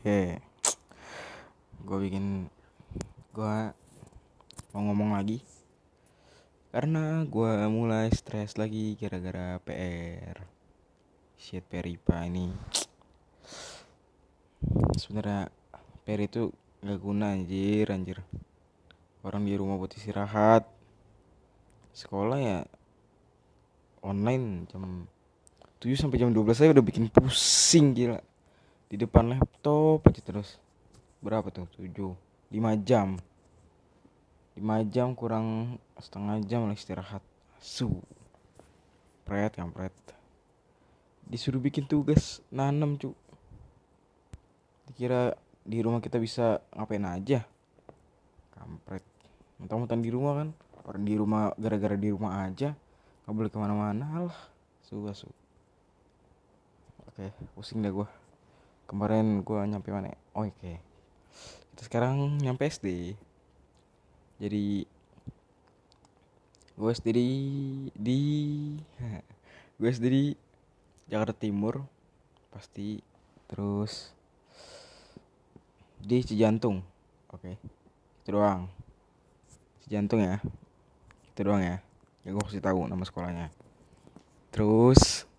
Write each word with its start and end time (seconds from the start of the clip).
Oke, 0.00 0.40
gue 1.84 1.98
bikin 2.08 2.48
gue 3.36 3.56
mau 4.72 4.80
ngomong 4.88 5.12
lagi 5.12 5.44
karena 6.72 7.28
gue 7.28 7.52
mulai 7.68 8.08
stres 8.08 8.56
lagi 8.56 8.96
gara-gara 8.96 9.60
PR. 9.60 10.40
Shit 11.36 11.68
PR 11.68 11.84
IPA 11.84 12.32
ini. 12.32 12.48
Sebenarnya 14.96 15.52
PR 16.08 16.20
itu 16.24 16.48
gak 16.80 16.96
guna 16.96 17.36
anjir 17.36 17.92
anjir. 17.92 18.24
Orang 19.20 19.44
di 19.44 19.52
rumah 19.52 19.76
buat 19.76 19.92
istirahat. 19.92 20.64
Sekolah 21.92 22.40
ya 22.40 22.64
online 24.00 24.64
jam 24.64 25.04
7 25.76 25.92
sampai 25.92 26.24
jam 26.24 26.32
12 26.32 26.56
saya 26.56 26.72
udah 26.72 26.84
bikin 26.88 27.12
pusing 27.12 27.92
gila 27.92 28.29
di 28.90 28.98
depan 28.98 29.30
laptop 29.30 30.02
aja 30.10 30.20
terus. 30.20 30.58
Berapa 31.22 31.48
tuh? 31.54 31.70
7 31.78 31.94
5 32.50 32.82
jam. 32.82 33.16
5 34.58 34.92
jam 34.92 35.14
kurang 35.14 35.78
setengah 36.02 36.42
jam 36.42 36.66
lah 36.66 36.74
istirahat. 36.74 37.22
Su. 37.62 38.02
Pret 39.22 39.54
kampret 39.54 39.94
disuruh 41.30 41.62
bikin 41.62 41.86
tugas 41.86 42.42
nanam 42.50 42.98
cu. 42.98 43.14
Dikira 44.90 45.38
di 45.62 45.78
rumah 45.78 46.02
kita 46.02 46.18
bisa 46.18 46.58
ngapain 46.74 47.06
aja. 47.06 47.46
Kampret. 48.58 49.06
Mentang-mentang 49.62 50.02
di 50.02 50.10
rumah 50.10 50.42
kan. 50.42 50.48
Orang 50.82 51.06
di 51.06 51.14
rumah 51.14 51.54
gara-gara 51.54 51.94
di 51.94 52.10
rumah 52.10 52.42
aja. 52.42 52.74
Nggak 53.24 53.34
boleh 53.38 53.50
ke 53.54 53.58
mana-mana 53.62 54.26
lah. 54.26 54.38
Su 54.82 54.98
su. 55.14 55.30
Oke 57.06 57.30
pusing 57.54 57.78
deh 57.86 57.94
gua 57.94 58.10
kemarin 58.90 59.46
gue 59.46 59.60
nyampe 59.70 59.94
mana? 59.94 60.10
Oh, 60.34 60.42
oke. 60.42 60.50
Okay. 60.58 60.82
kita 61.70 61.86
sekarang 61.86 62.42
nyampe 62.42 62.66
SD 62.66 63.14
jadi 64.42 64.82
gue 66.74 66.90
SD 66.90 67.08
di, 67.92 68.20
gue 69.78 69.90
di 69.94 70.34
Jakarta 71.06 71.36
Timur 71.38 71.86
pasti. 72.50 72.98
Terus 73.46 74.10
di 76.02 76.24
Cijantung 76.26 76.82
oke. 77.30 77.46
Okay. 77.46 77.54
itu 78.26 78.28
doang. 78.34 78.66
Cijantung 79.86 80.18
ya. 80.18 80.42
Itu 81.30 81.46
doang 81.46 81.62
ya. 81.62 81.78
Ya 82.26 82.28
gue 82.34 82.42
kasih 82.42 82.64
tahu 82.64 82.90
nama 82.90 83.06
sekolahnya. 83.06 83.54
Terus 84.50 85.30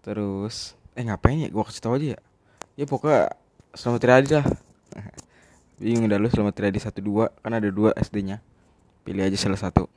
terus 0.00 0.79
eh 0.94 1.04
ngapain 1.06 1.38
ya? 1.38 1.48
Gue 1.50 1.62
kasih 1.66 1.82
tau 1.82 1.94
aja 1.98 2.16
ya. 2.16 2.20
Ya 2.78 2.84
pokoknya 2.86 3.34
selamat 3.76 4.02
Riyadi 4.06 4.30
lah. 4.38 4.46
Bingung 5.82 6.08
dah 6.10 6.18
lu 6.18 6.28
selamat 6.30 6.54
Riyadi 6.56 6.80
satu 6.80 7.00
dua. 7.04 7.34
Kan 7.42 7.52
ada 7.54 7.68
dua 7.68 7.90
SD 7.98 8.26
nya 8.26 8.38
pilih 9.06 9.24
aja 9.24 9.36
salah 9.38 9.58
satu. 9.58 9.88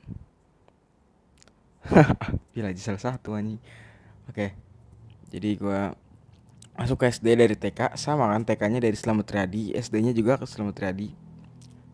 Pilih 2.56 2.68
aja 2.72 2.80
salah 2.80 3.02
satu 3.02 3.36
anjing. 3.36 3.60
Oke. 4.30 4.56
Jadi 5.28 5.60
gue 5.60 5.80
masuk 6.74 7.04
ke 7.04 7.12
SD 7.12 7.36
dari 7.38 7.54
TK 7.54 7.94
sama 8.00 8.32
kan 8.32 8.42
TK 8.42 8.62
nya 8.66 8.80
dari 8.82 8.96
Selamat 8.98 9.30
Riyadi 9.30 9.76
SD 9.78 9.94
nya 10.02 10.12
juga 10.16 10.40
ke 10.40 10.46
Selamat 10.48 10.74
Riyadi 10.80 11.24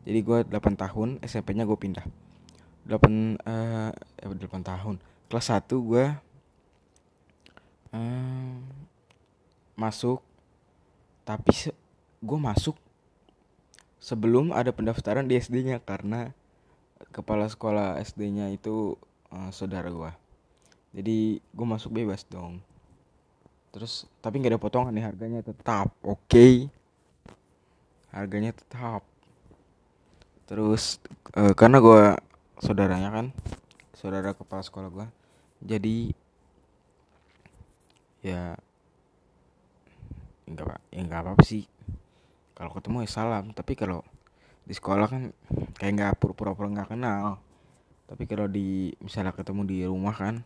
jadi 0.05 0.19
gue 0.25 0.39
8 0.49 0.81
tahun 0.81 1.09
SMP 1.21 1.53
nya 1.53 1.69
gue 1.69 1.77
pindah. 1.77 2.05
8 2.89 3.39
uh, 3.47 3.93
eh 3.93 4.27
8 4.27 4.65
tahun. 4.65 4.97
Kelas 5.29 5.47
1 5.53 5.71
gue 5.71 6.05
uh, 7.95 8.57
masuk 9.81 10.21
tapi 11.25 11.57
se 11.57 11.73
gue 12.21 12.37
masuk 12.37 12.77
sebelum 13.97 14.53
ada 14.53 14.69
pendaftaran 14.77 15.25
di 15.25 15.41
SD-nya 15.41 15.81
karena 15.81 16.37
kepala 17.17 17.49
sekolah 17.49 17.97
SD-nya 18.05 18.53
itu 18.53 19.01
uh, 19.33 19.49
saudara 19.49 19.89
gue 19.89 20.13
jadi 20.91 21.39
gue 21.39 21.67
masuk 21.67 21.95
bebas 21.95 22.27
dong. 22.27 22.59
Terus 23.71 24.11
tapi 24.19 24.43
nggak 24.43 24.59
ada 24.59 24.63
potongan 24.63 24.91
nih 24.91 25.07
harganya 25.07 25.41
tetap 25.43 25.95
oke. 26.03 26.27
Okay. 26.27 26.67
harganya 28.11 28.51
tetap. 28.51 29.07
Terus 30.51 30.99
uh, 31.39 31.55
karena 31.55 31.79
gue 31.79 32.03
saudaranya 32.59 33.11
kan 33.15 33.27
saudara 33.95 34.35
kepala 34.35 34.67
sekolah 34.67 34.91
gue 34.91 35.07
jadi 35.63 36.11
ya 38.27 38.59
nggak 40.51 40.81
ya 40.91 41.01
nggak 41.07 41.21
apa 41.23 41.31
apa 41.39 41.45
sih. 41.47 41.65
Kalau 42.59 42.71
ketemu 42.75 43.07
ya 43.07 43.11
salam 43.11 43.45
tapi 43.55 43.73
kalau 43.79 44.05
di 44.67 44.75
sekolah 44.77 45.07
kan 45.09 45.23
kayak 45.79 45.93
nggak 45.97 46.15
pura-pura 46.19 46.69
nggak 46.69 46.91
kenal. 46.93 47.39
Tapi 48.11 48.27
kalau 48.27 48.51
di 48.51 48.91
misalnya 48.99 49.31
ketemu 49.31 49.63
di 49.67 49.79
rumah 49.87 50.15
kan 50.15 50.43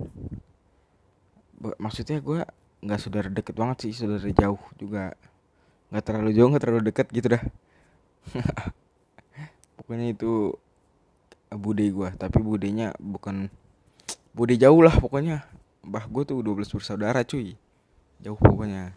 maksudnya 1.81 2.21
gue 2.21 2.45
nggak 2.85 3.01
saudara 3.01 3.33
deket 3.33 3.57
banget 3.57 3.89
sih 3.89 3.93
saudara 3.97 4.29
jauh 4.29 4.61
juga. 4.77 5.17
Nggak 5.89 6.05
terlalu 6.05 6.31
jauh 6.37 6.49
nggak 6.53 6.63
terlalu 6.63 6.83
deket 6.93 7.07
gitu 7.11 7.29
dah. 7.35 7.43
Pokoknya 9.81 10.13
itu 10.13 10.55
bude 11.55 11.87
gue 11.87 12.11
tapi 12.19 12.43
budenya 12.43 12.93
bukan 12.99 13.47
bude 14.35 14.55
jauh 14.59 14.83
lah 14.83 14.95
pokoknya. 14.99 15.47
Bah 15.87 16.05
gue 16.11 16.23
tuh 16.27 16.43
12 16.43 16.67
bersaudara 16.67 17.23
cuy. 17.23 17.55
Jauh 18.19 18.39
pokoknya 18.41 18.97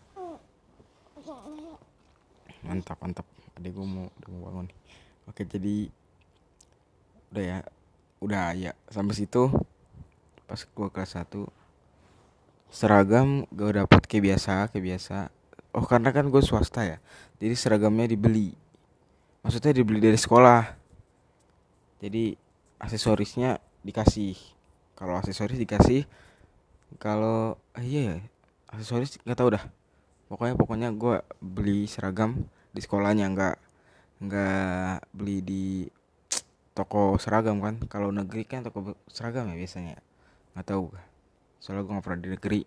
mantap 2.66 2.98
mantap. 3.04 3.28
Adik 3.58 3.74
gue 3.74 3.86
mau 3.86 4.10
udah 4.22 4.30
mau 4.34 4.42
bangun 4.50 4.68
oke 5.28 5.44
jadi 5.44 5.92
udah 7.34 7.44
ya 7.44 7.60
udah 8.24 8.44
ya 8.56 8.72
sampai 8.90 9.14
situ. 9.18 9.52
Pas 10.48 10.64
gue 10.64 10.88
kelas 10.88 11.20
1 11.20 11.28
seragam 12.68 13.48
gue 13.52 13.70
dapet 13.72 14.02
kayak 14.08 14.24
biasa 14.34 14.54
kayak 14.72 14.86
biasa. 14.96 15.18
Oh 15.76 15.86
karena 15.86 16.10
kan 16.16 16.32
gue 16.32 16.42
swasta 16.42 16.88
ya 16.88 16.98
jadi 17.38 17.54
seragamnya 17.54 18.08
dibeli. 18.10 18.56
Maksudnya 19.44 19.76
dibeli 19.76 20.00
dari 20.00 20.18
sekolah. 20.18 20.64
Jadi 22.02 22.38
aksesorisnya 22.82 23.62
dikasih. 23.84 24.38
Kalau 24.98 25.18
aksesoris 25.20 25.58
dikasih 25.62 26.08
kalau 26.96 27.60
ah, 27.76 27.84
iya 27.84 28.16
ya 28.16 28.18
aksesoris 28.72 29.20
nggak 29.28 29.36
tahu 29.36 29.50
dah 29.60 29.64
pokoknya 30.28 30.56
pokoknya 30.60 30.90
gue 30.94 31.24
beli 31.40 31.88
seragam 31.88 32.48
di 32.76 32.80
sekolahnya 32.84 33.26
nggak 33.32 33.56
nggak 34.18 34.98
beli 35.14 35.38
di 35.42 35.66
toko 36.78 37.18
seragam 37.18 37.58
kan. 37.58 37.82
Kalau 37.90 38.14
negeri 38.14 38.46
kan 38.46 38.62
toko 38.62 38.94
seragam 39.10 39.50
ya 39.50 39.58
biasanya. 39.58 39.98
Nggak 40.54 40.68
tahu 40.70 40.94
soalnya 41.58 41.82
gue 41.84 41.94
nggak 41.98 42.06
pernah 42.06 42.22
di 42.22 42.30
negeri. 42.38 42.62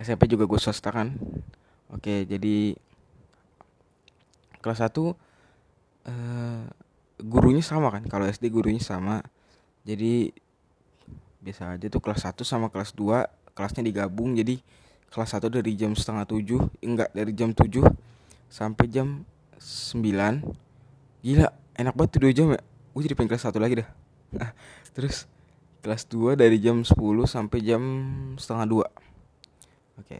SMP 0.00 0.28
juga 0.32 0.48
gue 0.48 0.60
swasta 0.60 0.88
kan. 0.88 1.12
Oke 1.92 2.24
jadi 2.24 2.76
kelas 4.64 4.80
1 4.82 4.90
eh, 6.08 6.64
gurunya 7.20 7.64
sama 7.64 7.92
kan. 7.92 8.02
Kalau 8.08 8.24
SD 8.24 8.48
gurunya 8.48 8.80
sama. 8.80 9.20
Jadi 9.86 10.32
biasa 11.44 11.78
aja 11.78 11.86
tuh 11.86 12.02
kelas 12.02 12.26
1 12.26 12.42
sama 12.42 12.72
kelas 12.72 12.96
2 12.96 13.52
kelasnya 13.52 13.84
digabung. 13.84 14.36
Jadi 14.36 14.60
kelas 15.10 15.38
1 15.38 15.48
dari 15.48 15.72
jam 15.78 15.92
setengah 15.94 16.28
7 16.28 16.84
enggak 16.84 17.10
dari 17.14 17.32
jam 17.32 17.50
7 17.54 17.82
sampai 18.50 18.86
jam 18.90 19.24
9 19.56 20.02
gila 21.24 21.48
enak 21.76 21.94
banget 21.96 22.10
tuh 22.12 22.20
2 22.28 22.36
jam 22.36 22.46
ya. 22.52 22.62
Gue 22.96 23.00
jadi 23.04 23.14
pengen 23.16 23.30
kelas 23.32 23.48
1 23.48 23.60
lagi 23.60 23.74
dah. 23.84 23.88
Nah, 24.36 24.50
terus 24.96 25.28
kelas 25.84 26.08
2 26.08 26.36
dari 26.36 26.58
jam 26.58 26.82
10 26.82 26.94
sampai 27.24 27.58
jam 27.62 27.82
setengah 28.36 28.66
2 28.68 30.02
oke. 30.02 30.18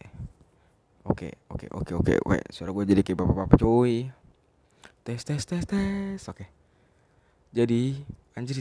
Oke 1.07 1.29
oke 1.47 1.65
oke 1.71 1.91
oke. 1.95 2.13
Oke 2.27 2.39
suara 2.51 2.71
gue 2.75 2.83
jadi 2.83 3.01
kayak 3.03 3.23
bapak-bapak 3.23 3.57
cuy. 3.59 4.11
Tes 5.07 5.23
tes 5.23 5.39
tes 5.47 5.63
tes. 5.63 6.19
Oke. 6.27 6.51
Jadi 7.55 8.03
anjir 8.35 8.59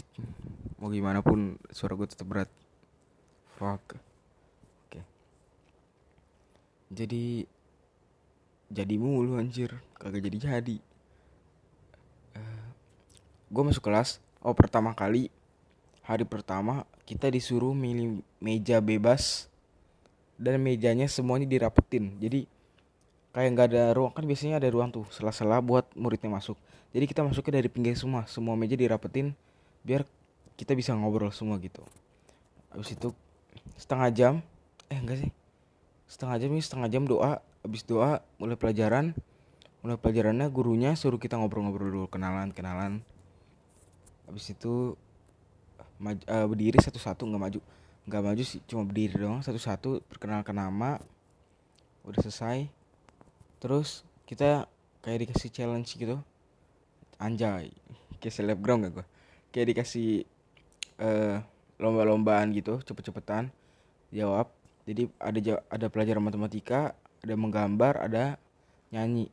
mau 0.78 0.92
gimana 0.92 1.20
pun 1.20 1.58
suara 1.74 1.98
gue 1.98 2.06
tetap 2.06 2.28
berat. 2.30 2.50
Fuck 3.58 4.05
jadi 6.90 7.46
jadi 8.70 8.94
mulu 8.98 9.38
anjir. 9.38 9.74
Kagak 9.98 10.22
jadi 10.26 10.36
jadi. 10.38 10.76
Uh, 12.34 12.38
eh, 12.38 12.66
gue 13.50 13.62
masuk 13.62 13.82
kelas. 13.86 14.18
Oh 14.42 14.54
pertama 14.54 14.94
kali 14.94 15.30
hari 16.06 16.22
pertama 16.22 16.86
kita 17.02 17.26
disuruh 17.30 17.74
milih 17.74 18.22
meja 18.38 18.78
bebas 18.78 19.50
dan 20.38 20.62
mejanya 20.62 21.10
semuanya 21.10 21.46
dirapetin. 21.46 22.14
Jadi 22.22 22.46
kayak 23.34 23.50
nggak 23.52 23.66
ada 23.74 23.84
ruang 23.92 24.14
kan 24.14 24.24
biasanya 24.24 24.62
ada 24.62 24.70
ruang 24.70 24.94
tuh 24.94 25.06
sela-sela 25.10 25.58
buat 25.58 25.86
muridnya 25.98 26.30
masuk. 26.30 26.58
Jadi 26.94 27.04
kita 27.10 27.26
masuknya 27.26 27.58
dari 27.58 27.68
pinggir 27.68 27.98
semua 27.98 28.24
semua 28.30 28.54
meja 28.54 28.78
dirapetin 28.78 29.34
biar 29.82 30.06
kita 30.54 30.72
bisa 30.78 30.94
ngobrol 30.94 31.34
semua 31.34 31.58
gitu. 31.58 31.82
Habis 32.70 32.94
itu 32.94 33.10
setengah 33.76 34.08
jam 34.14 34.34
eh 34.86 34.98
enggak 34.98 35.26
sih 35.26 35.30
setengah 36.06 36.36
jam 36.38 36.50
ini 36.54 36.62
setengah 36.62 36.88
jam 36.90 37.02
doa. 37.06 37.42
Habis 37.62 37.82
doa 37.86 38.22
mulai 38.38 38.54
pelajaran. 38.58 39.14
Mulai 39.82 39.98
pelajarannya 40.00 40.46
gurunya 40.50 40.94
suruh 40.98 41.18
kita 41.20 41.38
ngobrol-ngobrol 41.38 41.90
dulu 41.90 42.06
kenalan 42.10 42.50
kenalan. 42.50 43.02
Habis 44.26 44.54
itu 44.54 44.98
maju, 46.02 46.22
uh, 46.26 46.46
berdiri 46.50 46.78
satu-satu 46.82 47.22
nggak 47.26 47.42
maju. 47.42 47.60
Nggak 48.06 48.22
maju 48.22 48.42
sih 48.42 48.62
cuma 48.66 48.82
berdiri 48.86 49.18
doang 49.18 49.42
satu-satu 49.42 50.02
perkenalkan 50.06 50.56
nama. 50.56 50.98
Udah 52.06 52.22
selesai. 52.22 52.66
Terus 53.62 54.06
kita 54.26 54.66
kayak 55.02 55.26
dikasih 55.26 55.50
challenge 55.54 55.94
gitu. 55.94 56.18
Anjay 57.16 57.72
kayak 58.20 58.34
selebgram 58.34 58.82
gak 58.84 58.92
gue 59.00 59.06
kayak 59.52 59.66
dikasih 59.72 60.24
uh, 61.00 61.40
lomba-lombaan 61.80 62.52
gitu 62.52 62.80
cepet-cepetan. 62.84 63.52
Jawab 64.12 64.52
jadi 64.86 65.10
ada 65.18 65.66
ada 65.66 65.86
pelajaran 65.90 66.22
matematika 66.22 66.94
ada 67.26 67.34
menggambar 67.34 68.06
ada 68.06 68.38
nyanyi. 68.94 69.26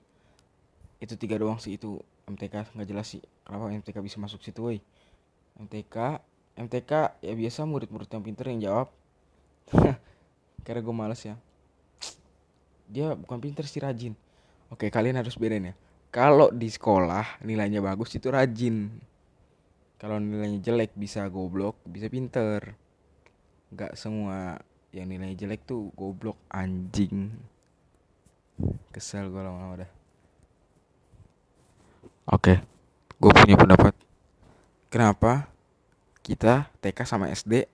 Itu 0.98 1.14
tiga 1.14 1.38
doang 1.38 1.62
sih 1.62 1.78
itu 1.78 2.02
MTK 2.26 2.74
nggak 2.74 2.90
jelas 2.90 3.06
sih 3.06 3.22
kenapa 3.46 3.70
MTK 3.70 4.02
bisa 4.02 4.18
masuk 4.18 4.42
situ 4.42 4.66
woi. 4.66 4.82
MTK 5.62 6.18
MTK 6.58 7.22
ya 7.22 7.34
biasa 7.38 7.70
murid-murid 7.70 8.10
yang 8.10 8.26
pinter 8.26 8.46
yang 8.50 8.60
jawab. 8.66 8.88
Karena 10.66 10.82
gue 10.82 10.96
males 10.96 11.22
ya. 11.22 11.38
Dia 12.90 13.14
bukan 13.14 13.38
pinter 13.38 13.70
sih 13.70 13.78
rajin. 13.78 14.18
Oke 14.74 14.90
kalian 14.90 15.22
harus 15.22 15.38
bedain 15.38 15.70
ya. 15.70 15.76
Kalau 16.10 16.50
di 16.50 16.70
sekolah 16.70 17.46
nilainya 17.46 17.78
bagus 17.78 18.10
itu 18.18 18.34
rajin. 18.34 18.90
Kalau 20.02 20.18
nilainya 20.18 20.66
jelek 20.66 20.98
bisa 20.98 21.30
goblok 21.30 21.78
bisa 21.86 22.10
pinter. 22.10 22.74
Nggak 23.70 23.94
semua 23.98 24.58
yang 24.94 25.10
nilainya 25.10 25.36
jelek 25.46 25.66
tuh 25.66 25.90
goblok 25.98 26.38
anjing. 26.54 27.34
Kesel 28.94 29.34
gue 29.34 29.42
lama-lama 29.42 29.82
dah. 29.82 29.92
Oke 32.30 32.62
gue 33.24 33.32
punya 33.32 33.56
pendapat. 33.56 33.96
Kenapa 34.92 35.48
kita 36.20 36.70
TK 36.84 37.00
sama 37.08 37.32
SD 37.32 37.66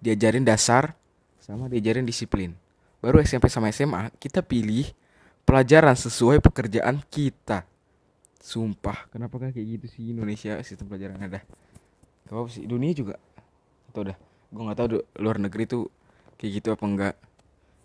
diajarin 0.00 0.42
dasar 0.42 0.96
sama 1.38 1.70
diajarin 1.70 2.02
disiplin? 2.02 2.56
Baru 3.04 3.20
SMP 3.20 3.52
sama 3.52 3.68
SMA 3.70 4.10
kita 4.16 4.40
pilih 4.42 4.90
pelajaran 5.44 5.94
sesuai 5.94 6.40
pekerjaan 6.40 7.04
kita. 7.06 7.68
Sumpah. 8.40 9.12
Kenapa 9.12 9.38
kayak 9.38 9.54
gitu 9.78 9.86
sih 9.92 10.10
Indonesia 10.10 10.58
sistem 10.66 10.90
pelajaran 10.90 11.20
ada 11.20 11.40
Gak 12.24 12.32
apa 12.32 12.48
sih 12.48 12.64
dunia 12.64 12.96
juga. 12.96 13.20
Atau 13.92 14.08
udah 14.08 14.16
gue 14.50 14.62
nggak 14.64 14.78
tahu 14.80 14.88
luar 15.20 15.36
negeri 15.36 15.68
tuh 15.68 15.84
kayak 16.36 16.50
gitu 16.62 16.68
apa 16.74 16.84
enggak? 16.84 17.14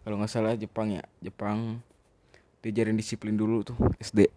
Kalau 0.06 0.16
nggak 0.18 0.32
salah 0.32 0.54
Jepang 0.56 0.94
ya. 0.96 1.04
Jepang 1.22 1.84
diajarin 2.60 3.00
disiplin 3.00 3.40
dulu 3.40 3.64
tuh 3.64 3.78
SD 4.04 4.28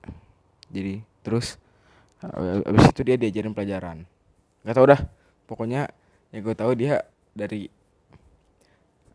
jadi 0.72 1.04
terus 1.20 1.60
abis 2.64 2.86
itu 2.96 3.02
dia 3.04 3.16
diajarin 3.20 3.52
pelajaran. 3.52 4.08
Nggak 4.64 4.74
tau 4.74 4.86
dah. 4.88 5.00
Pokoknya 5.44 5.92
ya 6.32 6.38
gue 6.40 6.54
tahu 6.56 6.72
dia 6.72 7.04
dari 7.36 7.68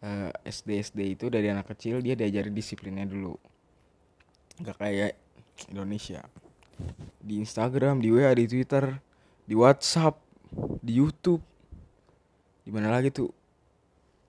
uh, 0.05 0.29
eh, 0.29 0.51
SD 0.53 0.69
SD 0.85 0.99
itu 1.17 1.25
dari 1.33 1.49
anak 1.49 1.73
kecil 1.73 1.99
dia 2.05 2.13
diajarin 2.13 2.53
disiplinnya 2.53 3.09
dulu. 3.09 3.33
Nggak 4.61 4.77
kayak 4.77 5.13
Indonesia. 5.73 6.21
Di 7.17 7.41
Instagram 7.41 8.05
di 8.05 8.13
WA 8.13 8.29
di 8.37 8.45
Twitter 8.45 9.01
di 9.49 9.57
WhatsApp 9.57 10.21
di 10.85 10.93
YouTube. 11.01 11.41
Di 12.61 12.69
mana 12.69 12.91
lagi 12.91 13.09
tuh 13.09 13.31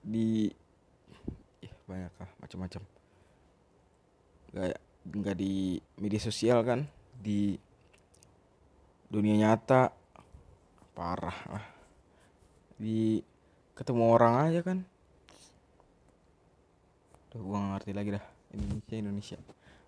di 0.09 0.49
ya 1.61 1.73
banyak 1.85 2.13
lah 2.17 2.29
macam-macam. 2.41 2.81
Nggak 4.49 4.81
nggak 5.05 5.37
di 5.37 5.77
media 6.01 6.21
sosial 6.21 6.65
kan? 6.65 6.89
Di 7.21 7.53
dunia 9.05 9.37
nyata. 9.37 9.93
Parah 10.97 11.39
lah. 11.53 11.65
Di 12.75 13.21
ketemu 13.77 14.03
orang 14.09 14.33
aja 14.49 14.59
kan? 14.65 14.81
Duh, 17.29 17.45
gue 17.45 17.59
ngerti 17.61 17.91
lagi 17.93 18.09
dah. 18.17 18.25
Indonesia 18.57 18.97
Indonesia. 18.97 19.37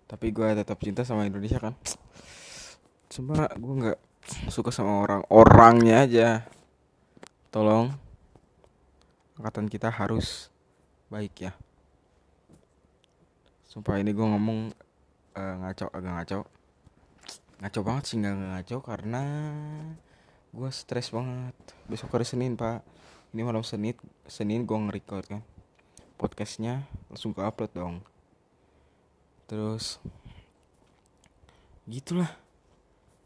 Tapi 0.06 0.30
gue 0.30 0.48
tetap 0.54 0.78
cinta 0.78 1.02
sama 1.02 1.26
Indonesia 1.26 1.58
kan? 1.58 1.74
Cuma 3.10 3.50
gue 3.50 3.74
nggak 3.82 3.98
suka 4.54 4.70
sama 4.70 5.02
orang 5.02 5.26
orangnya 5.26 6.06
aja. 6.06 6.28
Tolong 7.50 8.11
angkatan 9.36 9.68
kita 9.68 9.88
harus 9.88 10.52
baik 11.08 11.48
ya. 11.48 11.52
Sumpah 13.68 13.96
ini 13.96 14.12
gue 14.12 14.26
ngomong 14.26 14.72
uh, 15.32 15.54
ngaco 15.64 15.88
agak 15.96 16.12
ngaco. 16.12 16.40
Ngaco 17.64 17.80
banget 17.80 18.04
sih 18.04 18.16
nggak 18.20 18.36
ngaco 18.36 18.76
karena 18.84 19.22
gue 20.52 20.70
stres 20.72 21.08
banget. 21.08 21.56
Besok 21.88 22.12
hari 22.12 22.28
Senin 22.28 22.56
pak. 22.60 22.84
Ini 23.32 23.40
malam 23.48 23.64
Senin 23.64 23.96
Senin 24.28 24.68
gue 24.68 24.76
nge-record 24.76 25.24
kan. 25.24 25.40
Podcastnya 26.20 26.84
langsung 27.08 27.32
ke 27.32 27.40
upload 27.40 27.72
dong. 27.72 28.04
Terus 29.48 29.96
gitulah. 31.88 32.28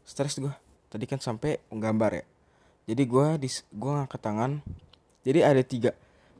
Stres 0.07 0.39
gue 0.39 0.55
tadi 0.87 1.03
kan 1.03 1.19
sampai 1.19 1.59
menggambar 1.67 2.23
ya. 2.23 2.25
Jadi 2.87 3.03
gue 3.03 3.27
di 3.43 3.49
gue 3.51 3.91
ngangkat 3.91 4.21
tangan 4.23 4.63
jadi 5.27 5.43
ada 5.43 5.59
tiga 5.59 5.91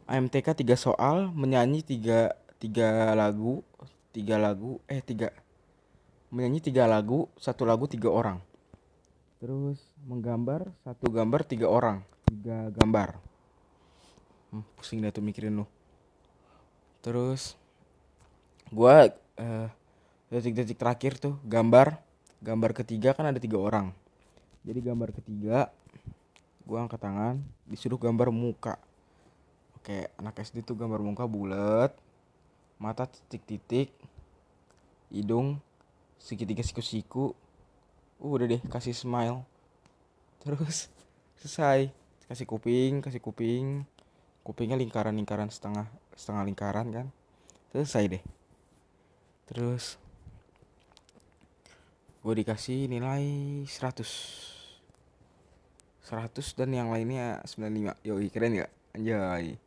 AMTK 0.08 0.64
tiga 0.64 0.80
soal 0.80 1.28
menyanyi 1.36 1.84
tiga 1.84 2.32
tiga 2.56 3.12
lagu 3.12 3.60
tiga 4.16 4.40
lagu 4.40 4.80
eh 4.88 5.04
tiga. 5.04 5.36
Menyanyi 6.32 6.64
tiga 6.64 6.88
lagu 6.88 7.28
satu 7.36 7.68
lagu 7.68 7.92
tiga 7.92 8.08
orang. 8.08 8.40
Terus 9.44 9.84
menggambar 10.08 10.72
satu 10.88 11.12
gambar 11.12 11.44
tiga 11.44 11.68
orang 11.68 12.00
tiga 12.32 12.72
gambar. 12.72 13.20
Hmm, 14.56 14.64
pusing 14.80 15.04
deh 15.04 15.12
tuh 15.12 15.20
mikirin 15.20 15.60
lu. 15.60 15.68
Terus 17.04 17.60
gue 18.72 18.96
uh, 19.36 19.68
detik-detik 20.32 20.80
terakhir 20.80 21.20
tuh 21.20 21.36
gambar. 21.44 22.00
Gambar 22.40 22.72
ketiga 22.72 23.12
kan 23.12 23.28
ada 23.28 23.44
tiga 23.44 23.60
orang. 23.60 23.92
Jadi 24.64 24.80
gambar 24.80 25.12
ketiga 25.12 25.76
gue 26.68 26.76
angkat 26.76 27.00
tangan 27.00 27.40
disuruh 27.64 27.96
gambar 27.96 28.28
muka. 28.28 28.76
Oke 29.80 30.12
anak 30.20 30.44
SD 30.44 30.68
tuh 30.68 30.76
gambar 30.76 31.00
muka 31.00 31.24
bulat 31.24 31.96
mata 32.76 33.08
titik-titik 33.08 33.96
hidung 35.08 35.64
segitiga 36.20 36.60
siku-siku. 36.60 37.32
Uh, 38.20 38.36
udah 38.36 38.52
deh 38.52 38.62
kasih 38.68 38.92
smile. 38.92 39.48
Terus 40.44 40.92
selesai. 41.40 41.88
Kasih 42.28 42.44
kuping 42.44 43.00
kasih 43.00 43.24
kuping. 43.24 43.88
Kupingnya 44.44 44.76
lingkaran-lingkaran 44.76 45.48
setengah 45.48 45.88
setengah 46.20 46.44
lingkaran 46.44 46.88
kan. 46.92 47.08
Selesai 47.72 48.20
deh. 48.20 48.24
Terus 49.48 49.96
gue 52.20 52.34
dikasih 52.44 52.92
nilai 52.92 53.24
100 53.64 54.57
100 56.08 56.56
dan 56.56 56.72
yang 56.72 56.88
lainnya 56.88 57.44
95 57.44 58.00
yoi 58.08 58.32
keren 58.32 58.64
gak? 58.64 58.72
Anjay. 58.96 59.60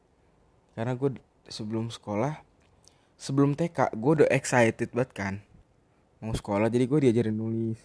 Karena 0.72 0.96
gue 0.96 1.20
sebelum 1.52 1.92
sekolah 1.92 2.40
sebelum 3.20 3.52
TK 3.52 3.92
gue 3.92 4.24
udah 4.24 4.28
excited 4.32 4.88
banget 4.96 5.12
kan. 5.12 5.34
Mau 6.24 6.32
sekolah 6.32 6.72
jadi 6.72 6.88
gue 6.88 6.98
diajarin 7.04 7.36
nulis. 7.36 7.76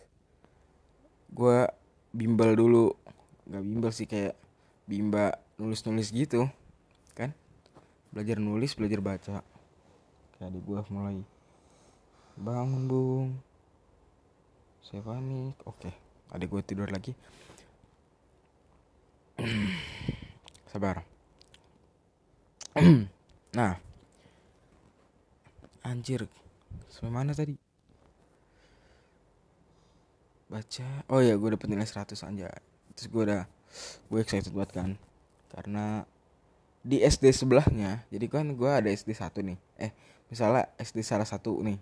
Gue 1.35 1.67
bimbel 2.15 2.55
dulu. 2.55 2.95
Nggak 3.43 3.63
bimbel 3.67 3.91
sih 3.91 4.07
kayak 4.07 4.39
bimba 4.87 5.35
nulis 5.59 5.83
nulis 5.83 6.15
gitu 6.15 6.47
kan? 7.11 7.35
Belajar 8.15 8.39
nulis 8.39 8.71
belajar 8.79 9.03
baca. 9.03 9.37
Kayak 10.39 10.51
di 10.55 10.59
gue 10.63 10.79
mulai 10.95 11.19
bangun 12.39 12.87
bung. 12.87 13.29
Saya 14.79 15.03
panik 15.03 15.59
oke 15.67 15.91
adik 16.31 16.51
gue 16.51 16.61
tidur 16.63 16.87
lagi 16.87 17.11
sabar. 20.71 21.05
Nah. 23.55 23.79
Anjir. 25.79 26.27
Sampai 26.91 27.07
mana 27.07 27.31
tadi? 27.31 27.55
Baca. 30.51 30.87
Oh 31.07 31.23
ya 31.23 31.39
gue 31.39 31.55
dapet 31.55 31.71
nilai 31.71 31.87
100 31.87 32.19
aja 32.19 32.51
terus 32.95 33.07
gue 33.11 33.23
udah 33.27 33.47
gue 34.11 34.19
excited 34.19 34.51
banget 34.51 34.71
kan. 34.75 34.89
Karena 35.55 36.03
di 36.83 36.99
SD 36.99 37.31
sebelahnya 37.31 38.03
jadi 38.11 38.27
kan 38.27 38.51
gue 38.59 38.67
ada 38.67 38.91
SD 38.91 39.15
satu 39.15 39.39
nih. 39.39 39.55
Eh 39.79 39.95
misalnya 40.27 40.67
SD 40.75 40.99
salah 40.99 41.23
satu 41.23 41.63
nih. 41.63 41.79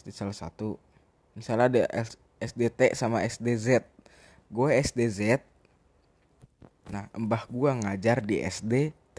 SD 0.00 0.08
salah 0.16 0.32
satu. 0.32 0.80
Misalnya 1.36 1.68
ada 1.68 1.82
SDT 2.40 2.96
sama 2.96 3.20
SDZ 3.20 3.84
gue 4.48 4.68
SDZ 4.80 5.44
Nah, 6.88 7.08
mbah 7.12 7.44
gua 7.52 7.76
ngajar 7.76 8.24
di 8.24 8.40
SD 8.40 8.92
T. 9.12 9.18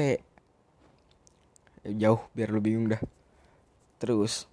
Jauh 1.85 2.21
biar 2.35 2.49
lu 2.49 2.59
bingung 2.59 2.89
dah. 2.89 3.01
Terus 4.01 4.47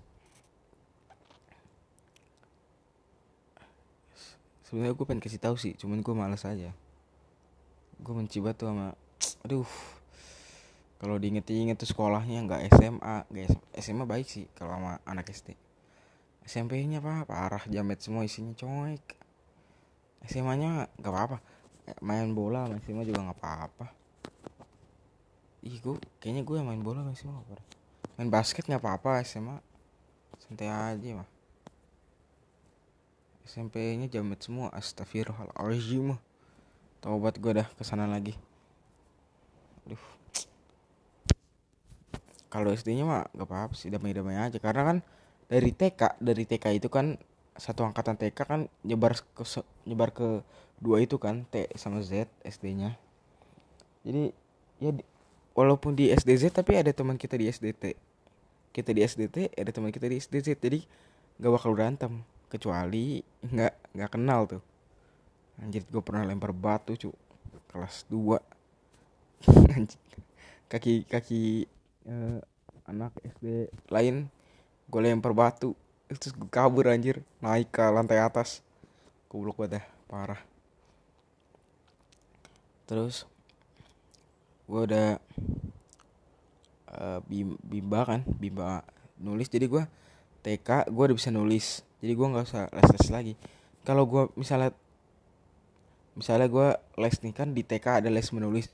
sebenarnya 4.66 4.98
gue 4.98 5.06
pengen 5.06 5.22
kasih 5.22 5.38
tahu 5.38 5.54
sih, 5.54 5.78
cuman 5.78 6.02
gue 6.02 6.14
males 6.14 6.42
aja. 6.42 6.74
Gue 8.02 8.14
mencoba 8.14 8.50
tuh 8.54 8.66
sama 8.70 8.88
aduh. 9.46 9.70
Kalau 10.96 11.20
diinget-inget 11.20 11.76
tuh 11.76 11.86
sekolahnya 11.86 12.42
nggak 12.48 12.72
SMA, 12.72 13.16
guys. 13.28 13.52
SMA 13.78 14.08
baik 14.08 14.26
sih 14.26 14.48
kalau 14.56 14.74
sama 14.74 14.98
anak 15.04 15.28
SD. 15.30 15.54
SMP-nya 16.46 17.04
apa? 17.04 17.28
Parah 17.28 17.64
jamet 17.68 18.00
semua 18.00 18.24
isinya 18.24 18.54
coy 18.54 18.96
SMA-nya 20.26 20.90
nggak 20.98 21.12
apa-apa 21.12 21.38
main 22.02 22.30
bola 22.34 22.66
sama 22.66 22.82
SMA 22.82 23.02
juga 23.06 23.20
nggak 23.22 23.38
apa-apa. 23.38 23.86
Ih 25.66 25.78
gue 25.82 25.96
kayaknya 26.22 26.42
gue 26.42 26.58
main 26.62 26.82
bola 26.82 27.02
sama 27.02 27.14
SMA 27.14 27.38
apa 27.38 27.62
main 28.16 28.32
basket 28.32 28.64
nggak 28.64 28.80
apa-apa 28.80 29.20
SMA 29.22 29.60
santai 30.40 30.70
aja 30.70 31.22
mah. 31.22 31.28
SMP 33.46 33.94
nya 33.94 34.10
jamet 34.10 34.42
semua 34.42 34.74
astagfirullahaladzim 34.74 36.18
Taubat 36.98 37.38
gue 37.38 37.62
dah 37.62 37.68
ke 37.78 37.82
sana 37.86 38.10
lagi. 38.10 38.34
Aduh. 39.86 40.02
Kalau 42.50 42.74
SD 42.74 42.98
nya 42.98 43.06
mah 43.06 43.22
gak 43.30 43.46
apa-apa 43.46 43.74
sih 43.78 43.86
damai-damai 43.94 44.34
aja. 44.34 44.58
Karena 44.58 44.82
kan 44.82 44.96
dari 45.46 45.70
TK 45.70 46.18
Dari 46.18 46.42
TK 46.42 46.82
itu 46.82 46.90
kan 46.90 47.14
Satu 47.56 47.84
angkatan 47.84 48.16
TK 48.16 48.38
kan 48.38 48.60
nyebar 48.84 49.16
ke, 49.16 49.44
nyebar 49.88 50.12
ke 50.12 50.44
dua 50.80 51.00
itu 51.00 51.16
kan 51.16 51.48
T 51.48 51.68
sama 51.76 52.04
Z 52.04 52.28
SD 52.44 52.76
nya 52.76 53.00
Jadi 54.04 54.30
ya 54.76 54.92
walaupun 55.56 55.96
di 55.96 56.12
SDZ 56.12 56.52
tapi 56.52 56.76
ada 56.76 56.92
teman 56.92 57.16
kita 57.16 57.40
di 57.40 57.48
SDT 57.48 57.96
Kita 58.76 58.90
di 58.92 59.00
SDT 59.00 59.56
ada 59.56 59.70
teman 59.72 59.88
kita 59.88 60.04
di 60.06 60.20
SDZ 60.20 60.60
Jadi 60.60 60.80
gak 61.40 61.52
bakal 61.52 61.76
berantem. 61.76 62.24
Kecuali 62.46 63.20
nggak 63.42 63.98
nggak 63.98 64.10
kenal 64.14 64.46
tuh. 64.46 64.62
Anjir 65.58 65.82
gue 65.82 65.98
pernah 65.98 66.22
lempar 66.22 66.54
batu 66.54 66.94
cu. 66.94 67.10
Kelas 67.66 68.06
2 68.08 68.38
kaki 70.72 71.06
kaki 71.06 71.66
uh, 72.08 72.38
anak 72.86 73.12
SD 73.22 73.70
lain 73.90 74.30
gue 74.86 75.00
lempar 75.02 75.34
batu 75.34 75.74
terus 76.14 76.34
gue 76.34 76.50
kabur 76.50 76.86
anjir. 76.86 77.22
Naik 77.42 77.74
ke 77.74 77.82
lantai 77.82 78.22
atas. 78.22 78.62
Goblok 79.26 79.58
banget 79.58 79.82
dah 79.82 79.84
parah. 80.06 80.40
Terus 82.86 83.26
gue 84.66 84.80
udah 84.82 85.18
uh, 86.94 87.18
bimba 87.66 88.00
kan 88.06 88.20
bimba 88.38 88.86
nulis. 89.18 89.50
Jadi 89.50 89.66
gue 89.66 89.82
TK 90.46 90.90
gue 90.94 91.04
udah 91.10 91.16
bisa 91.18 91.34
nulis. 91.34 91.82
Jadi 91.98 92.12
gue 92.14 92.26
nggak 92.26 92.46
usah 92.46 92.70
les 92.70 92.88
les 92.94 93.06
lagi. 93.10 93.34
Kalau 93.82 94.06
gue 94.06 94.30
misalnya 94.38 94.70
misalnya 96.14 96.46
gue 96.46 96.68
les 97.02 97.16
nih 97.18 97.34
kan 97.34 97.50
di 97.50 97.66
TK 97.66 98.06
ada 98.06 98.08
les 98.10 98.30
menulis. 98.30 98.70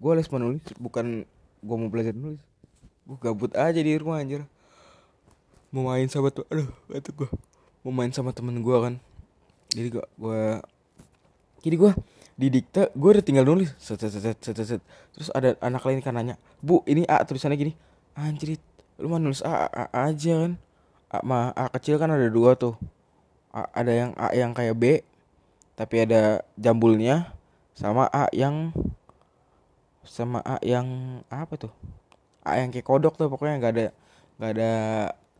Gue 0.00 0.12
les 0.16 0.28
menulis 0.32 0.64
bukan 0.80 1.28
gue 1.60 1.76
mau 1.76 1.92
belajar 1.92 2.16
nulis. 2.16 2.40
Gue 3.04 3.18
gabut 3.20 3.52
aja 3.52 3.76
di 3.76 3.92
rumah 4.00 4.24
anjir 4.24 4.48
mau 5.72 5.88
main 5.88 6.04
sama 6.06 6.28
tuh 6.28 6.44
aduh 6.52 6.68
itu 6.92 7.10
gue 7.16 7.28
mau 7.82 7.90
main 7.90 8.12
sama 8.12 8.30
temen 8.30 8.60
gue 8.60 8.76
kan. 8.76 8.94
Jadi 9.72 9.88
gue 9.88 10.04
gue 10.20 10.42
jadi 11.64 11.76
gue 11.80 11.92
di 12.36 12.46
dikte 12.52 12.92
gue 12.92 13.10
udah 13.18 13.24
tinggal 13.24 13.48
nulis. 13.48 13.72
Set, 13.80 13.98
set, 13.98 14.12
set, 14.12 14.36
set, 14.38 14.56
set, 14.60 14.82
terus 15.16 15.32
ada 15.32 15.56
anak 15.64 15.82
lain 15.82 16.04
kan 16.04 16.12
nanya 16.12 16.36
bu 16.60 16.84
ini 16.84 17.08
a 17.08 17.24
tulisannya 17.24 17.56
gini. 17.56 17.72
Anjir 18.12 18.60
lu 19.00 19.08
mah 19.08 19.18
nulis 19.18 19.40
a, 19.40 19.66
a, 19.66 19.84
a 19.88 20.12
aja 20.12 20.46
kan. 20.46 20.52
A, 21.12 21.20
ma, 21.24 21.52
A 21.56 21.68
kecil 21.72 21.96
kan 21.96 22.12
ada 22.12 22.28
dua 22.28 22.52
tuh. 22.54 22.76
A, 23.52 23.64
ada 23.72 23.92
yang 23.92 24.10
A 24.20 24.32
yang 24.36 24.52
kayak 24.52 24.76
B 24.76 24.84
tapi 25.72 26.04
ada 26.04 26.44
jambulnya 26.60 27.32
sama 27.72 28.04
A 28.12 28.28
yang 28.36 28.76
sama 30.04 30.44
A 30.44 30.60
yang 30.60 30.86
apa 31.32 31.56
tuh? 31.56 31.72
A 32.44 32.60
yang 32.60 32.68
kayak 32.68 32.84
kodok 32.84 33.16
tuh 33.16 33.32
pokoknya 33.32 33.56
nggak 33.56 33.72
ada 33.72 33.86
nggak 34.36 34.50
ada 34.58 34.72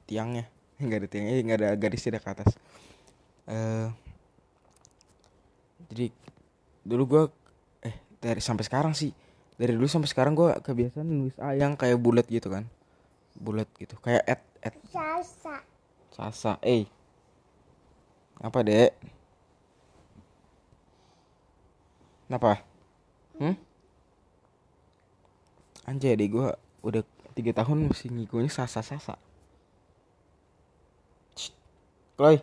tiangnya 0.08 0.48
nggak 0.82 0.98
ada 1.04 1.08
tiangnya 1.08 1.32
nggak 1.42 1.58
ada 1.58 1.70
garisnya 1.78 2.18
ke 2.18 2.30
atas 2.30 2.50
uh, 3.50 3.88
jadi 5.92 6.08
dulu 6.82 7.02
gue 7.06 7.22
eh 7.86 7.96
dari 8.18 8.40
sampai 8.42 8.64
sekarang 8.66 8.94
sih 8.96 9.14
dari 9.54 9.76
dulu 9.76 9.86
sampai 9.86 10.10
sekarang 10.10 10.34
gue 10.34 10.50
kebiasaan 10.62 11.06
nulis 11.06 11.36
A 11.38 11.54
yang 11.54 11.78
kayak 11.78 12.00
bulat 12.00 12.26
gitu 12.26 12.50
kan 12.50 12.66
bulat 13.38 13.68
gitu 13.78 13.94
kayak 14.02 14.24
at 14.26 14.42
at 14.62 14.74
Sasa. 14.92 15.56
Sasa, 16.12 16.52
eh. 16.60 16.84
Apa, 18.36 18.60
Dek? 18.60 18.92
Kenapa? 22.28 22.60
Hmm? 23.40 23.56
Anjay, 25.88 26.14
deh 26.20 26.28
gue 26.28 26.48
udah 26.84 27.02
tiga 27.32 27.52
tahun 27.56 27.88
masih 27.88 28.12
ngikutin 28.12 28.52
Sasa-Sasa. 28.52 29.16
Kloy. 32.12 32.36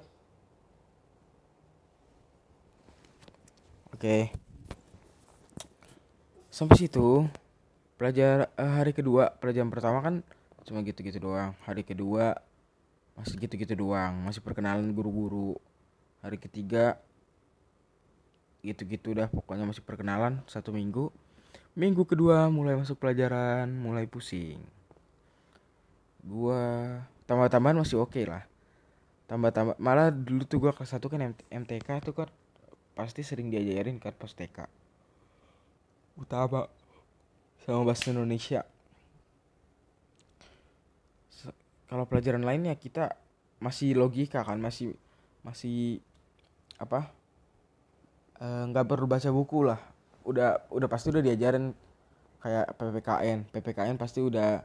Oke. 3.94 4.34
Sampai 6.50 6.76
situ 6.82 7.30
pelajar 8.02 8.50
uh, 8.58 8.74
hari 8.82 8.98
kedua 8.98 9.30
pelajaran 9.38 9.70
pertama 9.70 10.02
kan 10.02 10.26
cuma 10.66 10.82
gitu-gitu 10.82 11.22
doang. 11.22 11.54
Hari 11.70 11.86
kedua 11.86 12.42
masih 13.14 13.38
gitu-gitu 13.38 13.78
doang. 13.78 14.18
Masih 14.26 14.42
perkenalan 14.42 14.90
guru-guru. 14.90 15.54
Hari 16.26 16.42
ketiga 16.42 16.98
gitu-gitu 18.66 19.14
dah. 19.14 19.30
Pokoknya 19.30 19.70
masih 19.70 19.86
perkenalan 19.86 20.42
satu 20.50 20.74
minggu. 20.74 21.14
Minggu 21.78 22.10
kedua 22.10 22.50
mulai 22.50 22.74
masuk 22.74 22.98
pelajaran 22.98 23.70
mulai 23.70 24.10
pusing. 24.10 24.58
Gua 26.26 26.98
tambah-tambahan 27.30 27.86
masih 27.86 28.02
oke 28.02 28.18
okay 28.18 28.26
lah 28.26 28.49
tambah-tambah 29.30 29.78
malah 29.78 30.10
dulu 30.10 30.44
tuh 30.50 30.58
gua 30.58 30.74
kelas 30.74 30.98
satu 30.98 31.06
kan 31.06 31.22
MTK 31.54 31.90
tuh 32.02 32.18
kan 32.18 32.30
pasti 32.98 33.22
sering 33.22 33.54
diajarin 33.54 34.02
kan 34.02 34.12
pas 34.18 34.34
TK 34.34 34.66
utama 36.20 36.68
sama 37.64 37.88
bahasa 37.88 38.12
Indonesia. 38.12 38.68
Kalau 41.90 42.06
pelajaran 42.06 42.46
lainnya 42.46 42.76
kita 42.78 43.18
masih 43.58 43.98
logika 43.98 44.46
kan 44.46 44.62
masih 44.62 44.94
masih 45.42 46.04
apa 46.78 47.10
eh, 48.38 48.64
nggak 48.70 48.86
e, 48.86 48.90
perlu 48.90 49.08
baca 49.10 49.30
buku 49.32 49.60
lah. 49.66 49.80
Udah 50.28 50.70
udah 50.70 50.88
pasti 50.92 51.10
udah 51.10 51.24
diajarin 51.24 51.74
kayak 52.40 52.72
ppkn 52.78 53.52
ppkn 53.52 53.96
pasti 54.00 54.24
udah 54.24 54.64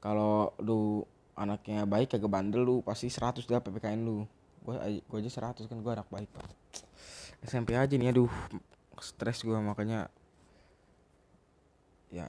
kalau 0.00 0.56
lu 0.64 1.04
anaknya 1.36 1.88
baik 1.88 2.16
kagak 2.16 2.30
bandel 2.30 2.62
lu. 2.64 2.76
Pasti 2.84 3.08
100 3.08 3.44
dah 3.44 3.60
ppkn 3.60 4.00
lu. 4.02 4.24
Gua 4.62 4.78
gua 5.08 5.18
aja 5.18 5.30
100 5.30 5.66
kan 5.66 5.78
gua 5.80 5.98
anak 5.98 6.08
baik 6.12 6.28
pak. 6.32 6.46
SMP 7.42 7.74
aja 7.74 7.92
nih 7.92 8.12
aduh. 8.12 8.30
Stres 9.02 9.42
gua 9.42 9.58
makanya 9.58 10.06
ya 12.12 12.28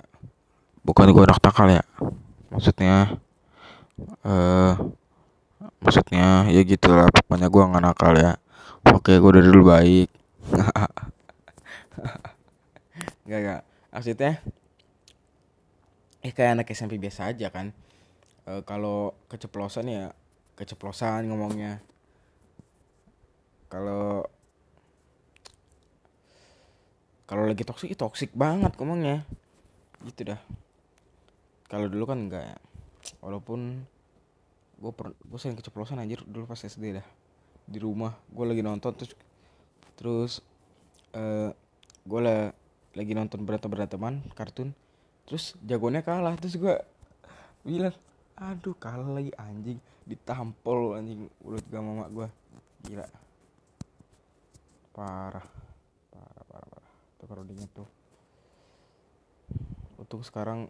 bukan 0.81 1.11
gua 1.11 1.29
anak 1.29 1.39
takal 1.43 1.67
ya. 1.69 1.83
Maksudnya 2.49 3.19
eh 4.25 4.25
uh, 4.25 4.73
maksudnya 5.83 6.49
ya 6.49 6.61
gitulah 6.65 7.05
pokoknya 7.13 7.47
gue 7.51 7.61
nggak 7.61 7.83
nakal 7.83 8.13
ya. 8.17 8.39
Oke 8.89 9.19
gue 9.19 9.29
udah 9.29 9.43
dulu 9.43 9.69
baik. 9.69 10.09
Nggak 13.23 13.39
nggak. 13.39 13.61
Maksudnya 13.93 14.31
eh 16.23 16.31
kayak 16.31 16.51
anak 16.59 16.71
SMP 16.71 16.95
biasa 16.95 17.35
aja 17.35 17.51
kan 17.51 17.75
e, 18.47 18.51
kalau 18.63 19.15
keceplosan 19.27 19.87
ya 19.89 20.05
keceplosan 20.53 21.27
ngomongnya. 21.27 21.81
Kalau 23.71 24.27
kalau 27.25 27.49
lagi 27.49 27.65
toksik 27.65 27.97
toksik 27.97 28.31
banget 28.37 28.75
ngomongnya. 28.77 29.25
Gitu 30.05 30.29
dah. 30.33 30.39
Kalau 31.71 31.89
dulu 31.89 32.05
kan 32.05 32.19
enggak 32.29 32.43
ya. 32.53 32.57
Walaupun 33.23 33.83
gue 34.77 34.91
per 34.91 35.15
gue 35.15 35.39
sering 35.39 35.55
keceplosan 35.57 35.97
anjir 35.97 36.21
dulu 36.27 36.45
pas 36.45 36.59
SD 36.59 37.01
dah. 37.01 37.07
Di 37.65 37.79
rumah 37.81 38.13
gue 38.29 38.45
lagi 38.45 38.61
nonton 38.61 38.93
terus 38.93 39.11
terus 39.93 40.33
uh, 41.15 41.49
eh, 41.49 41.49
gue 42.03 42.19
lah 42.19 42.51
lagi 42.93 43.13
nonton 43.17 43.41
berantem 43.41 43.69
beranteman 43.73 44.21
kartun 44.37 44.75
terus 45.25 45.57
jagonya 45.65 46.05
kalah 46.05 46.35
terus 46.37 46.59
gue 46.59 46.75
bilang 47.65 47.95
aduh 48.37 48.75
kalah 48.77 49.09
lagi 49.09 49.31
anjing. 49.37 49.77
Ditampol 50.03 50.99
anjing 50.99 51.29
mulut 51.41 51.65
gak 51.69 51.83
mama 51.83 52.05
gue 52.09 52.27
gila. 52.89 53.07
Parah. 54.93 55.47
Parah 56.11 56.43
parah 56.49 56.67
parah. 56.69 56.93
Tuh 57.17 57.25
kalau 57.29 57.43
tuh. 57.71 57.89
Untuk 59.97 60.21
sekarang 60.27 60.67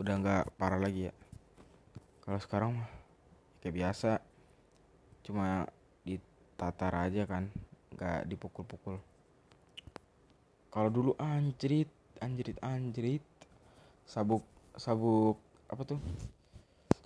udah 0.00 0.14
nggak 0.16 0.44
parah 0.56 0.80
lagi 0.80 1.12
ya. 1.12 1.14
Kalau 2.24 2.40
sekarang 2.40 2.70
mah 2.80 2.90
kayak 3.60 3.76
biasa. 3.76 4.18
Cuma 5.26 5.68
ditatar 6.06 6.94
aja 6.96 7.28
kan 7.28 7.52
nggak 7.92 8.24
dipukul-pukul. 8.30 8.96
Kalau 10.70 10.90
dulu 10.90 11.12
anjrit 11.20 11.90
anjrit 12.22 12.56
anjrit. 12.64 13.22
Sabuk 14.08 14.42
sabuk 14.74 15.38
apa 15.70 15.86
tuh 15.86 16.02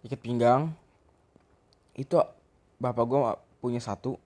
ikat 0.05 0.21
pinggang. 0.21 0.77
Itu 1.97 2.21
bapak 2.77 3.05
gue 3.09 3.19
punya 3.65 3.81
satu. 3.81 4.21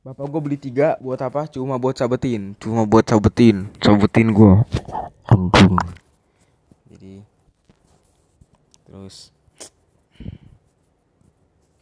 Bapak 0.00 0.24
gue 0.32 0.40
beli 0.40 0.56
tiga 0.56 0.96
buat 0.96 1.20
apa? 1.20 1.44
Cuma 1.52 1.76
buat 1.76 1.92
sabetin. 1.92 2.56
Cuma 2.56 2.88
buat 2.88 3.04
sabetin. 3.04 3.68
Sabetin 3.84 4.32
gue 4.32 4.54
anjing 5.30 5.76
jadi 6.90 7.14
terus. 8.88 9.30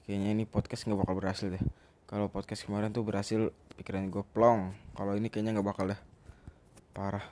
Kayaknya 0.05 0.29
ini 0.35 0.45
podcast 0.45 0.85
nggak 0.85 1.01
bakal 1.01 1.15
berhasil 1.17 1.47
deh. 1.49 1.63
Kalau 2.09 2.33
podcast 2.33 2.65
kemarin 2.65 2.91
tuh 2.91 3.05
berhasil 3.07 3.55
pikiran 3.79 4.11
gue 4.11 4.25
plong. 4.35 4.73
Kalau 4.99 5.15
ini 5.15 5.31
kayaknya 5.31 5.57
nggak 5.57 5.69
bakal 5.69 5.87
deh. 5.89 6.01
Parah. 6.93 7.25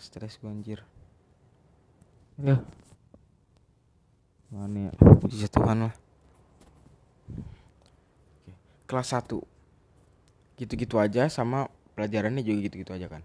Stres 0.00 0.40
gue 0.40 0.50
anjir. 0.50 0.80
Ya 2.42 2.58
mana 4.52 4.88
ya? 4.88 4.92
Puji 5.16 5.48
Tuhan 5.48 5.88
lah. 5.88 5.94
Kelas 8.84 9.08
1 9.16 9.40
gitu-gitu 10.60 11.00
aja 11.00 11.26
sama 11.32 11.72
pelajarannya 11.96 12.44
juga 12.44 12.68
gitu-gitu 12.68 12.92
aja 12.92 13.08
kan. 13.08 13.24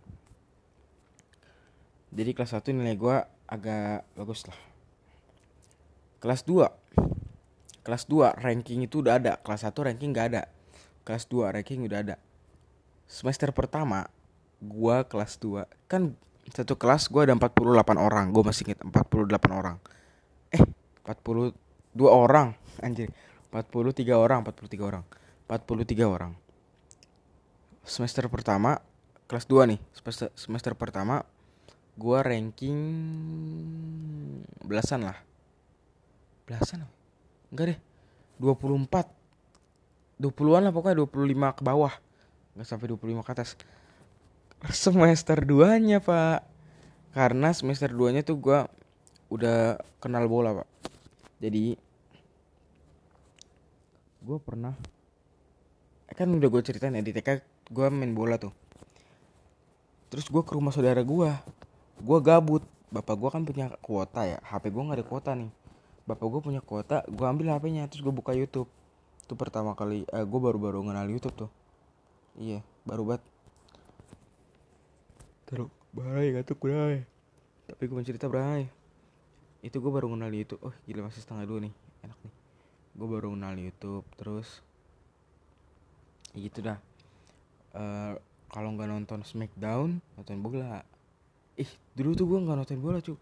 Jadi 2.16 2.32
kelas 2.32 2.56
1 2.56 2.72
nilai 2.72 2.96
gue 2.96 3.16
agak 3.52 4.08
bagus 4.16 4.48
lah. 4.48 4.56
Kelas 6.24 6.48
2 6.48 6.66
kelas 7.84 8.04
2 8.08 8.36
ranking 8.44 8.84
itu 8.84 9.00
udah 9.00 9.16
ada. 9.16 9.40
Kelas 9.40 9.64
1 9.64 9.72
ranking 9.72 10.12
gak 10.12 10.28
ada. 10.36 10.44
Kelas 11.08 11.24
2 11.28 11.52
ranking 11.56 11.88
udah 11.88 12.00
ada. 12.04 12.16
Semester 13.08 13.56
pertama 13.56 14.12
gua 14.60 15.08
kelas 15.08 15.40
2 15.40 15.64
kan 15.88 16.12
satu 16.52 16.76
kelas 16.76 17.08
gua 17.08 17.24
ada 17.24 17.36
48 17.36 17.96
orang. 17.96 18.36
Gue 18.36 18.44
masih 18.44 18.68
inget 18.68 18.80
48 18.84 19.52
orang. 19.56 19.80
Eh 20.52 20.60
42 21.08 21.56
orang 22.04 22.52
anjir. 22.84 23.16
43 23.48 24.12
orang 24.12 24.44
43 24.44 24.84
orang. 24.84 25.04
43 25.48 26.04
orang. 26.04 26.32
Semester 27.88 28.28
pertama 28.28 28.84
kelas 29.32 29.48
2 29.48 29.72
nih. 29.72 29.80
Semester, 29.96 30.28
semester 30.36 30.76
pertama 30.76 31.24
gua 31.96 32.20
ranking 32.28 32.76
belasan 34.68 35.08
lah. 35.08 35.16
Belasan 36.44 36.84
enggak 37.48 37.66
deh. 37.72 37.80
24 38.44 39.16
20-an 40.20 40.62
lah 40.68 40.74
pokoknya 40.76 41.08
25 41.08 41.58
ke 41.58 41.62
bawah. 41.64 41.94
Nggak 42.60 42.68
sampai 42.68 42.92
25 42.92 43.24
ke 43.24 43.32
atas. 43.32 43.56
Semester 44.76 45.40
2 45.40 45.80
nya 45.80 46.04
pak. 46.04 46.44
Karena 47.16 47.56
semester 47.56 47.88
2 47.88 48.12
nya 48.12 48.22
tuh 48.28 48.36
gue 48.44 48.60
udah 49.32 49.80
kenal 50.04 50.28
bola 50.28 50.64
pak 50.64 50.77
jadi 51.38 51.78
gue 54.26 54.38
pernah 54.42 54.74
kan 56.18 56.26
udah 56.34 56.50
gue 56.50 56.62
ceritain 56.66 56.98
ya 56.98 57.06
di 57.06 57.14
TK 57.14 57.46
gue 57.70 57.88
main 57.94 58.10
bola 58.10 58.42
tuh. 58.42 58.50
Terus 60.10 60.26
gue 60.34 60.42
ke 60.42 60.58
rumah 60.58 60.74
saudara 60.74 61.06
gue 61.06 61.30
gue 62.02 62.20
gabut. 62.26 62.66
Bapak 62.88 63.20
gue 63.20 63.30
kan 63.30 63.44
punya 63.44 63.68
kuota 63.84 64.24
ya 64.24 64.40
HP 64.42 64.74
gue 64.74 64.82
nggak 64.82 64.98
ada 64.98 65.06
kuota 65.06 65.32
nih. 65.38 65.52
Bapak 66.10 66.26
gue 66.26 66.42
punya 66.42 66.62
kuota 66.64 67.06
gue 67.06 67.26
ambil 67.28 67.54
HP-nya 67.54 67.86
terus 67.86 68.02
gue 68.02 68.14
buka 68.16 68.34
YouTube. 68.34 68.66
Itu 69.22 69.38
pertama 69.38 69.78
kali 69.78 70.10
eh, 70.10 70.26
gue 70.26 70.40
baru-baru 70.42 70.82
kenal 70.82 71.06
YouTube 71.06 71.46
tuh. 71.46 71.52
Iya 72.40 72.66
baru 72.88 73.14
banget. 73.14 73.24
Terus 75.46 75.70
bahaya 75.94 76.42
gak 76.42 76.46
tuh 76.50 76.58
kurai 76.58 77.06
tapi 77.68 77.84
gue 77.92 78.02
cerita 78.08 78.32
bahaya 78.32 78.72
itu 79.66 79.78
gue 79.82 79.92
baru 79.92 80.08
kenal 80.14 80.30
YouTube. 80.30 80.62
Oh 80.62 80.76
gila 80.86 81.10
masih 81.10 81.22
setengah 81.24 81.46
dua 81.50 81.60
nih. 81.66 81.74
Enak 82.06 82.20
nih. 82.22 82.34
Gue 82.98 83.08
baru 83.10 83.34
kenal 83.34 83.54
YouTube 83.58 84.06
terus 84.18 84.62
ya 86.34 86.40
gitu 86.46 86.60
dah. 86.62 86.78
Uh, 87.74 88.14
kalau 88.54 88.74
nggak 88.74 88.90
nonton 88.90 89.26
Smackdown 89.26 90.02
nonton 90.18 90.38
bola. 90.40 90.86
Ih 91.58 91.70
dulu 91.98 92.14
tuh 92.14 92.26
gue 92.30 92.40
nggak 92.46 92.58
nonton 92.58 92.80
bola 92.80 93.00
cu 93.02 93.18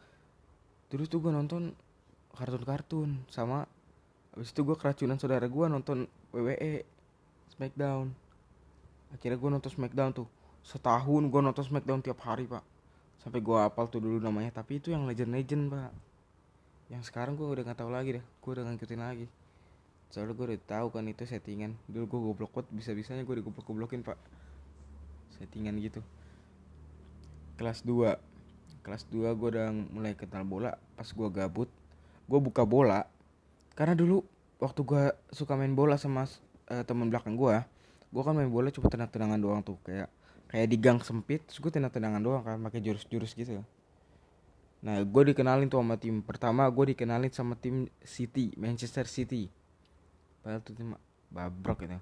dulu 0.85 1.03
tuh 1.09 1.17
gue 1.17 1.31
nonton 1.33 1.73
kartun-kartun 2.37 3.25
sama 3.31 3.65
habis 4.35 4.53
itu 4.53 4.61
gue 4.61 4.77
keracunan 4.77 5.17
saudara 5.17 5.47
gue 5.47 5.65
nonton 5.71 6.05
WWE 6.35 6.83
Smackdown. 7.55 8.11
Akhirnya 9.15 9.39
gue 9.39 9.49
nonton 9.49 9.71
Smackdown 9.71 10.11
tuh. 10.11 10.27
Setahun 10.59 11.23
gue 11.31 11.41
nonton 11.41 11.63
Smackdown 11.63 12.03
tiap 12.03 12.19
hari 12.27 12.43
pak. 12.43 12.59
Sampai 13.23 13.39
gue 13.39 13.55
apal 13.55 13.87
tuh 13.87 14.03
dulu 14.03 14.19
namanya. 14.19 14.51
Tapi 14.59 14.83
itu 14.83 14.91
yang 14.91 15.07
legend-legend 15.07 15.71
pak 15.71 15.91
yang 16.85 17.01
sekarang 17.01 17.33
gue 17.33 17.45
udah 17.45 17.65
nggak 17.65 17.81
tahu 17.81 17.89
lagi 17.89 18.21
deh 18.21 18.25
gue 18.25 18.51
udah 18.51 18.63
ngikutin 18.69 19.01
lagi. 19.01 19.27
Soalnya 20.13 20.37
gue 20.37 20.45
udah 20.53 20.59
tahu 20.69 20.87
kan 20.93 21.03
itu 21.09 21.25
settingan. 21.25 21.73
Dulu 21.89 22.05
gue 22.05 22.19
goblok 22.31 22.51
banget 22.53 22.67
bisa 22.71 22.91
bisanya 22.93 23.25
gue 23.25 23.35
digoblok 23.41 23.65
goblokin 23.65 24.05
pak. 24.05 24.17
Settingan 25.41 25.75
gitu. 25.81 26.05
Kelas 27.57 27.81
2 27.81 28.85
kelas 28.85 29.09
2 29.09 29.33
gue 29.33 29.49
udah 29.57 29.73
mulai 29.73 30.13
kenal 30.13 30.45
bola. 30.45 30.77
Pas 30.93 31.09
gue 31.09 31.27
gabut 31.33 31.69
gue 32.29 32.39
buka 32.39 32.63
bola. 32.63 33.09
Karena 33.73 33.97
dulu 33.97 34.21
waktu 34.61 34.81
gue 34.85 35.03
suka 35.33 35.57
main 35.57 35.73
bola 35.73 35.97
sama 35.97 36.29
uh, 36.69 36.83
teman 36.85 37.09
belakang 37.09 37.35
gue 37.35 37.65
gue 38.15 38.23
kan 38.23 38.31
main 38.31 38.47
bola 38.47 38.71
cuma 38.71 38.87
tenang-tenangan 38.87 39.41
doang 39.41 39.61
tuh. 39.65 39.81
Kayak 39.81 40.13
kayak 40.53 40.67
di 40.69 40.77
gang 40.77 41.01
sempit 41.01 41.41
terus 41.49 41.59
gue 41.59 41.73
tenang-tenangan 41.73 42.21
doang 42.21 42.43
kan 42.45 42.61
pakai 42.61 42.79
jurus-jurus 42.79 43.33
gitu 43.33 43.65
nah 44.85 45.01
gue 45.01 45.33
dikenalin 45.33 45.65
tuh 45.65 45.81
sama 45.81 45.97
tim 45.97 46.21
pertama 46.21 46.69
gue 46.69 46.93
dikenalin 46.93 47.33
sama 47.33 47.57
tim 47.57 47.89
City 48.05 48.53
Manchester 48.53 49.09
City. 49.09 49.49
Padahal 50.45 50.61
tuh 50.61 50.77
tim 50.77 50.93
babrok 51.33 51.89
gitu. 51.89 51.97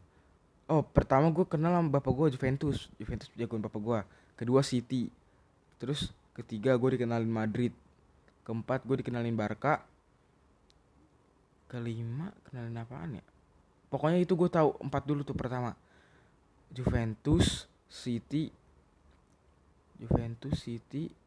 Oh 0.67 0.83
pertama 0.83 1.31
gue 1.31 1.47
kenal 1.47 1.79
sama 1.79 1.87
bapak 1.87 2.11
gue 2.11 2.27
Juventus. 2.35 2.91
Juventus 2.99 3.31
jagoan 3.39 3.63
bapak 3.63 3.79
gue 3.79 3.99
kedua 4.35 4.59
City. 4.67 5.07
Terus 5.79 6.11
ketiga 6.35 6.75
gue 6.75 6.99
dikenalin 6.99 7.31
Madrid. 7.31 7.71
Keempat 8.43 8.83
gue 8.83 8.99
dikenalin 8.99 9.31
Barca. 9.31 9.79
Kelima 11.71 12.35
kenalin 12.51 12.75
apaan 12.83 13.15
ya? 13.15 13.25
Pokoknya 13.87 14.19
itu 14.19 14.35
gue 14.35 14.51
tahu 14.51 14.75
empat 14.83 15.07
dulu 15.07 15.23
tuh 15.23 15.39
pertama. 15.39 15.71
Juventus 16.67 17.71
City. 17.87 18.51
Juventus 20.03 20.59
City 20.59 21.22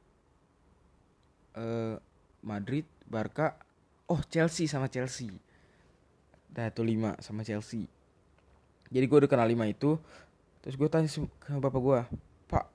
uh, 1.57 1.97
Madrid 2.45 2.87
Barca 3.09 3.57
oh 4.07 4.23
Chelsea 4.29 4.71
sama 4.71 4.87
Chelsea. 4.87 5.33
Dah 6.53 6.71
tuh 6.71 6.87
lima 6.87 7.19
sama 7.19 7.43
Chelsea. 7.43 7.89
Jadi 8.87 9.05
gue 9.05 9.19
udah 9.27 9.31
kenal 9.31 9.49
lima 9.51 9.67
itu 9.67 9.99
terus 10.63 10.79
gue 10.79 10.89
tanya 10.91 11.07
ke 11.11 11.51
bapak 11.59 11.83
gue 11.83 12.01
pak 12.51 12.67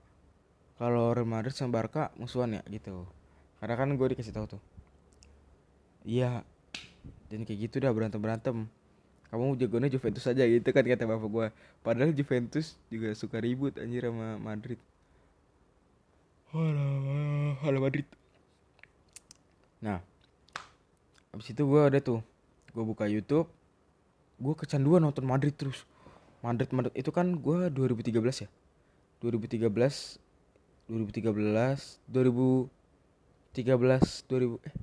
kalau 0.80 1.12
Real 1.12 1.28
Madrid 1.28 1.56
sama 1.56 1.80
Barca 1.80 2.12
musuhan 2.20 2.60
ya? 2.60 2.62
Gitu. 2.68 3.08
Karena 3.64 3.76
kan 3.78 3.90
gue 3.94 4.08
dikasih 4.12 4.36
tahu 4.36 4.58
tuh. 4.58 4.62
Iya. 6.04 6.44
Dan 7.32 7.48
kayak 7.48 7.72
gitu 7.72 7.80
dah 7.80 7.94
berantem 7.96 8.20
berantem 8.20 8.58
kamu 9.32 9.56
jagonya 9.56 9.88
Juventus 9.88 10.28
aja 10.28 10.44
gitu 10.44 10.76
kan 10.76 10.84
kata 10.84 11.08
bapak 11.08 11.30
gue 11.32 11.48
padahal 11.88 12.12
Juventus 12.12 12.76
juga 12.92 13.16
suka 13.16 13.40
ribut 13.40 13.80
anjir 13.80 14.04
sama 14.04 14.36
Madrid. 14.36 14.76
Halo 16.52 17.56
halo 17.64 17.80
Madrid 17.80 18.04
nah 19.82 20.00
abis 21.34 21.52
itu 21.52 21.66
gue 21.66 21.82
ada 21.82 21.98
tuh 21.98 22.22
gue 22.72 22.84
buka 22.86 23.10
YouTube 23.10 23.50
gue 24.42 24.58
kecanduan 24.58 25.06
nonton 25.06 25.22
Madrid 25.22 25.54
terus. 25.54 25.86
Madrid 26.42 26.74
Madrid 26.74 26.98
itu 26.98 27.14
kan 27.14 27.38
gue 27.38 27.70
2013 27.70 28.18
ya? 28.46 28.50
2013 29.22 29.70
2013 30.90 32.02
2013 32.10 32.10
2000 32.10 33.54
eh 34.66 34.74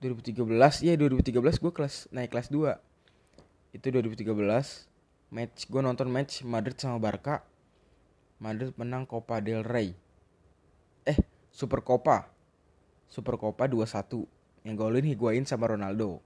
2013 0.00 0.88
ya 0.88 0.96
2013 0.96 1.60
gue 1.60 1.72
kelas 1.72 2.08
naik 2.08 2.32
kelas 2.32 2.48
2 2.48 2.80
itu 3.76 3.86
2013 3.92 4.32
match 5.28 5.68
gue 5.68 5.80
nonton 5.84 6.08
match 6.08 6.40
Madrid 6.48 6.80
sama 6.80 6.96
Barca. 6.96 7.44
Madrid 8.40 8.72
menang 8.76 9.08
Copa 9.08 9.40
del 9.40 9.64
Rey. 9.64 9.96
Eh 11.08 11.16
Super 11.52 11.80
Copa 11.80 12.28
Super 13.06 13.38
Copa 13.38 13.70
2-1 13.70 14.66
yang 14.66 14.74
golin 14.74 15.06
Higuain 15.06 15.46
sama 15.46 15.70
Ronaldo. 15.70 16.18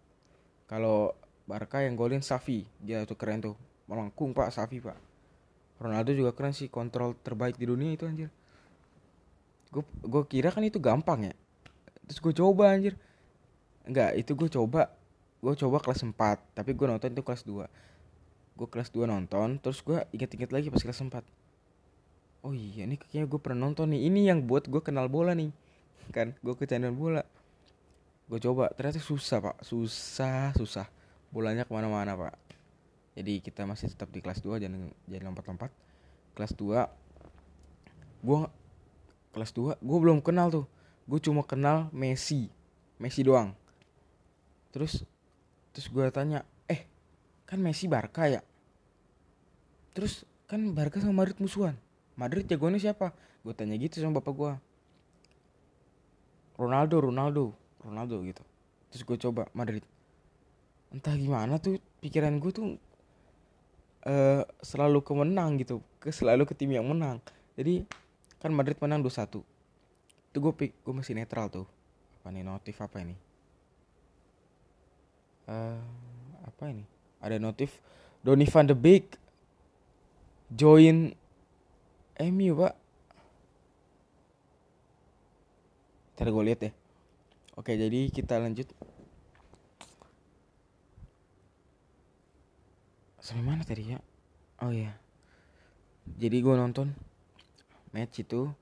Kalau 0.64 1.12
Barca 1.44 1.82
yang 1.84 1.98
golin 1.98 2.24
Safi 2.24 2.64
dia 2.80 3.04
tuh 3.04 3.18
keren 3.18 3.44
tuh. 3.44 3.56
Melengkung 3.90 4.32
pak 4.32 4.54
Safi 4.54 4.78
pak. 4.78 4.96
Ronaldo 5.80 6.12
juga 6.12 6.32
keren 6.36 6.54
sih 6.54 6.70
kontrol 6.70 7.16
terbaik 7.20 7.56
di 7.58 7.66
dunia 7.68 7.92
itu 7.92 8.06
anjir. 8.06 8.30
Gue 9.72 9.84
gue 10.02 10.22
kira 10.30 10.54
kan 10.54 10.62
itu 10.62 10.78
gampang 10.78 11.30
ya. 11.30 11.34
Terus 12.06 12.18
gue 12.22 12.34
coba 12.38 12.72
anjir. 12.72 12.94
Enggak, 13.84 14.14
itu 14.14 14.32
gue 14.36 14.48
coba. 14.48 14.92
Gue 15.40 15.56
coba 15.56 15.80
kelas 15.80 16.04
4 16.04 16.16
tapi 16.52 16.76
gue 16.76 16.86
nonton 16.86 17.10
itu 17.12 17.24
kelas 17.24 17.44
2 17.48 17.64
gue 18.60 18.68
kelas 18.68 18.92
2 18.92 19.08
nonton 19.08 19.56
terus 19.56 19.80
gue 19.80 20.04
inget-inget 20.12 20.52
lagi 20.52 20.68
pas 20.68 20.84
kelas 20.84 21.00
4 21.00 21.24
oh 22.44 22.52
iya 22.52 22.84
ini 22.84 23.00
kayaknya 23.00 23.24
gue 23.24 23.40
pernah 23.40 23.68
nonton 23.68 23.92
nih. 23.92 24.04
Ini 24.08 24.20
yang 24.32 24.44
buat 24.44 24.68
gue 24.68 24.80
kenal 24.84 25.08
bola 25.08 25.32
nih 25.32 25.52
kan 26.10 26.34
gue 26.38 26.54
ke 26.58 26.66
channel 26.66 26.92
bola. 26.94 27.22
Gue 28.30 28.38
coba 28.38 28.70
ternyata 28.74 29.02
susah 29.02 29.38
pak. 29.42 29.56
Susah 29.66 30.54
susah. 30.54 30.86
Bolanya 31.34 31.66
ke 31.66 31.72
mana-mana 31.74 32.14
pak. 32.14 32.34
Jadi 33.18 33.42
kita 33.42 33.66
masih 33.66 33.90
tetap 33.90 34.10
di 34.14 34.22
kelas 34.22 34.38
2 34.42 34.62
jangan 34.62 34.90
jangan 35.10 35.26
lompat-lompat. 35.34 35.70
Kelas 36.38 36.52
2 36.54 36.86
gue 38.20 38.40
kelas 39.34 39.50
2 39.54 39.82
gue 39.82 39.98
belum 39.98 40.22
kenal 40.22 40.50
tuh. 40.50 40.66
Gue 41.10 41.18
cuma 41.18 41.42
kenal 41.42 41.90
Messi. 41.90 42.50
Messi 43.02 43.26
doang. 43.26 43.54
Terus 44.70 45.02
terus 45.74 45.86
gue 45.90 46.06
tanya 46.14 46.46
eh 46.70 46.86
kan 47.46 47.58
Messi 47.58 47.90
Barca 47.90 48.30
ya? 48.30 48.42
Terus 49.90 50.22
kan 50.46 50.62
Barca 50.70 51.02
sama 51.02 51.26
Madrid 51.26 51.38
musuhan. 51.42 51.74
Madrid 52.14 52.46
jagoannya 52.46 52.78
siapa? 52.78 53.10
Gue 53.42 53.54
tanya 53.58 53.74
gitu 53.74 53.98
sama 53.98 54.22
bapak 54.22 54.34
gue 54.38 54.52
Ronaldo 56.60 57.00
Ronaldo 57.00 57.56
Ronaldo 57.80 58.20
gitu. 58.28 58.44
Terus 58.92 59.02
gue 59.08 59.16
coba 59.16 59.48
Madrid. 59.56 59.80
Entah 60.92 61.16
gimana 61.16 61.56
tuh 61.56 61.80
pikiran 62.04 62.36
gue 62.36 62.52
tuh 62.52 62.76
uh, 64.04 64.44
selalu 64.60 65.00
kemenang 65.00 65.56
gitu. 65.56 65.80
Ke 65.96 66.12
selalu 66.12 66.44
ke 66.44 66.52
tim 66.52 66.68
yang 66.68 66.84
menang. 66.84 67.24
Jadi 67.56 67.88
kan 68.36 68.52
Madrid 68.52 68.76
menang 68.76 69.00
2-1 69.00 69.40
itu 70.30 70.38
gue 70.38 70.54
pik 70.54 70.86
gue 70.86 70.94
masih 70.94 71.18
netral 71.18 71.50
tuh. 71.50 71.66
Apa 72.20 72.30
nih 72.30 72.46
notif 72.46 72.78
apa 72.78 73.02
ini? 73.02 73.16
Uh, 75.50 75.82
apa 76.46 76.70
ini? 76.70 76.86
Ada 77.18 77.42
notif 77.42 77.82
Donny 78.22 78.46
van 78.46 78.70
de 78.70 78.76
Beek 78.76 79.18
join 80.52 81.10
MU 82.20 82.52
pak 82.54 82.74
Ntar 86.20 86.36
gue 86.36 86.44
lihat 86.52 86.60
ya. 86.68 86.72
Oke 87.56 87.80
jadi 87.80 88.12
kita 88.12 88.36
lanjut. 88.36 88.68
Sampai 93.24 93.40
mana 93.40 93.64
tadi 93.64 93.96
ya? 93.96 94.04
Oh 94.60 94.68
iya. 94.68 94.92
Jadi 96.20 96.44
gue 96.44 96.52
nonton 96.52 96.92
Match 97.96 98.20
itu 98.20 98.52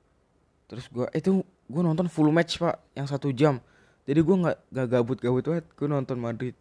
Terus 0.71 0.87
gue 0.87 1.11
eh, 1.11 1.18
Itu 1.18 1.42
gue 1.42 1.83
nonton 1.83 2.07
full 2.07 2.31
match 2.31 2.62
pak 2.62 2.79
Yang 2.94 3.11
satu 3.11 3.35
jam. 3.35 3.59
Jadi 4.07 4.23
gue 4.23 4.37
gak, 4.38 4.59
gak 4.71 4.88
gabut-gabut 4.94 5.42
banget 5.42 5.66
Gue 5.75 5.90
nonton 5.90 6.14
Madrid 6.23 6.55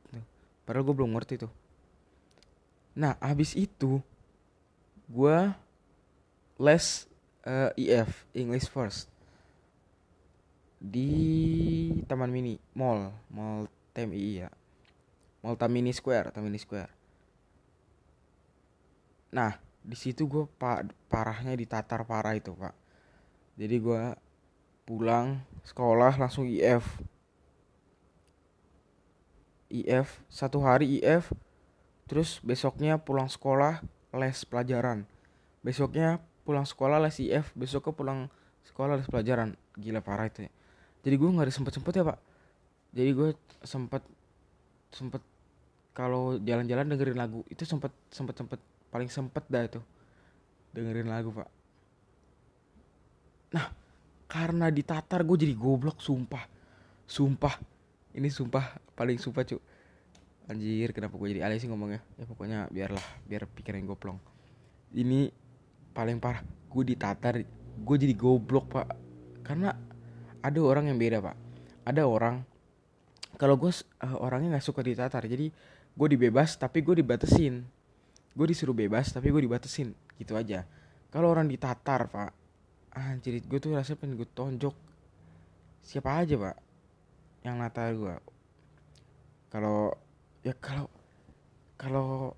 Padahal 0.66 0.82
gue 0.82 0.96
belum 0.98 1.14
ngerti 1.14 1.46
tuh. 1.46 1.52
Nah 2.98 3.14
abis 3.22 3.54
itu 3.54 4.02
Gue 5.06 5.54
Les 6.58 6.86
uh, 7.46 7.70
eh, 7.78 8.02
IF 8.02 8.26
English 8.34 8.66
First 8.66 9.14
di 10.78 11.10
Taman 12.06 12.30
Mini 12.30 12.56
Mall. 12.78 13.10
Mall 13.34 13.66
TMI 13.98 14.30
ya. 14.46 14.50
Mall 15.42 15.58
Tamini 15.58 15.94
Square 15.94 16.34
Tamini 16.34 16.62
Square. 16.62 16.92
Nah 19.34 19.58
di 19.82 19.96
situ 19.98 20.28
gue 20.28 20.46
pak 20.60 20.92
parahnya 21.10 21.58
ditatar 21.58 22.06
parah 22.06 22.38
itu 22.38 22.54
pak. 22.54 22.74
Jadi 23.58 23.76
gue 23.82 24.04
pulang 24.88 25.42
sekolah 25.68 26.16
langsung 26.16 26.48
IF 26.48 26.86
IF 29.68 30.24
satu 30.32 30.64
hari 30.64 31.04
IF 31.04 31.34
terus 32.08 32.40
besoknya 32.40 33.02
pulang 33.02 33.28
sekolah 33.28 33.84
les 34.16 34.38
pelajaran. 34.48 35.04
Besoknya 35.66 36.24
pulang 36.48 36.64
sekolah 36.64 37.04
les 37.04 37.20
IF 37.20 37.52
besoknya 37.52 37.92
pulang 37.92 38.20
sekolah 38.64 38.96
les 38.96 39.10
pelajaran. 39.10 39.60
Gila 39.76 40.00
parah 40.00 40.32
itu 40.32 40.48
ya 40.48 40.52
jadi 41.02 41.16
gue 41.18 41.30
nggak 41.30 41.48
ada 41.48 41.54
sempet 41.54 41.74
sempet 41.76 41.94
ya 41.98 42.04
pak. 42.06 42.20
Jadi 42.94 43.10
gue 43.14 43.30
sempet 43.62 44.04
sempet 44.94 45.22
kalau 45.92 46.38
jalan-jalan 46.42 46.88
dengerin 46.88 47.18
lagu 47.18 47.42
itu 47.50 47.66
sempet 47.66 47.92
sempet 48.14 48.36
sempet 48.38 48.60
paling 48.90 49.10
sempet 49.12 49.44
dah 49.50 49.64
itu. 49.66 49.82
Dengerin 50.74 51.10
lagu 51.10 51.30
pak. 51.34 51.50
Nah 53.54 53.68
karena 54.28 54.72
ditatar 54.74 55.24
gue 55.24 55.38
jadi 55.38 55.54
goblok 55.56 56.02
sumpah. 56.02 56.44
Sumpah. 57.08 57.56
Ini 58.18 58.28
sumpah 58.34 58.96
paling 58.98 59.22
sumpah 59.22 59.44
cu. 59.46 59.58
Anjir 60.48 60.96
kenapa 60.96 61.20
gue 61.20 61.38
jadi 61.38 61.44
alay 61.44 61.60
sih 61.60 61.68
ngomongnya? 61.68 62.02
Ya 62.16 62.24
pokoknya 62.24 62.72
biarlah 62.72 63.04
biar 63.28 63.46
pikiran 63.52 63.84
gue 63.84 64.00
plong 64.00 64.20
ini 64.96 65.28
paling 65.92 66.22
parah 66.22 66.46
gue 66.46 66.84
ditatar 66.94 67.42
gue 67.78 67.96
jadi 67.98 68.14
goblok 68.16 68.72
pak. 68.72 68.88
Karena 69.44 69.74
ada 70.48 70.60
orang 70.64 70.88
yang 70.88 70.96
beda 70.96 71.20
pak. 71.20 71.36
Ada 71.84 72.08
orang 72.08 72.40
kalau 73.36 73.60
gue 73.60 73.70
uh, 73.70 74.18
orangnya 74.24 74.58
nggak 74.58 74.66
suka 74.66 74.80
ditatar 74.80 75.28
jadi 75.28 75.52
gue 75.98 76.08
dibebas 76.08 76.56
tapi 76.56 76.82
gue 76.82 77.04
dibatasin 77.04 77.62
gue 78.34 78.48
disuruh 78.48 78.74
bebas 78.74 79.12
tapi 79.12 79.28
gue 79.28 79.44
dibatasin 79.44 79.92
gitu 80.16 80.40
aja. 80.40 80.64
Kalau 81.12 81.28
orang 81.36 81.52
ditatar 81.52 82.08
pak 82.08 82.32
anjir 82.96 83.44
gue 83.44 83.60
tuh 83.60 83.76
rasanya 83.76 84.00
pengen 84.00 84.16
gue 84.16 84.30
tonjok. 84.32 84.76
Siapa 85.84 86.24
aja 86.24 86.36
pak 86.40 86.56
yang 87.44 87.60
natar 87.60 87.92
gue 87.92 88.16
kalau 89.48 89.96
ya 90.44 90.52
kalau 90.60 90.92
kalau 91.80 92.36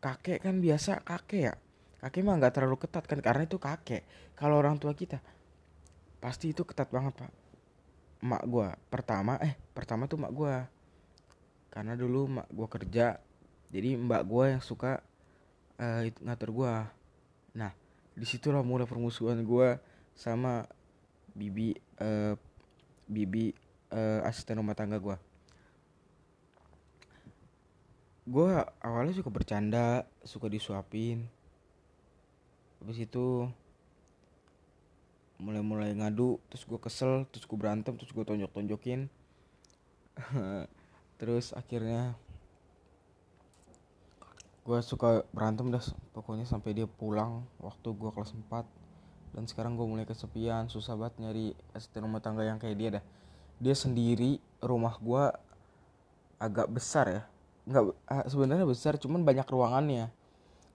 kakek 0.00 0.44
kan 0.44 0.60
biasa 0.60 1.00
kakek 1.04 1.40
ya. 1.52 1.54
Kakek 1.96 2.22
mah 2.22 2.36
nggak 2.36 2.52
terlalu 2.52 2.76
ketat 2.80 3.04
kan 3.08 3.18
karena 3.24 3.48
itu 3.48 3.56
kakek. 3.56 4.04
Kalau 4.36 4.60
orang 4.60 4.76
tua 4.76 4.92
kita 4.92 5.18
pasti 6.20 6.50
itu 6.50 6.64
ketat 6.64 6.90
banget 6.90 7.14
pak 7.22 7.45
mak 8.24 8.44
gue 8.48 8.68
pertama 8.88 9.36
eh 9.44 9.56
pertama 9.76 10.08
tuh 10.08 10.20
mak 10.20 10.32
gue 10.32 10.54
karena 11.72 11.92
dulu 11.92 12.40
mak 12.40 12.48
gue 12.48 12.66
kerja 12.68 13.20
jadi 13.68 13.98
mbak 14.00 14.22
gue 14.24 14.44
yang 14.56 14.62
suka 14.64 15.04
uh, 15.76 16.00
ngatur 16.24 16.50
gue 16.52 16.74
nah 17.56 17.72
di 18.16 18.24
situlah 18.24 18.64
mulai 18.64 18.88
permusuhan 18.88 19.40
gue 19.44 19.76
sama 20.16 20.64
bibi 21.36 21.76
uh, 22.00 22.32
bibi 23.04 23.52
uh, 23.92 24.24
asisten 24.24 24.56
rumah 24.56 24.72
tangga 24.72 24.96
gue 24.96 25.16
gue 28.26 28.50
awalnya 28.82 29.14
suka 29.14 29.30
bercanda 29.30 30.02
suka 30.26 30.50
disuapin. 30.50 31.30
Habis 32.82 33.06
itu 33.06 33.46
mulai-mulai 35.36 35.92
ngadu 35.92 36.40
terus 36.48 36.64
gue 36.64 36.80
kesel 36.80 37.28
terus 37.28 37.44
gue 37.44 37.58
berantem 37.58 37.92
terus 37.96 38.12
gue 38.12 38.24
tonjok-tonjokin. 38.24 39.08
Terus 41.20 41.52
akhirnya 41.56 42.16
gue 44.66 44.78
suka 44.82 45.22
berantem 45.30 45.70
dah 45.70 45.80
pokoknya 46.10 46.44
sampai 46.44 46.74
dia 46.74 46.90
pulang 46.90 47.46
waktu 47.62 47.88
gue 47.94 48.10
kelas 48.10 48.34
4 48.34 48.66
dan 49.36 49.44
sekarang 49.46 49.78
gue 49.78 49.86
mulai 49.86 50.02
kesepian 50.02 50.66
susah 50.66 50.98
banget 50.98 51.22
nyari 51.22 51.46
asisten 51.70 52.02
rumah 52.02 52.24
tangga 52.24 52.44
yang 52.44 52.56
kayak 52.60 52.76
dia 52.76 52.88
dah. 53.00 53.04
Dia 53.60 53.74
sendiri 53.76 54.40
rumah 54.60 54.96
gue 55.00 55.24
agak 56.40 56.68
besar 56.68 57.06
ya. 57.08 57.22
Nggak 57.68 57.84
ah, 58.08 58.24
sebenarnya 58.28 58.66
besar 58.68 58.96
cuman 59.00 59.24
banyak 59.24 59.48
ruangannya. 59.48 60.12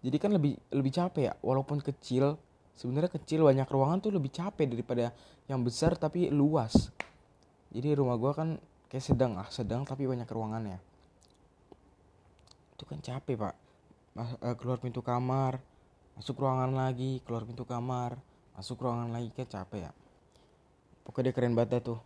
Jadi 0.01 0.17
kan 0.17 0.33
lebih 0.33 0.57
lebih 0.73 0.93
capek 0.93 1.23
ya 1.29 1.33
walaupun 1.45 1.81
kecil 1.81 2.41
sebenarnya 2.75 3.11
kecil 3.11 3.45
banyak 3.45 3.67
ruangan 3.67 3.99
tuh 4.01 4.11
lebih 4.13 4.31
capek 4.31 4.67
daripada 4.69 5.11
yang 5.45 5.61
besar 5.61 5.95
tapi 5.99 6.31
luas. 6.31 6.89
Jadi 7.71 7.95
rumah 7.95 8.15
gue 8.19 8.31
kan 8.35 8.49
kayak 8.91 9.05
sedang 9.05 9.39
ah 9.39 9.47
sedang 9.47 9.87
tapi 9.87 10.07
banyak 10.07 10.27
ruangannya. 10.27 10.79
Itu 12.75 12.83
kan 12.87 12.99
capek 12.99 13.35
pak. 13.39 13.55
Mas, 14.11 14.35
uh, 14.43 14.55
keluar 14.59 14.79
pintu 14.83 14.99
kamar 14.99 15.63
masuk 16.11 16.43
ruangan 16.43 16.75
lagi 16.75 17.23
keluar 17.23 17.47
pintu 17.47 17.63
kamar 17.63 18.19
masuk 18.51 18.83
ruangan 18.83 19.15
lagi 19.15 19.31
kayak 19.31 19.51
capek 19.51 19.87
ya. 19.87 19.91
Pokoknya 21.07 21.31
dia 21.31 21.35
keren 21.35 21.55
banget 21.55 21.83
tuh. 21.87 21.99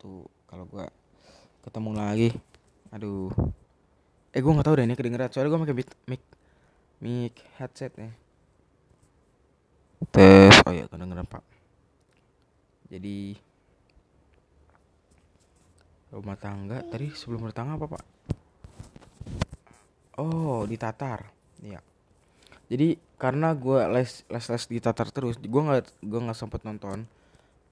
Tuh 0.00 0.24
kalau 0.48 0.64
gue 0.68 0.86
ketemu 1.64 1.90
lagi 1.92 2.30
aduh. 2.92 3.28
Eh 4.32 4.40
gue 4.40 4.52
nggak 4.52 4.66
tahu 4.68 4.76
deh 4.80 4.84
ini 4.88 4.96
kedengeran. 4.96 5.28
Soalnya 5.28 5.52
gue 5.52 5.60
pakai 5.68 5.76
mic 6.08 6.22
mic 6.96 7.34
headset 7.60 7.92
nih 8.00 8.25
tes. 10.12 10.52
Oh 10.68 10.72
ya 10.72 10.88
kedengeran 10.88 11.24
pak 11.24 11.56
jadi 12.86 13.34
rumah 16.14 16.38
tangga. 16.38 16.80
Tadi 16.86 17.10
sebelum 17.12 17.46
rumah 17.46 17.56
tangga 17.56 17.74
apa 17.76 17.86
pak? 17.98 18.04
Oh 20.22 20.64
di 20.64 20.78
Tatar 20.78 21.28
iya. 21.60 21.82
Jadi 22.66 22.98
karena 23.18 23.54
gue 23.54 23.80
les 23.90 24.24
les 24.26 24.46
les 24.48 24.64
di 24.70 24.78
Tatar 24.78 25.10
terus 25.10 25.38
gue 25.38 25.62
nggak 25.62 26.02
gue 26.02 26.20
nggak 26.24 26.38
sempet 26.38 26.62
nonton. 26.62 27.04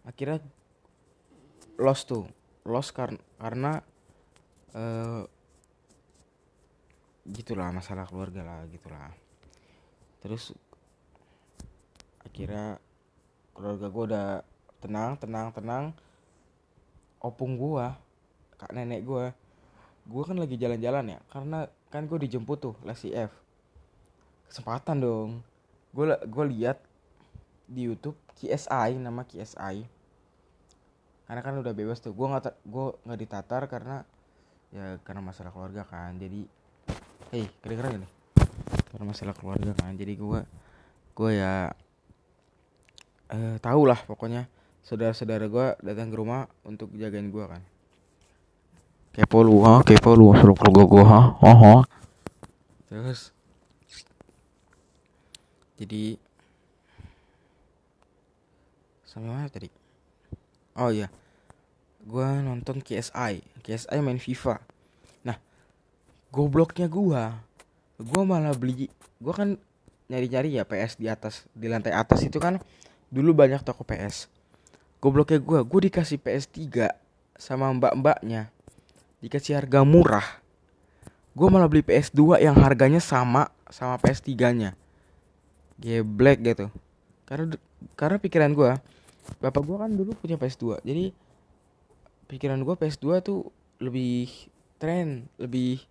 Akhirnya 0.05 0.43
lost 1.79 2.11
tuh. 2.11 2.27
Lost 2.67 2.93
kar 2.97 3.15
karena 3.39 3.81
uh, 4.75 5.23
gitulah 7.25 7.71
masalah 7.73 8.05
keluarga 8.11 8.43
lah 8.45 8.59
gitulah. 8.69 9.15
Terus 10.21 10.57
akhirnya 12.35 12.83
keluarga 13.55 13.87
gue 13.87 14.05
udah 14.11 14.29
tenang 14.83 15.15
tenang 15.23 15.55
tenang. 15.55 15.85
Opung 17.23 17.55
gue 17.55 17.87
kak 18.59 18.75
nenek 18.75 19.07
gue 19.07 19.31
gue 20.05 20.23
kan 20.27 20.37
lagi 20.37 20.59
jalan-jalan 20.59 21.15
ya 21.15 21.19
karena 21.31 21.71
kan 21.95 22.11
gue 22.11 22.19
dijemput 22.27 22.59
tuh 22.59 22.75
les 22.83 23.07
F. 23.07 23.31
Kesempatan 24.51 24.99
dong. 24.99 25.31
Gue 25.95 26.11
gue 26.11 26.45
lihat 26.59 26.83
di 27.71 27.87
YouTube 27.87 28.19
KSI 28.35 28.99
nama 28.99 29.23
KSI 29.23 29.87
karena 31.25 31.41
kan 31.41 31.55
udah 31.57 31.73
bebas 31.73 32.03
tuh 32.03 32.13
gue 32.13 32.27
nggak 32.27 32.67
gue 32.67 32.87
nggak 33.07 33.21
ditatar 33.23 33.63
karena 33.71 34.03
ya 34.75 34.99
karena 35.07 35.23
masalah 35.23 35.55
keluarga 35.55 35.87
kan. 35.87 36.19
Jadi 36.19 36.51
hei 37.31 37.47
kira-kira 37.63 37.95
gini 37.95 38.09
karena 38.91 39.05
masalah 39.07 39.39
keluarga 39.39 39.71
kan. 39.79 39.95
Jadi 39.95 40.19
gue 40.19 40.41
gue 41.15 41.31
ya 41.31 41.71
eh, 43.33 43.57
tahu 43.63 43.89
lah 43.89 44.01
pokoknya 44.05 44.51
saudara-saudara 44.85 45.49
gue 45.49 45.67
datang 45.81 46.13
ke 46.13 46.17
rumah 46.17 46.45
untuk 46.67 46.93
jagain 46.93 47.33
gue 47.33 47.45
kan. 47.49 47.63
Kepo 49.15 49.47
lu 49.47 49.63
ha? 49.63 49.81
Kepo 49.87 50.19
lu 50.19 50.35
suruh 50.37 50.59
keluarga 50.59 50.83
gue 50.91 51.05
ha? 51.07 51.21
Oh, 51.41 51.81
oh. 51.81 51.83
terus? 52.91 53.31
Jadi 55.79 56.19
sampai 59.07 59.31
mana 59.31 59.49
tadi? 59.49 59.71
Oh 60.75 60.91
iya. 60.91 61.09
Gue 62.05 62.27
nonton 62.45 62.85
KSI 62.85 63.41
KSI 63.65 63.99
main 64.05 64.21
FIFA. 64.21 64.61
Nah 65.25 65.39
gobloknya 66.35 66.91
gue 66.91 67.23
gue 67.95 68.23
malah 68.27 68.53
beli 68.59 68.91
gue 69.23 69.35
kan 69.35 69.55
nyari-nyari 70.11 70.59
ya 70.59 70.67
PS 70.67 70.99
di 70.99 71.07
atas 71.07 71.47
di 71.55 71.71
lantai 71.71 71.95
atas 71.95 72.27
itu 72.27 72.37
kan 72.43 72.59
dulu 73.15 73.31
banyak 73.31 73.63
toko 73.63 73.87
PS 73.87 74.35
gobloknya 75.05 75.37
gue 75.37 75.61
gue 75.69 75.81
dikasih 75.93 76.17
PS 76.17 76.49
3 76.49 76.89
sama 77.37 77.69
mbak-mbaknya. 77.77 78.49
Dikasih 79.21 79.61
harga 79.61 79.85
murah. 79.85 80.25
Gue 81.37 81.53
malah 81.53 81.69
beli 81.69 81.85
PS 81.85 82.09
2 82.17 82.41
yang 82.41 82.57
harganya 82.57 83.05
sama 83.05 83.53
sama 83.69 84.01
PS 84.01 84.25
3 84.25 84.57
nya 84.57 84.71
black 86.01 86.41
gitu. 86.41 86.73
Karena 87.29 87.53
karena 88.01 88.17
pikiran 88.17 88.57
gue 88.57 88.73
bapak 89.45 89.61
gue 89.61 89.77
kan 89.77 89.91
dulu 89.93 90.13
punya 90.21 90.37
PS 90.37 90.61
2 90.61 90.85
jadi 90.85 91.09
pikiran 92.29 92.61
gue 92.61 92.77
PS2 92.77 93.25
tuh 93.25 93.49
lebih 93.81 94.29
tren, 94.81 95.29
lebih 95.37 95.85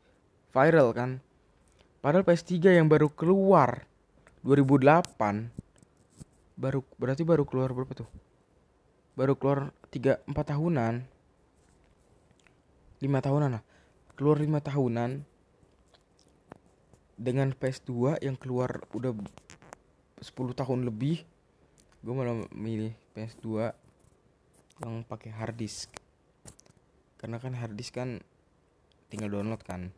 viral 0.50 0.90
kan. 0.98 1.22
Padahal 2.02 2.26
PS3 2.26 2.82
yang 2.82 2.90
baru 2.90 3.14
keluar 3.14 3.86
2008 4.42 5.63
baru 6.56 6.86
berarti 6.98 7.24
baru 7.26 7.44
keluar 7.48 7.74
berapa 7.74 7.94
tuh? 7.94 8.10
Baru 9.14 9.38
keluar 9.38 9.74
3 9.94 10.26
4 10.26 10.34
tahunan. 10.34 10.94
5 13.04 13.26
tahunan 13.26 13.50
lah. 13.60 13.64
Keluar 14.14 14.38
5 14.42 14.50
tahunan 14.62 15.12
dengan 17.18 17.54
PS2 17.54 18.20
yang 18.26 18.36
keluar 18.36 18.84
udah 18.92 19.14
10 19.14 20.34
tahun 20.34 20.80
lebih 20.88 21.24
gue 22.04 22.14
malah 22.14 22.44
milih 22.52 22.92
PS2 23.16 23.72
yang 24.84 25.08
pakai 25.08 25.32
hard 25.32 25.56
disk 25.56 25.88
karena 27.16 27.40
kan 27.40 27.56
harddisk 27.56 27.96
kan 27.96 28.20
tinggal 29.08 29.32
download 29.32 29.64
kan 29.64 29.96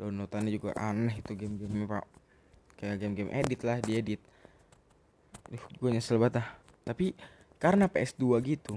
downloadannya 0.00 0.50
juga 0.50 0.74
aneh 0.74 1.22
itu 1.22 1.38
game-game 1.38 1.86
pak 1.86 2.06
kayak 2.82 2.98
game-game 2.98 3.30
edit 3.30 3.60
lah 3.62 3.78
diedit 3.78 4.18
Gue 5.50 5.88
nyesel 5.92 6.20
banget 6.20 6.44
ah. 6.44 6.48
tapi 6.84 7.16
karena 7.56 7.88
PS2 7.88 8.24
gitu 8.44 8.76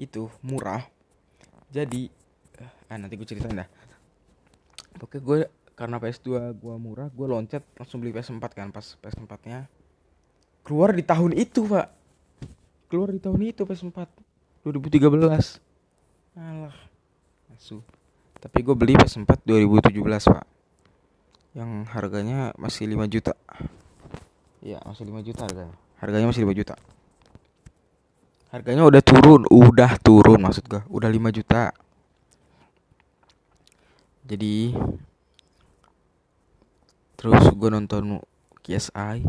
itu 0.00 0.28
murah 0.40 0.84
jadi 1.68 2.08
ah 2.88 2.96
nanti 2.96 3.16
gue 3.16 3.28
ceritain 3.28 3.64
dah 3.64 3.68
oke 5.00 5.20
gue 5.20 5.48
karena 5.76 5.96
PS2 6.00 6.56
gue 6.56 6.74
murah 6.80 7.08
gue 7.12 7.26
loncat 7.28 7.62
langsung 7.76 8.00
beli 8.00 8.12
PS4 8.12 8.44
kan 8.52 8.68
pas 8.72 8.84
PS4 8.84 9.32
nya 9.48 9.68
keluar 10.64 10.92
di 10.96 11.04
tahun 11.04 11.36
itu 11.36 11.64
pak 11.68 11.88
keluar 12.88 13.12
di 13.12 13.20
tahun 13.20 13.40
itu 13.52 13.64
PS4 13.64 14.08
2013 14.64 15.72
Alah. 16.32 16.72
Asu. 17.52 17.84
Tapi 18.40 18.64
gue 18.64 18.72
beli 18.72 18.96
PS4 18.96 19.44
2017, 19.44 20.32
Pak. 20.32 20.46
Yang 21.52 21.70
harganya 21.92 22.56
masih 22.56 22.88
5 22.88 23.04
juta. 23.12 23.36
Iya, 24.62 24.78
masih 24.86 25.04
5 25.10 25.26
juta 25.26 25.42
harganya. 25.42 25.76
Harganya 25.98 26.26
masih 26.30 26.46
5 26.46 26.54
juta. 26.54 26.74
Harganya 28.54 28.86
udah 28.86 29.02
turun, 29.02 29.42
udah 29.50 29.92
turun 29.98 30.38
maksud 30.38 30.64
gue. 30.70 30.82
Udah 30.86 31.10
5 31.10 31.34
juta. 31.34 31.74
Jadi 34.22 34.70
terus 37.18 37.54
gue 37.54 37.70
nonton 37.70 38.18
KSI 38.66 39.22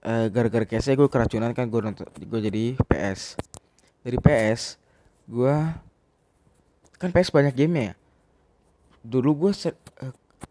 uh, 0.00 0.26
gara-gara 0.32 0.64
case 0.64 0.96
gue 0.96 1.08
keracunan 1.12 1.52
kan 1.52 1.68
gue 1.68 1.80
nonton 1.80 2.08
gue 2.08 2.40
jadi 2.40 2.64
PS 2.88 3.36
dari 4.00 4.16
PS 4.16 4.80
gue 5.28 5.56
kan 6.96 7.08
PS 7.12 7.32
banyak 7.32 7.52
game 7.52 7.92
ya 7.92 7.92
dulu 9.04 9.48
gue 9.48 9.52
set, 9.56 9.76
uh, 9.76 9.79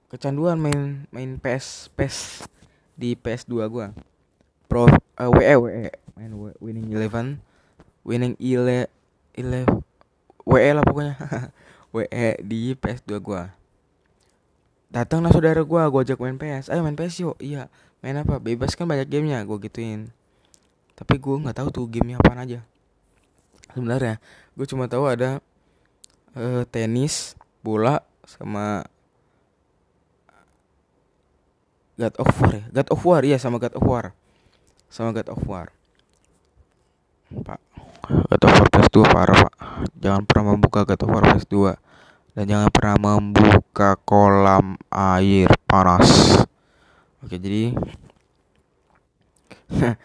kecanduan 0.10 0.58
main 0.58 1.06
main 1.14 1.38
PS 1.38 1.94
PS 1.94 2.50
di 2.98 3.14
PS2 3.14 3.54
gue 3.70 3.88
Pro 4.66 4.90
uh, 4.90 5.30
WE 5.30 5.56
WE 5.62 5.90
main 6.18 6.32
Winning 6.60 6.90
Eleven 6.90 7.38
Winning 8.02 8.34
Ile 8.42 8.90
Ile 9.38 9.70
WE 10.50 10.70
lah 10.74 10.82
pokoknya. 10.82 11.16
WE 11.96 12.28
di 12.42 12.74
PS2 12.74 13.10
gue 13.22 13.44
datang 14.90 15.22
lah 15.22 15.30
saudara 15.30 15.62
gue 15.62 15.82
gue 15.86 16.02
ajak 16.02 16.18
main 16.18 16.38
PS 16.42 16.74
ayo 16.74 16.82
main 16.82 16.98
PS 16.98 17.16
yuk. 17.22 17.38
Iya 17.38 17.70
main 18.02 18.18
apa? 18.18 18.42
Bebas 18.42 18.74
kan 18.74 18.90
banyak 18.90 19.06
gamenya 19.06 19.46
gue 19.46 19.58
gituin. 19.70 20.10
Tapi 20.98 21.22
gue 21.22 21.36
nggak 21.38 21.56
tahu 21.62 21.70
tuh 21.70 21.86
gamenya 21.86 22.18
apa 22.18 22.34
aja. 22.34 22.60
Sebenarnya 23.78 24.18
gue 24.58 24.66
cuma 24.66 24.90
tahu 24.90 25.06
ada 25.06 25.38
uh, 26.34 26.66
tenis 26.68 27.38
bola 27.62 28.02
sama 28.26 28.90
God 32.00 32.16
of 32.16 32.32
War 32.40 32.52
ya? 32.56 32.64
God 32.72 32.88
of 32.96 33.02
War 33.04 33.22
iya 33.28 33.36
sama 33.36 33.60
God 33.60 33.76
of 33.76 33.84
War. 33.84 34.16
Sama 34.88 35.12
God 35.12 35.28
of 35.28 35.44
War. 35.44 35.68
Pak. 37.44 37.60
God 38.08 38.42
of 38.48 38.52
War 38.56 38.68
PS2 38.72 38.98
parah 39.04 39.38
pak. 39.52 39.56
Jangan 40.00 40.24
pernah 40.24 40.56
membuka 40.56 40.88
God 40.88 41.04
of 41.04 41.12
War 41.12 41.24
PS2 41.36 41.76
dan 42.40 42.44
jangan 42.48 42.72
pernah 42.72 42.96
membuka 42.96 44.00
kolam 44.08 44.80
air 44.88 45.52
panas. 45.68 46.40
Oke, 47.20 47.36
jadi 47.36 47.76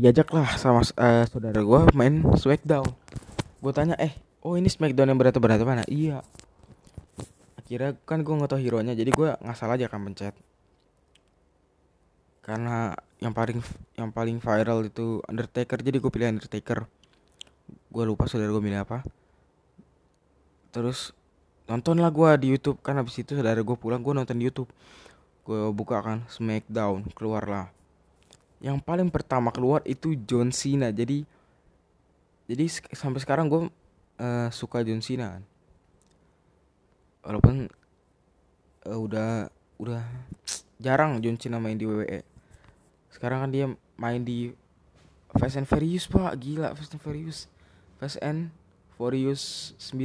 diajaklah 0.00 0.56
sama 0.56 0.80
uh, 0.80 1.28
saudara 1.28 1.60
gue 1.60 1.80
main 1.92 2.24
Smackdown. 2.40 2.88
Gue 3.60 3.72
tanya, 3.76 4.00
eh, 4.00 4.16
oh 4.40 4.56
ini 4.56 4.72
Smackdown 4.72 5.12
yang 5.12 5.20
berat 5.20 5.36
berat 5.36 5.60
mana? 5.60 5.84
Iya. 5.84 6.24
Akhirnya 7.64 7.96
kan 8.04 8.20
gue 8.20 8.34
nggak 8.36 8.50
tahu 8.52 8.60
hero 8.60 8.78
nya, 8.84 8.92
jadi 8.92 9.08
gue 9.08 9.28
ngasal 9.40 9.72
aja 9.72 9.88
kan 9.88 10.04
pencet. 10.04 10.36
Karena 12.44 12.92
yang 13.24 13.32
paling 13.32 13.58
yang 13.96 14.12
paling 14.12 14.36
viral 14.38 14.84
itu 14.84 15.24
Undertaker, 15.24 15.80
jadi 15.80 15.96
gue 15.96 16.10
pilih 16.12 16.36
Undertaker. 16.36 16.84
Gue 17.88 18.04
lupa 18.04 18.28
saudara 18.28 18.52
gue 18.52 18.60
milih 18.60 18.84
apa. 18.84 19.00
Terus 20.74 21.16
nonton 21.64 21.96
lah 21.96 22.12
gue 22.12 22.30
di 22.44 22.46
YouTube 22.52 22.84
kan 22.84 23.00
habis 23.00 23.16
itu 23.16 23.32
saudara 23.32 23.56
gue 23.56 23.76
pulang 23.76 24.04
gue 24.04 24.12
nonton 24.12 24.36
di 24.36 24.44
YouTube 24.44 24.68
gue 25.44 25.72
buka 25.72 26.00
kan 26.04 26.18
Smackdown 26.28 27.08
keluar 27.16 27.44
lah 27.48 27.66
yang 28.60 28.80
paling 28.80 29.08
pertama 29.08 29.48
keluar 29.48 29.80
itu 29.88 30.12
John 30.28 30.52
Cena 30.52 30.92
jadi 30.92 31.24
jadi 32.44 32.64
sampai 32.92 33.20
sekarang 33.24 33.48
gue 33.48 33.62
uh, 34.20 34.48
suka 34.52 34.84
John 34.84 35.00
Cena 35.00 35.40
kan 35.40 35.42
walaupun 37.24 37.66
uh, 38.86 38.98
udah 39.00 39.48
udah 39.80 40.04
jarang 40.78 41.18
John 41.24 41.40
Cena 41.40 41.58
main 41.58 41.80
di 41.80 41.88
WWE 41.88 42.20
sekarang 43.14 43.46
kan 43.46 43.50
dia 43.50 43.66
main 43.96 44.26
di 44.26 44.50
Fast 45.34 45.58
and 45.58 45.66
Furious 45.66 46.06
pak. 46.10 46.34
Gila 46.38 46.74
Fast 46.74 46.94
and 46.94 47.02
Furious. 47.02 47.46
Fast 47.98 48.18
and 48.22 48.50
Furious 48.98 49.74
9 49.78 50.02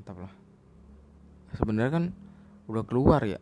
mantap 0.00 0.16
lah. 0.16 0.34
Sebenarnya 1.56 1.92
kan 1.92 2.04
udah 2.66 2.84
keluar 2.84 3.22
ya 3.22 3.38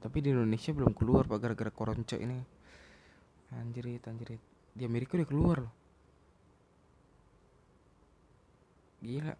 tapi 0.00 0.20
di 0.20 0.32
Indonesia 0.32 0.68
belum 0.72 0.92
keluar 0.92 1.24
pak 1.26 1.38
gara-gara 1.42 1.70
koronce 1.74 2.16
ini. 2.20 2.38
Anjirit 3.54 4.02
anjirit 4.06 4.42
di 4.74 4.82
Amerika 4.86 5.18
udah 5.18 5.28
keluar 5.28 5.56
loh. 5.62 5.74
Gila 9.02 9.34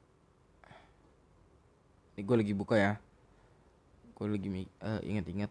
ini 2.15 2.23
gue 2.23 2.37
lagi 2.39 2.55
buka 2.55 2.79
ya. 2.79 2.95
Gue 4.15 4.27
lagi 4.31 4.49
uh, 4.81 5.03
inget-inget 5.03 5.51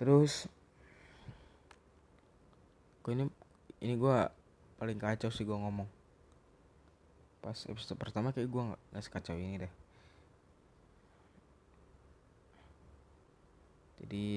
terus 0.00 0.48
gue 3.04 3.12
ini 3.12 3.28
ini 3.84 4.00
gue 4.00 4.16
paling 4.80 4.96
kacau 4.96 5.28
sih 5.28 5.44
gue 5.44 5.52
ngomong. 5.52 5.84
Pas 7.44 7.68
episode 7.68 8.00
pertama 8.00 8.32
kayak 8.32 8.48
gue 8.48 8.62
nggak 8.72 8.80
nggak 8.96 9.04
sekacau 9.04 9.36
ini 9.36 9.60
deh. 9.60 9.72
Jadi 14.00 14.28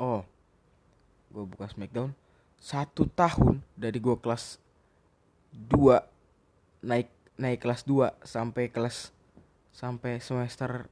oh 0.00 0.24
gue 1.36 1.44
buka 1.44 1.68
Smackdown. 1.68 2.16
Satu 2.56 3.04
tahun 3.12 3.60
dari 3.76 4.00
gue 4.00 4.16
kelas 4.16 4.61
2 5.52 6.84
naik 6.84 7.08
naik 7.36 7.60
kelas 7.60 7.84
2 7.84 8.24
sampai 8.24 8.72
kelas 8.72 9.12
sampai 9.72 10.20
semester 10.20 10.88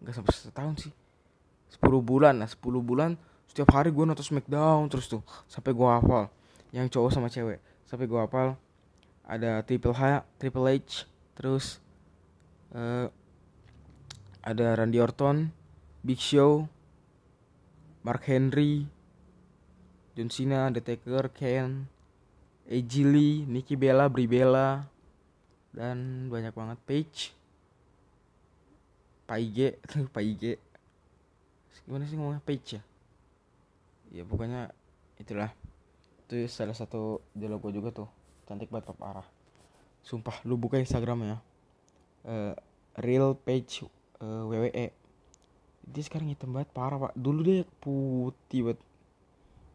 nggak 0.00 0.14
sampai 0.14 0.32
setahun 0.32 0.76
sih. 0.88 0.92
10 1.80 1.80
bulan 2.04 2.38
nah 2.38 2.48
10 2.48 2.60
bulan 2.84 3.16
setiap 3.48 3.74
hari 3.74 3.90
gue 3.90 4.04
nonton 4.04 4.24
Smackdown 4.24 4.88
terus 4.92 5.08
tuh 5.08 5.24
sampai 5.48 5.72
gue 5.72 5.88
hafal. 5.88 6.28
Yang 6.74 6.98
cowok 6.98 7.10
sama 7.12 7.28
cewek 7.32 7.58
sampai 7.88 8.04
gue 8.08 8.20
hafal. 8.20 8.56
Ada 9.24 9.64
Triple 9.64 9.96
H 9.96 10.24
Triple 10.36 10.68
H 10.68 11.08
terus 11.34 11.80
uh, 12.76 13.08
ada 14.44 14.66
Randy 14.76 15.00
Orton 15.00 15.48
Big 16.04 16.20
Show 16.20 16.68
Mark 18.04 18.28
Henry 18.28 18.84
John 20.12 20.28
Cena 20.28 20.68
Undertaker 20.68 21.32
Ken 21.32 21.88
AJ 21.88 21.93
Lee 22.68 23.44
Nikki 23.44 23.76
Bella 23.76 24.08
Brie 24.08 24.28
Bella 24.28 24.88
dan 25.74 26.28
banyak 26.32 26.54
banget. 26.56 26.78
Page 26.88 27.18
Pak 29.28 29.38
IG 29.40 29.58
Pak 30.14 30.24
IG 30.24 30.56
gimana 31.84 32.08
sih 32.08 32.16
ngomongnya? 32.16 32.40
Page 32.40 32.80
ya? 32.80 32.82
Ya 34.08 34.22
pokoknya 34.24 34.72
itulah. 35.20 35.52
Itu 36.24 36.48
salah 36.48 36.72
satu 36.72 37.20
dialog 37.36 37.60
gue 37.68 37.76
juga 37.76 37.92
tuh. 37.92 38.08
Cantik 38.48 38.72
banget 38.72 38.96
parah. 38.96 39.28
Sumpah 40.00 40.40
lu 40.48 40.56
buka 40.56 40.80
instagram 40.80 41.28
ya. 41.28 41.38
Uh, 42.24 42.56
real 42.96 43.36
page 43.36 43.84
uh, 44.24 44.48
WWE 44.48 44.88
dia 45.84 46.00
sekarang 46.00 46.32
hitam 46.32 46.56
banget 46.56 46.72
parah 46.72 46.96
pak. 46.96 47.12
Dulu 47.12 47.40
dia 47.44 47.68
putih 47.84 48.72
banget. 48.72 48.80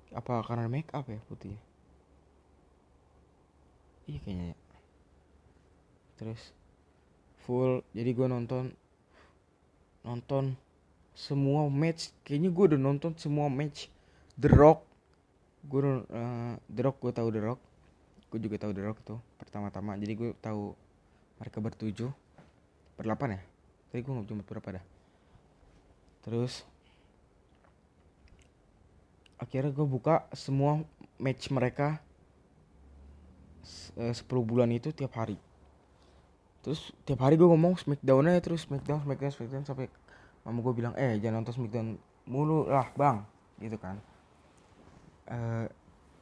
Apa 0.10 0.42
karena 0.42 0.66
make 0.66 0.90
up 0.98 1.06
ya 1.06 1.22
putih 1.30 1.69
iya 4.10 4.20
kayaknya. 4.26 4.48
Ya. 4.52 4.58
terus 6.18 6.42
full 7.46 7.86
jadi 7.96 8.12
gue 8.12 8.28
nonton 8.28 8.74
nonton 10.02 10.58
semua 11.14 11.68
match. 11.68 12.16
Kayaknya 12.24 12.50
gue 12.50 12.66
udah 12.74 12.80
nonton 12.80 13.12
semua 13.20 13.52
match. 13.52 13.92
The 14.40 14.50
Rock 14.50 14.88
gue 15.68 15.82
uh, 15.84 16.56
The 16.72 16.82
Rock 16.82 16.98
gue 17.04 17.12
tahu 17.14 17.30
The 17.30 17.42
Rock. 17.44 17.60
Gue 18.32 18.40
juga 18.40 18.56
tahu 18.58 18.72
The 18.72 18.84
Rock 18.84 19.00
tuh 19.06 19.20
pertama-tama. 19.38 20.00
Jadi 20.00 20.14
gue 20.16 20.30
tahu 20.40 20.74
mereka 21.38 21.58
bertujuh. 21.60 22.12
Berdelapan 22.96 23.40
ya? 23.40 23.42
Tapi 23.92 24.00
gue 24.04 24.14
nggak 24.16 24.28
cuma 24.32 24.44
berapa 24.44 24.70
dah. 24.80 24.86
Terus 26.24 26.64
akhirnya 29.40 29.72
gue 29.72 29.88
buka 29.88 30.28
semua 30.36 30.84
match 31.16 31.48
mereka 31.52 32.04
uh, 33.98 34.14
10 34.14 34.26
bulan 34.44 34.70
itu 34.74 34.90
tiap 34.92 35.16
hari. 35.18 35.38
Terus 36.60 36.92
tiap 37.08 37.24
hari 37.24 37.40
gue 37.40 37.48
ngomong 37.48 37.80
smackdownnya 37.80 38.44
terus 38.44 38.68
smackdown 38.68 39.02
smackdown 39.08 39.32
smackdown 39.32 39.64
sampai 39.64 39.88
mama 40.44 40.60
gue 40.64 40.74
bilang 40.76 40.94
eh 41.00 41.16
jangan 41.20 41.44
nonton 41.44 41.56
Smackdown 41.56 41.88
mulu 42.28 42.68
lah 42.68 42.92
bang. 42.96 43.24
Gitu 43.60 43.78
kan. 43.80 43.96
Uh, 45.30 45.66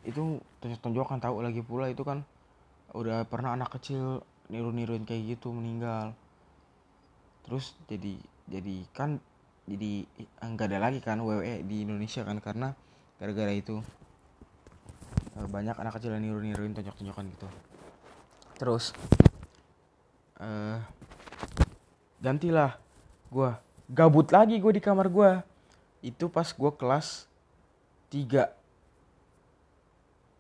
itu 0.08 0.40
tonjok-tonjokan 0.64 1.20
tahu 1.20 1.44
lagi 1.44 1.64
pula 1.64 1.92
itu 1.92 2.04
kan 2.04 2.24
udah 2.96 3.28
pernah 3.28 3.56
anak 3.56 3.76
kecil 3.76 4.24
niru-niruin 4.48 5.04
kayak 5.04 5.38
gitu 5.38 5.52
meninggal. 5.52 6.16
Terus 7.44 7.76
jadi 7.88 8.16
jadi 8.48 8.76
kan 8.96 9.20
jadi 9.68 10.08
enggak 10.40 10.72
ada 10.72 10.80
lagi 10.80 11.04
kan 11.04 11.20
WWE 11.20 11.68
di 11.68 11.84
Indonesia 11.84 12.24
kan 12.24 12.40
karena 12.40 12.72
gara-gara 13.20 13.52
itu 13.52 13.84
banyak 15.46 15.78
anak 15.78 16.02
kecil 16.02 16.18
yang 16.18 16.26
niru-niruin 16.26 16.74
tonjok-tonjokan 16.74 17.30
gitu. 17.30 17.48
Terus 18.58 18.90
uh, 20.42 20.82
gantilah 22.18 22.82
gue 23.30 23.50
gabut 23.94 24.26
lagi 24.34 24.58
gue 24.58 24.74
di 24.74 24.82
kamar 24.82 25.14
gue 25.14 25.32
itu 26.02 26.26
pas 26.26 26.50
gue 26.50 26.72
kelas 26.74 27.30
3 28.10 28.50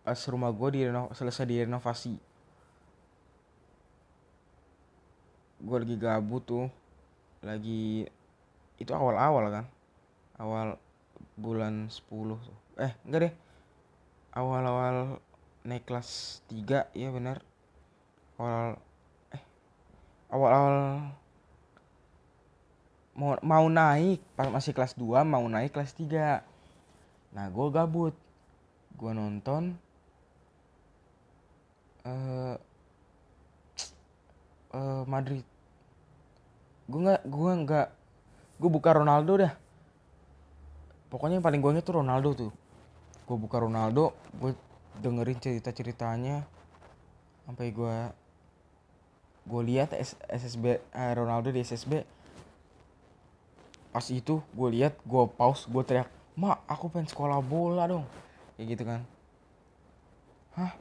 pas 0.01 0.19
rumah 0.31 0.49
gue 0.49 0.69
di 0.73 0.81
selesai 1.13 1.45
direnovasi. 1.45 2.15
Gue 5.61 5.77
lagi 5.83 5.95
gabut 5.99 6.41
tuh. 6.47 6.65
Lagi 7.43 8.07
itu 8.79 8.91
awal-awal 8.95 9.51
kan? 9.51 9.65
Awal 10.39 10.79
bulan 11.35 11.91
10 11.91 12.07
tuh. 12.39 12.57
Eh 12.79 12.95
enggak 13.03 13.21
deh 13.29 13.33
awal-awal 14.37 15.17
naik 15.65 15.89
kelas 15.89 16.39
3 16.53 16.93
ya 16.93 17.09
benar. 17.09 17.41
Awal 18.37 18.77
eh 19.33 19.43
awal-awal 20.29 20.77
mau 23.17 23.33
mau 23.41 23.65
naik 23.65 24.21
pas 24.37 24.45
masih 24.53 24.77
kelas 24.77 24.93
2 24.93 25.25
mau 25.25 25.41
naik 25.49 25.73
kelas 25.73 25.97
3 25.97 26.45
nah 27.33 27.45
gue 27.49 27.67
gabut. 27.73 28.13
Gue 28.93 29.11
nonton 29.17 29.73
uh, 32.05 32.55
uh, 34.77 35.03
Madrid. 35.09 35.45
Gue 36.85 36.99
nggak 37.09 37.21
gue 37.25 37.51
nggak 37.65 37.87
gue 38.61 38.69
buka 38.69 38.89
Ronaldo 38.93 39.33
dah. 39.41 39.53
Pokoknya 41.09 41.41
yang 41.41 41.45
paling 41.45 41.61
gue 41.61 41.71
inget 41.73 41.85
tuh 41.89 41.97
Ronaldo 42.05 42.31
tuh 42.37 42.66
gue 43.27 43.37
buka 43.37 43.59
Ronaldo 43.59 44.15
gue 44.39 44.55
dengerin 45.03 45.37
cerita 45.43 45.69
ceritanya 45.75 46.47
sampai 47.43 47.69
gue 47.75 47.95
gue 49.47 49.61
lihat 49.67 49.95
SSB 50.31 50.79
eh, 50.79 51.13
Ronaldo 51.15 51.51
di 51.51 51.61
SSB 51.61 52.03
pas 53.91 54.03
itu 54.09 54.39
gue 54.39 54.69
lihat 54.71 54.95
gue 55.03 55.23
pause 55.35 55.67
gue 55.67 55.83
teriak 55.83 56.09
mak 56.37 56.61
aku 56.69 56.93
pengen 56.93 57.09
sekolah 57.09 57.41
bola 57.41 57.89
dong. 57.89 58.05
Kayak 58.55 58.67
gitu 58.77 58.83
kan. 58.85 59.01
Hah? 60.53 60.71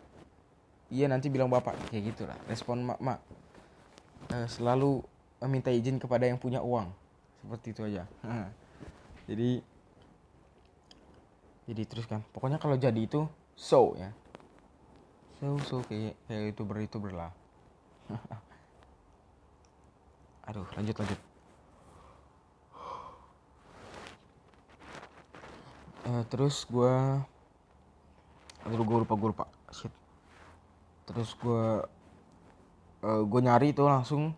Iya 0.92 1.08
nanti 1.08 1.32
bilang 1.32 1.48
bapak. 1.48 1.74
Kayak 1.88 2.12
gitulah 2.12 2.38
respon 2.44 2.84
mak 2.84 3.00
mak. 3.00 3.18
Uh, 4.28 4.44
selalu 4.44 5.00
meminta 5.40 5.72
izin 5.72 5.96
kepada 5.96 6.28
yang 6.28 6.36
punya 6.36 6.60
uang. 6.60 6.92
Seperti 7.40 7.66
itu 7.72 7.80
aja. 7.88 8.04
Jadi 9.32 9.64
jadi 11.66 11.82
terus 11.84 12.06
kan 12.06 12.22
pokoknya 12.30 12.62
kalau 12.62 12.78
jadi 12.78 12.98
itu 12.98 13.26
so 13.58 13.94
ya. 13.98 14.14
So 15.36 15.60
so 15.66 15.76
kayak 15.84 16.16
kayak 16.30 16.56
itu 16.56 16.62
itu 16.64 16.96
berlah 17.02 17.34
aduh 20.46 20.66
lanjut 20.78 20.94
lanjut. 20.94 21.20
Uh, 26.06 26.22
terus 26.30 26.62
gue 26.70 26.94
aduh 28.62 28.84
gue 28.86 28.98
lupa 29.02 29.14
gue 29.18 29.28
lupa. 29.34 29.46
Shit. 29.74 29.90
Terus 31.10 31.34
gue 31.34 31.66
uh, 33.02 33.22
gue 33.26 33.40
nyari 33.42 33.74
itu 33.74 33.82
langsung. 33.82 34.30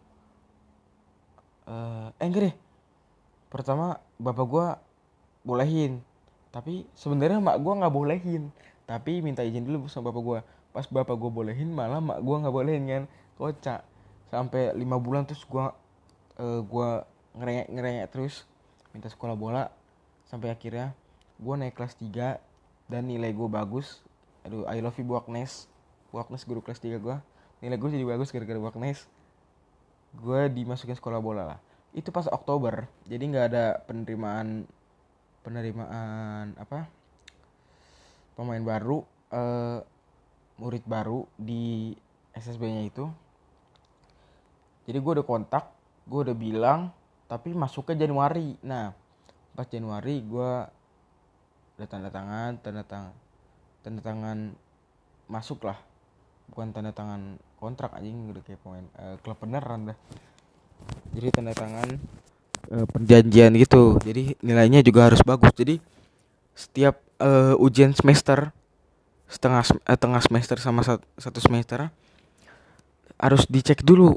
Uh, 1.69 2.09
enggak 2.17 2.49
deh. 2.49 2.55
Pertama 3.53 4.01
bapak 4.17 4.47
gue 4.49 4.67
bolehin 5.45 6.01
tapi 6.59 6.83
sebenarnya 6.99 7.39
mak 7.39 7.63
gue 7.63 7.71
nggak 7.71 7.95
bolehin. 7.95 8.51
Tapi 8.83 9.23
minta 9.23 9.47
izin 9.47 9.63
dulu 9.63 9.87
sama 9.87 10.11
bapak 10.11 10.23
gue 10.27 10.39
pas 10.75 10.87
bapak 10.91 11.15
gue 11.15 11.31
bolehin 11.31 11.71
malah 11.71 12.03
mak 12.03 12.19
gue 12.19 12.35
nggak 12.35 12.51
bolehin 12.51 12.83
kan? 12.91 13.03
Kocak. 13.39 13.87
Sampai 14.27 14.75
lima 14.75 14.99
bulan 14.99 15.23
terus 15.23 15.47
gue 15.47 15.67
uh, 16.43 16.61
gue 16.67 16.91
ngerengek 17.39 17.67
ngerengek 17.71 18.07
terus. 18.11 18.43
Minta 18.91 19.07
sekolah 19.07 19.39
bola. 19.39 19.71
Sampai 20.27 20.51
akhirnya 20.51 20.99
gue 21.39 21.55
naik 21.55 21.79
kelas 21.79 21.95
3 21.95 22.43
dan 22.91 23.03
nilai 23.07 23.31
gue 23.31 23.47
bagus. 23.47 24.03
Aduh 24.43 24.67
I 24.67 24.83
love 24.83 24.99
you 24.99 25.07
Bu 25.07 25.15
Agnes. 25.15 25.71
Bu 26.11 26.19
Agnes 26.19 26.43
guru 26.43 26.59
kelas 26.59 26.83
3 26.83 26.99
gue 26.99 27.17
nilai 27.63 27.79
gue 27.79 27.91
jadi 27.95 28.03
bagus 28.03 28.35
gara-gara 28.35 28.59
Bu 28.59 28.67
Agnes. 28.67 29.07
Gue 30.11 30.51
dimasukin 30.51 30.99
sekolah 30.99 31.23
bola 31.23 31.55
lah. 31.55 31.59
Itu 31.95 32.11
pas 32.11 32.27
Oktober. 32.27 32.91
Jadi 33.07 33.31
nggak 33.31 33.47
ada 33.47 33.79
penerimaan 33.87 34.67
penerimaan 35.43 36.55
apa 36.59 36.89
pemain 38.39 38.63
baru 38.63 39.03
uh, 39.35 39.83
murid 40.59 40.85
baru 40.87 41.27
di 41.39 41.95
SSB-nya 42.35 42.87
itu. 42.87 43.07
Jadi 44.87 44.99
gue 44.99 45.13
udah 45.21 45.27
kontak 45.27 45.65
gue 46.09 46.21
udah 46.25 46.37
bilang 46.39 46.81
tapi 47.27 47.53
masuknya 47.53 48.07
Januari. 48.07 48.55
Nah 48.63 48.95
pas 49.53 49.67
Januari 49.67 50.23
gue 50.23 50.51
udah 51.79 51.87
tanda 51.91 52.11
tangan 52.11 52.59
tanda 52.63 52.83
tangan 52.87 53.15
tanda 53.83 54.01
tangan 54.03 54.39
masuk 55.27 55.67
lah. 55.67 55.79
Bukan 56.49 56.73
tanda 56.73 56.95
tangan 56.95 57.37
kontrak 57.59 57.93
aja 57.99 58.07
udah 58.07 58.43
kayak 58.47 58.61
pemain 58.63 58.87
uh, 59.03 59.17
klub 59.21 59.39
beneran 59.43 59.93
dah. 59.93 59.99
Jadi 61.13 61.29
tanda 61.35 61.53
tangan 61.53 61.99
uh, 62.73 62.87
perjanjian 62.89 63.53
gitu. 63.57 63.99
Jadi 64.03 64.39
nilainya 64.45 64.81
juga 64.85 65.09
harus 65.11 65.21
bagus. 65.25 65.53
Jadi 65.57 65.81
setiap 66.53 67.01
uh, 67.21 67.55
ujian 67.59 67.95
semester 67.95 68.51
setengah 69.29 69.65
uh, 69.85 69.99
tengah 69.99 70.23
semester 70.25 70.57
sama 70.57 70.81
satu 71.19 71.39
semester 71.41 71.93
harus 73.19 73.45
dicek 73.51 73.83
dulu 73.83 74.17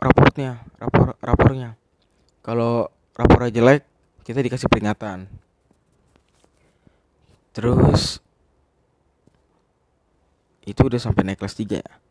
raportnya 0.00 0.62
rapor 0.80 1.18
rapornya. 1.20 1.74
Kalau 2.40 2.88
rapornya 3.12 3.50
jelek 3.52 3.82
kita 4.22 4.40
dikasih 4.40 4.70
peringatan. 4.70 5.26
Terus 7.56 8.20
itu 10.66 10.80
udah 10.82 10.98
sampai 10.98 11.22
naik 11.22 11.38
kelas 11.38 11.56
3 11.56 11.78
ya 11.78 12.05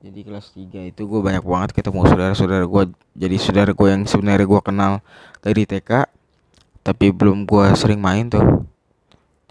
jadi 0.00 0.20
kelas 0.24 0.56
3 0.56 0.96
itu 0.96 1.02
gue 1.04 1.20
banyak 1.20 1.44
banget 1.44 1.70
ketemu 1.76 2.08
saudara-saudara 2.08 2.64
gue 2.64 2.84
jadi 3.20 3.36
saudara 3.36 3.70
gue 3.76 3.88
yang 3.88 4.08
sebenarnya 4.08 4.48
gue 4.48 4.60
kenal 4.64 4.92
dari 5.44 5.68
TK 5.68 6.08
tapi 6.80 7.12
belum 7.12 7.44
gue 7.44 7.76
sering 7.76 8.00
main 8.00 8.32
tuh. 8.32 8.64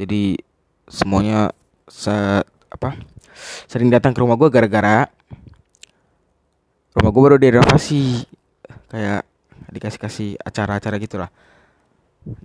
Jadi 0.02 0.42
semuanya 0.90 1.54
se 1.86 2.12
apa 2.70 2.98
sering 3.70 3.94
datang 3.94 4.12
ke 4.12 4.20
rumah 4.26 4.36
gue 4.36 4.50
gara-gara 4.50 5.06
rumah 6.98 7.12
gue 7.14 7.22
baru 7.22 7.38
direnovasi. 7.38 8.26
Kayak 8.90 9.30
dikasih 9.70 10.00
kasih 10.02 10.30
acara-acara 10.42 10.98
gitulah. 10.98 11.30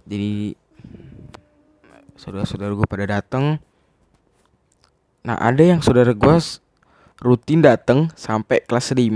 Jadi 0.05 0.53
saudara-saudara 2.21 2.77
gue 2.77 2.89
pada 2.89 3.07
datang 3.09 3.57
nah 5.25 5.41
ada 5.41 5.65
yang 5.65 5.81
saudara 5.81 6.13
gue 6.13 6.37
rutin 7.25 7.65
datang 7.65 8.13
sampai 8.13 8.61
kelas 8.69 8.93
5 8.93 9.09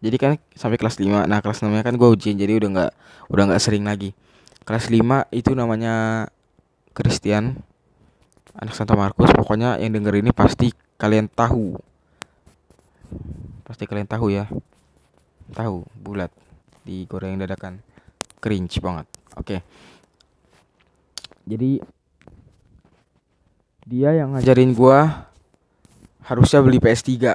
jadi 0.00 0.16
kan 0.16 0.32
sampai 0.56 0.76
kelas 0.80 0.96
5 0.96 1.28
nah 1.28 1.40
kelas 1.40 1.60
6 1.60 1.72
kan 1.80 1.94
gue 1.96 2.08
ujian 2.08 2.36
jadi 2.36 2.60
udah 2.60 2.68
nggak 2.68 2.92
udah 3.30 3.42
nggak 3.52 3.62
sering 3.62 3.84
lagi. 3.84 4.16
Kelas 4.64 4.88
5 4.88 5.28
itu 5.32 5.50
namanya 5.52 6.26
Christian 6.96 7.60
anak 8.56 8.74
Santa 8.74 8.96
Markus. 8.96 9.28
Pokoknya 9.32 9.76
yang 9.76 9.92
denger 9.92 10.20
ini 10.24 10.32
pasti 10.32 10.72
kalian 10.96 11.28
tahu. 11.28 11.76
Pasti 13.64 13.84
kalian 13.84 14.08
tahu 14.08 14.32
ya. 14.32 14.48
Tahu 15.52 15.84
bulat 16.00 16.32
digoreng 16.82 17.36
dadakan. 17.36 17.84
Cringe 18.40 18.80
banget. 18.80 19.06
Oke. 19.36 19.60
Okay. 19.60 19.60
jadi 21.50 21.82
dia 23.90 24.10
yang 24.14 24.36
ngajarin 24.36 24.70
gua 24.70 25.29
harusnya 26.30 26.62
beli 26.62 26.78
PS3 26.78 27.34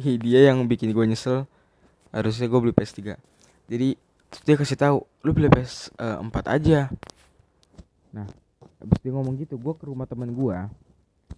Hi, 0.00 0.16
dia 0.16 0.48
yang 0.48 0.64
bikin 0.64 0.96
gue 0.96 1.04
nyesel. 1.04 1.44
Harusnya 2.10 2.50
gue 2.50 2.58
beli 2.58 2.74
PS3 2.74 3.14
jadi 3.70 3.94
dia 4.42 4.54
kasih 4.58 4.74
tahu 4.74 4.96
lu 5.22 5.30
beli 5.30 5.46
PS4 5.46 6.34
uh, 6.34 6.46
aja. 6.50 6.90
Nah 8.10 8.26
abis 8.82 8.98
dia 8.98 9.12
ngomong 9.14 9.38
gitu 9.38 9.54
gue 9.54 9.74
ke 9.78 9.86
rumah 9.86 10.10
teman 10.10 10.34
gue 10.34 10.58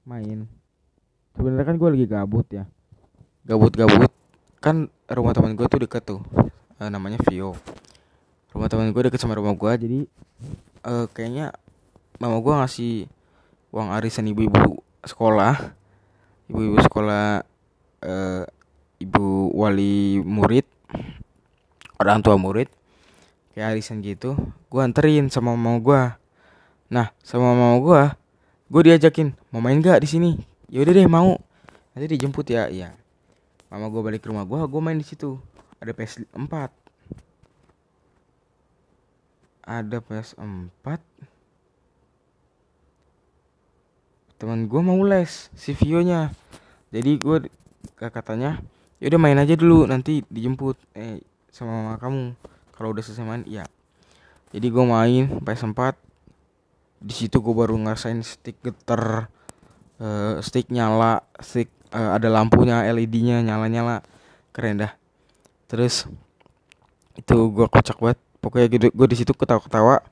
main. 0.08 0.48
Sebenarnya 1.36 1.66
kan 1.68 1.76
gue 1.76 1.88
lagi 1.92 2.06
gabut 2.08 2.48
ya. 2.48 2.64
Gabut-gabut. 3.44 4.08
Kan 4.64 4.88
rumah 5.12 5.36
teman 5.36 5.52
gue 5.52 5.66
tuh 5.68 5.80
deket 5.84 6.02
tuh 6.08 6.20
uh, 6.80 6.88
namanya 6.88 7.20
Vio. 7.28 7.52
Rumah 8.56 8.68
teman 8.72 8.88
gue 8.96 9.02
deket 9.12 9.20
sama 9.20 9.36
rumah 9.36 9.52
gue 9.52 9.72
jadi 9.76 9.98
uh, 10.88 11.04
kayaknya 11.12 11.52
mama 12.16 12.40
gue 12.40 12.54
ngasih 12.64 12.94
uang 13.72 13.92
arisan 13.92 14.28
ibu-ibu 14.28 14.80
sekolah 15.04 15.76
ibu-ibu 16.51 16.78
sekolah 16.82 17.45
uh, 18.03 18.43
ibu 18.99 19.26
wali 19.55 20.22
murid 20.22 20.66
orang 21.99 22.22
tua 22.22 22.38
murid 22.38 22.70
kayak 23.53 23.76
arisan 23.76 24.01
gitu 24.01 24.34
gue 24.70 24.80
anterin 24.80 25.28
sama 25.28 25.55
mama 25.55 25.78
gue 25.78 26.03
nah 26.93 27.12
sama 27.22 27.53
mama 27.53 27.78
gue 27.82 28.03
gue 28.72 28.82
diajakin 28.88 29.36
mau 29.53 29.61
main 29.61 29.76
gak 29.84 30.01
di 30.01 30.09
sini? 30.09 30.30
Yaudah 30.72 30.97
deh 30.97 31.05
mau. 31.05 31.36
Nanti 31.93 32.16
dijemput 32.16 32.49
ya 32.49 32.72
iya. 32.72 32.97
Mama 33.68 33.93
gue 33.93 34.01
balik 34.01 34.24
ke 34.24 34.32
rumah 34.32 34.49
gue 34.49 34.57
gue 34.57 34.80
main 34.80 34.97
di 34.97 35.05
situ. 35.05 35.36
Ada 35.76 35.93
PS 35.93 36.24
4 36.32 36.72
ada 39.62 40.03
PS 40.03 40.34
4 40.40 41.31
teman 44.43 44.66
gue 44.66 44.82
mau 44.82 44.99
les 45.07 45.30
si 45.55 45.70
Vio 45.70 46.03
nya 46.03 46.34
jadi 46.90 47.14
gue 47.14 47.47
katanya 48.03 48.59
ya 48.99 49.07
udah 49.11 49.20
main 49.22 49.38
aja 49.38 49.55
dulu 49.55 49.86
nanti 49.86 50.26
dijemput 50.26 50.74
eh 50.99 51.22
sama 51.53 51.72
mama 51.84 51.95
kamu. 52.01 52.24
Kalau 52.72 52.97
udah 52.97 53.03
selesai 53.05 53.24
main 53.26 53.45
iya. 53.45 53.68
Jadi 54.51 54.66
gue 54.72 54.84
main 54.84 55.24
PS 55.45 55.68
4 55.68 55.97
di 57.03 57.14
situ 57.16 57.43
gue 57.43 57.55
baru 57.55 57.74
ngerasain 57.76 58.20
stick 58.22 58.62
getar 58.62 59.26
uh, 59.99 60.38
stick 60.38 60.70
nyala 60.70 61.26
stick 61.43 61.66
uh, 61.90 62.14
ada 62.14 62.32
lampunya 62.32 62.88
LED-nya 62.88 63.45
nyala-nyala. 63.45 64.01
Keren 64.53 64.84
dah. 64.84 64.93
Terus 65.68 66.09
itu 67.16 67.36
gue 67.53 67.66
kocak 67.68 68.01
banget. 68.01 68.18
Pokoknya 68.38 68.66
gitu 68.68 68.86
gue 68.93 69.07
di 69.09 69.16
situ 69.16 69.32
ketawa-ketawa. 69.36 70.05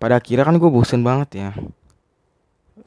Pada 0.00 0.16
akhirnya 0.16 0.48
kan 0.48 0.56
gue 0.56 0.70
bosen 0.72 1.04
banget 1.04 1.28
ya 1.36 1.50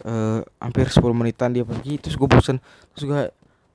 uh, 0.02 0.41
hampir 0.58 0.89
10 0.89 1.00
menitan 1.14 1.54
dia 1.54 1.62
pergi 1.62 2.02
terus 2.02 2.18
gue 2.18 2.26
bosen. 2.26 2.58
Terus 2.94 3.04
gue 3.06 3.22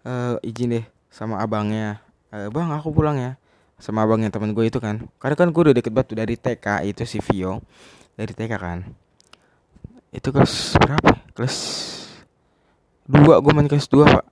uh, 0.08 0.36
izin 0.42 0.80
deh 0.80 0.84
sama 1.08 1.38
abangnya. 1.38 2.02
Uh, 2.34 2.50
bang 2.50 2.74
aku 2.74 2.90
pulang 2.90 3.16
ya. 3.16 3.32
Sama 3.78 4.02
abangnya 4.02 4.34
teman 4.34 4.50
gue 4.50 4.66
itu 4.66 4.82
kan. 4.82 5.06
Karena 5.22 5.36
kan 5.38 5.48
gue 5.54 5.62
udah 5.70 5.74
deket 5.74 5.92
banget 5.94 6.18
dari 6.18 6.34
TK 6.34 6.66
itu 6.90 7.02
si 7.06 7.18
Vio. 7.22 7.62
Dari 8.18 8.32
TK 8.34 8.52
kan. 8.58 8.78
Itu 10.10 10.34
kelas 10.34 10.74
berapa 10.82 11.12
kelas 11.38 11.56
dua 13.06 13.38
gue 13.38 13.52
main 13.54 13.70
kelas 13.70 13.86
dua 13.86 14.04
pak. 14.10 14.26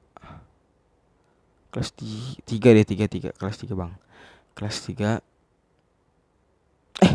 Kelas 1.70 1.88
tiga 2.42 2.68
deh 2.74 2.86
tiga 2.88 3.06
tiga. 3.06 3.30
Kelas 3.38 3.56
tiga 3.62 3.78
bang. 3.78 3.92
Kelas 4.58 4.76
tiga. 4.82 5.22
Eh 7.04 7.12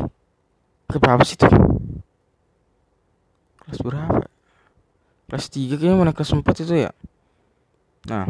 berapa 0.99 1.23
sih 1.23 1.39
tuh 1.39 1.47
kelas 3.63 3.79
berapa 3.79 4.27
kelas 5.31 5.47
3 5.47 5.79
kayaknya 5.79 5.95
mana 5.95 6.11
kelas 6.11 6.35
4 6.35 6.43
itu 6.43 6.75
ya? 6.75 6.91
Nah. 8.11 8.27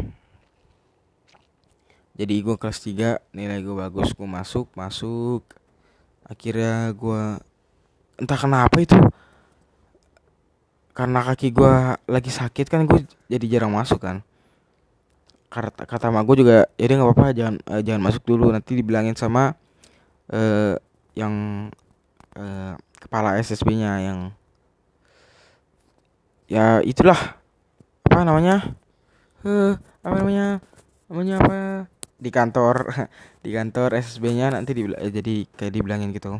Jadi 2.14 2.34
gue 2.46 2.54
kelas 2.54 2.78
3 2.78 3.18
nilai 3.34 3.58
gue 3.58 3.74
bagus 3.74 4.14
gue 4.14 4.28
masuk 4.30 4.70
masuk. 4.78 5.42
Akhirnya 6.22 6.94
gue 6.94 7.42
entah 8.22 8.38
kenapa 8.38 8.78
itu. 8.78 8.94
Karena 10.94 11.26
kaki 11.26 11.50
gue 11.50 11.74
lagi 12.06 12.30
sakit 12.30 12.70
kan 12.70 12.86
gue 12.86 13.02
jadi 13.26 13.58
jarang 13.58 13.74
masuk 13.74 13.98
kan. 13.98 14.22
Kata 15.50 15.82
kata 15.82 16.14
mak 16.14 16.22
gue 16.30 16.46
juga 16.46 16.70
ya 16.78 16.86
nggak 16.86 17.02
apa-apa 17.02 17.34
jangan 17.34 17.54
uh, 17.66 17.82
jangan 17.82 18.02
masuk 18.06 18.22
dulu 18.22 18.54
nanti 18.54 18.78
dibilangin 18.78 19.18
sama 19.18 19.58
uh, 20.30 20.78
yang 21.18 21.66
uh, 22.38 22.78
kepala 23.02 23.42
SSB-nya 23.42 24.06
yang 24.06 24.18
ya 26.52 26.84
itulah. 26.84 27.16
Apa 28.04 28.28
namanya? 28.28 28.76
Eh 29.40 29.72
apa 30.04 30.14
namanya? 30.20 30.60
Namanya 31.08 31.34
apa? 31.40 31.56
Di 32.20 32.28
kantor. 32.28 32.92
Di 33.44 33.50
kantor 33.50 33.98
SSB-nya 33.98 34.54
nanti 34.54 34.70
di 34.70 34.86
jadi 34.86 35.34
kayak 35.58 35.72
dibilangin 35.74 36.14
gitu. 36.14 36.38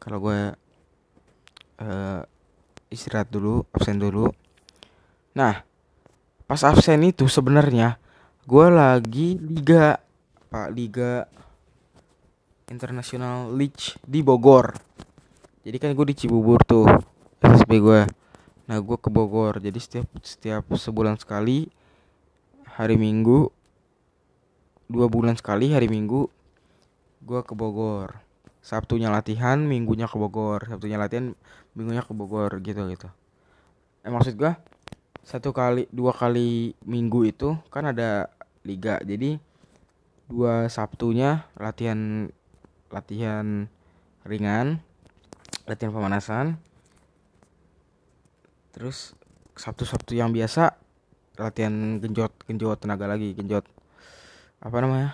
Kalau 0.00 0.16
gue 0.22 0.56
uh, 1.82 2.20
istirahat 2.88 3.28
dulu 3.28 3.68
absen 3.74 4.00
dulu. 4.00 4.32
Nah 5.36 5.60
pas 6.48 6.62
absen 6.64 7.04
itu 7.04 7.28
sebenarnya 7.28 8.00
gue 8.48 8.66
lagi 8.72 9.36
liga 9.36 10.00
pak 10.48 10.68
liga 10.72 11.28
internasional 12.72 13.52
league 13.52 14.00
di 14.08 14.24
Bogor. 14.24 14.72
Jadi 15.68 15.76
kan 15.76 15.92
gue 15.92 16.06
di 16.08 16.16
Cibubur 16.16 16.64
tuh 16.64 16.88
SSB 17.44 17.72
gue 17.76 18.00
nah 18.66 18.78
gue 18.78 18.96
ke 18.98 19.08
Bogor. 19.10 19.58
Jadi 19.58 19.78
setiap 19.78 20.06
setiap 20.22 20.64
sebulan 20.70 21.18
sekali 21.18 21.70
hari 22.78 22.96
Minggu 22.96 23.50
dua 24.88 25.08
bulan 25.08 25.34
sekali 25.36 25.72
hari 25.72 25.88
Minggu 25.88 26.28
gue 27.22 27.40
ke 27.42 27.54
Bogor. 27.54 28.18
Sabtunya 28.62 29.10
latihan 29.10 29.58
Minggunya 29.58 30.06
ke 30.06 30.16
Bogor. 30.18 30.66
Sabtunya 30.70 30.98
latihan 30.98 31.34
Minggunya 31.74 32.02
ke 32.06 32.12
Bogor 32.14 32.52
gitu 32.62 32.86
gitu. 32.90 33.08
Eh 34.02 34.10
maksud 34.10 34.34
gue 34.38 34.52
satu 35.22 35.54
kali 35.54 35.86
dua 35.94 36.10
kali 36.10 36.74
minggu 36.82 37.30
itu 37.30 37.54
kan 37.70 37.86
ada 37.86 38.30
liga. 38.66 38.98
Jadi 39.02 39.38
dua 40.26 40.66
sabtunya 40.66 41.46
latihan 41.54 42.30
latihan 42.90 43.70
ringan 44.26 44.82
latihan 45.66 45.94
pemanasan 45.94 46.58
terus 48.72 49.12
sabtu 49.52 49.84
sabtu 49.84 50.16
yang 50.16 50.32
biasa 50.32 50.74
latihan 51.36 52.00
genjot 52.00 52.32
genjot 52.48 52.80
tenaga 52.80 53.08
lagi 53.08 53.36
genjot 53.36 53.64
apa 54.60 54.76
namanya 54.80 55.10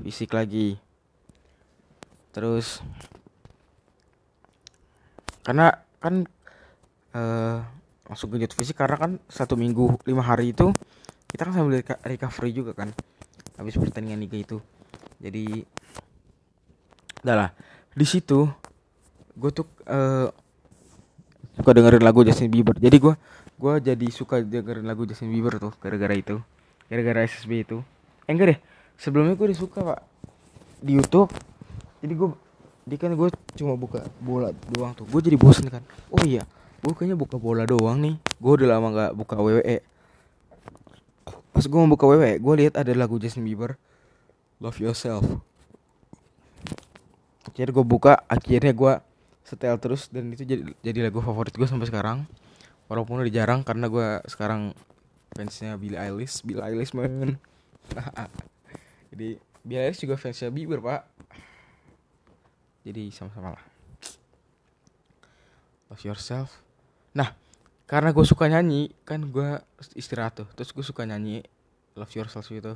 fisik 0.00 0.32
lagi. 0.32 0.80
Terus 2.30 2.80
karena 5.44 5.82
kan 5.98 6.24
eh 7.10 7.58
masuk 8.06 8.34
genjot 8.34 8.54
fisik 8.54 8.78
karena 8.78 8.96
kan 8.98 9.12
satu 9.30 9.54
minggu 9.54 10.02
lima 10.06 10.22
hari 10.22 10.50
itu 10.54 10.74
kita 11.30 11.46
kan 11.46 11.54
sambil 11.54 11.82
recovery 12.06 12.50
juga 12.50 12.74
kan 12.74 12.90
habis 13.58 13.76
pertandingan 13.76 14.22
liga 14.22 14.38
itu. 14.40 14.58
Jadi 15.20 15.62
udah 17.22 17.36
lah. 17.36 17.50
Di 17.92 18.06
situ 18.06 18.48
gue 19.36 19.50
tuh 19.52 19.66
uh, 19.88 20.28
suka 21.60 21.76
dengerin 21.76 22.00
lagu 22.00 22.24
Justin 22.24 22.48
Bieber. 22.48 22.72
Jadi 22.80 22.96
gue 22.96 23.14
gue 23.60 23.74
jadi 23.92 24.06
suka 24.08 24.40
dengerin 24.40 24.88
lagu 24.88 25.04
Justin 25.04 25.28
Bieber 25.28 25.60
tuh 25.60 25.76
gara-gara 25.76 26.16
itu. 26.16 26.40
Gara-gara 26.88 27.28
SSB 27.28 27.68
itu. 27.68 27.84
Eh 28.24 28.32
enggak 28.32 28.56
deh. 28.56 28.58
Sebelumnya 28.96 29.36
gue 29.36 29.46
udah 29.52 29.60
suka 29.60 29.78
pak. 29.84 30.00
Di 30.80 30.96
YouTube. 30.96 31.28
Jadi 32.00 32.12
gue 32.16 32.28
di 32.88 32.96
kan 32.96 33.12
gue 33.12 33.28
cuma 33.60 33.76
buka 33.76 34.08
bola 34.24 34.56
doang 34.72 34.96
tuh. 34.96 35.04
Gue 35.04 35.20
jadi 35.20 35.36
bosen 35.36 35.68
kan. 35.68 35.84
Oh 36.08 36.24
iya 36.24 36.48
gue 36.80 36.96
kayaknya 36.96 37.20
buka 37.20 37.36
bola 37.36 37.68
doang 37.68 38.00
nih. 38.00 38.16
Gue 38.40 38.52
udah 38.56 38.80
lama 38.80 38.88
gak 38.96 39.12
buka 39.12 39.36
WWE 39.36 39.84
pas 41.50 41.66
gue 41.66 41.76
mau 41.76 41.92
buka 41.92 42.08
WWE 42.08 42.40
gue 42.40 42.54
lihat 42.64 42.74
ada 42.80 42.88
lagu 42.96 43.20
Justin 43.20 43.44
Bieber. 43.44 43.76
Love 44.64 44.80
Yourself. 44.80 45.24
Akhirnya 47.44 47.72
gue 47.76 47.84
buka 47.84 48.12
akhirnya 48.24 48.72
gue 48.72 48.92
setel 49.50 49.74
terus 49.82 50.06
dan 50.14 50.30
itu 50.30 50.46
jadi 50.46 50.62
jadi 50.78 51.10
lagu 51.10 51.18
favorit 51.18 51.50
gue 51.50 51.66
sampai 51.66 51.90
sekarang. 51.90 52.22
Walaupun 52.86 53.18
udah 53.18 53.34
jarang 53.34 53.66
karena 53.66 53.90
gue 53.90 54.22
sekarang 54.30 54.74
fansnya 55.34 55.74
Billie 55.74 55.98
Eilish. 55.98 56.46
Billie 56.46 56.62
Eilish 56.62 56.94
man. 56.94 57.38
Jadi 59.10 59.38
Billie 59.66 59.82
Eilish 59.82 60.02
juga 60.02 60.18
fansnya 60.18 60.50
Bieber 60.50 60.82
pak. 60.82 61.06
Jadi 62.86 63.10
sama-sama 63.14 63.54
lah. 63.58 63.64
Love 65.90 66.02
yourself. 66.06 66.62
Nah 67.14 67.34
karena 67.90 68.14
gue 68.14 68.22
suka 68.22 68.46
nyanyi 68.46 68.94
kan 69.02 69.22
gue 69.22 69.58
istirahat 69.98 70.42
tuh. 70.42 70.48
Terus 70.54 70.70
gue 70.74 70.84
suka 70.86 71.06
nyanyi 71.06 71.46
love 71.94 72.10
yourself 72.14 72.46
gitu. 72.50 72.74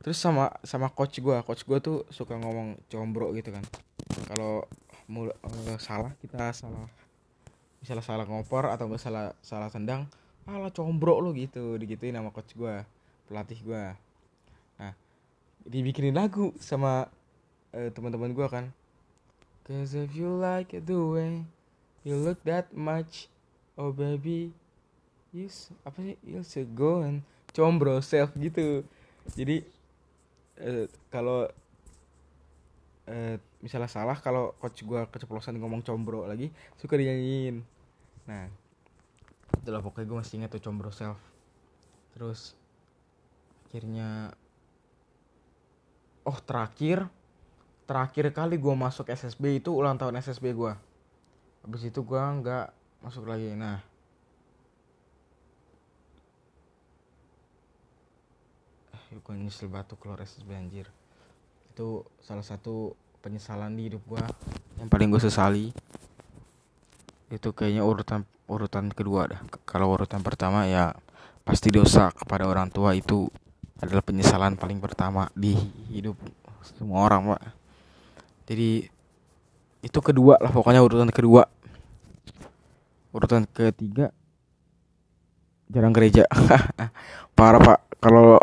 Terus 0.00 0.16
sama 0.16 0.52
sama 0.64 0.92
coach 0.92 1.20
gue 1.20 1.36
coach 1.44 1.64
gue 1.64 1.78
tuh 1.80 1.98
suka 2.12 2.36
ngomong 2.36 2.80
combro 2.88 3.32
gitu 3.36 3.52
kan. 3.52 3.64
Kalau 4.32 4.64
mau 5.06 5.30
uh, 5.30 5.78
salah 5.78 6.12
kita 6.18 6.50
salah 6.50 6.90
misalnya 7.82 8.02
salah 8.02 8.26
ngopor 8.26 8.66
atau 8.70 8.90
gak 8.90 9.02
salah 9.02 9.32
salah 9.42 9.70
tendang 9.70 10.10
alah 10.46 10.70
combro 10.70 11.18
lo 11.18 11.34
gitu 11.34 11.78
digituin 11.78 12.14
nama 12.14 12.30
coach 12.30 12.54
gue 12.54 12.82
pelatih 13.26 13.58
gue 13.62 13.84
nah 14.78 14.94
dibikinin 15.66 16.14
lagu 16.14 16.54
sama 16.62 17.10
uh, 17.74 17.90
teman-teman 17.90 18.32
gue 18.32 18.46
kan. 18.48 18.66
Cause 19.66 19.98
if 19.98 20.14
you 20.14 20.30
like 20.30 20.70
it 20.70 20.86
the 20.86 20.94
way 20.94 21.42
you 22.06 22.14
look 22.14 22.38
that 22.46 22.70
much 22.70 23.26
oh 23.74 23.90
baby 23.90 24.54
you 25.34 25.50
apa 25.82 25.98
sih? 25.98 26.16
You 26.22 26.40
should 26.46 26.70
go 26.78 27.02
and 27.02 27.26
combro 27.50 27.98
self 27.98 28.30
gitu. 28.38 28.86
Jadi 29.34 29.66
uh, 30.62 30.86
kalau 31.10 31.50
uh, 33.10 33.36
misalnya 33.66 33.90
salah 33.90 34.14
kalau 34.22 34.54
coach 34.62 34.86
gue 34.86 35.10
keceplosan 35.10 35.58
ngomong 35.58 35.82
combro 35.82 36.22
lagi 36.22 36.54
suka 36.78 36.94
dinyanyiin. 36.94 37.66
Nah 38.30 38.46
itulah 39.58 39.82
pokoknya 39.82 40.06
gue 40.06 40.18
masih 40.22 40.38
ingat 40.38 40.54
tuh 40.54 40.62
combro 40.62 40.94
self. 40.94 41.18
Terus 42.14 42.54
akhirnya 43.66 44.30
oh 46.22 46.38
terakhir 46.38 47.10
terakhir 47.90 48.30
kali 48.30 48.54
gue 48.54 48.74
masuk 48.78 49.10
SSB 49.10 49.58
itu 49.58 49.74
ulang 49.74 49.98
tahun 49.98 50.22
SSB 50.22 50.54
gue 50.54 50.72
habis 51.66 51.82
itu 51.82 51.98
gue 52.06 52.22
nggak 52.22 52.70
masuk 53.02 53.26
lagi. 53.26 53.50
Nah 53.58 53.82
eh 58.94 59.18
gue 59.18 59.34
nyesel 59.34 59.66
batu 59.66 59.98
keluar 59.98 60.22
SSB 60.22 60.54
anjir. 60.54 60.86
Itu 61.74 62.06
salah 62.22 62.46
satu 62.46 62.94
penyesalan 63.26 63.74
di 63.74 63.90
hidup 63.90 64.06
gue 64.06 64.22
yang 64.78 64.86
paling 64.86 65.10
gue 65.10 65.18
sesali 65.18 65.74
itu 67.26 67.50
kayaknya 67.50 67.82
urutan 67.82 68.22
urutan 68.46 68.86
kedua 68.94 69.26
dah. 69.26 69.42
Kalau 69.66 69.90
urutan 69.90 70.22
pertama 70.22 70.70
ya 70.70 70.94
pasti 71.42 71.74
dosa 71.74 72.14
kepada 72.14 72.46
orang 72.46 72.70
tua 72.70 72.94
itu 72.94 73.26
adalah 73.82 74.06
penyesalan 74.06 74.54
paling 74.54 74.78
pertama 74.78 75.26
di 75.34 75.58
hidup 75.90 76.14
semua 76.62 77.02
orang 77.02 77.34
pak. 77.34 77.42
Jadi 78.46 78.86
itu 79.82 79.98
kedua 79.98 80.38
lah 80.38 80.54
pokoknya 80.54 80.86
urutan 80.86 81.10
kedua. 81.10 81.50
Urutan 83.10 83.42
ketiga 83.50 84.14
jarang 85.66 85.90
gereja. 85.90 86.30
Parah 87.38 87.58
pak. 87.58 87.78
Kalau 87.98 88.38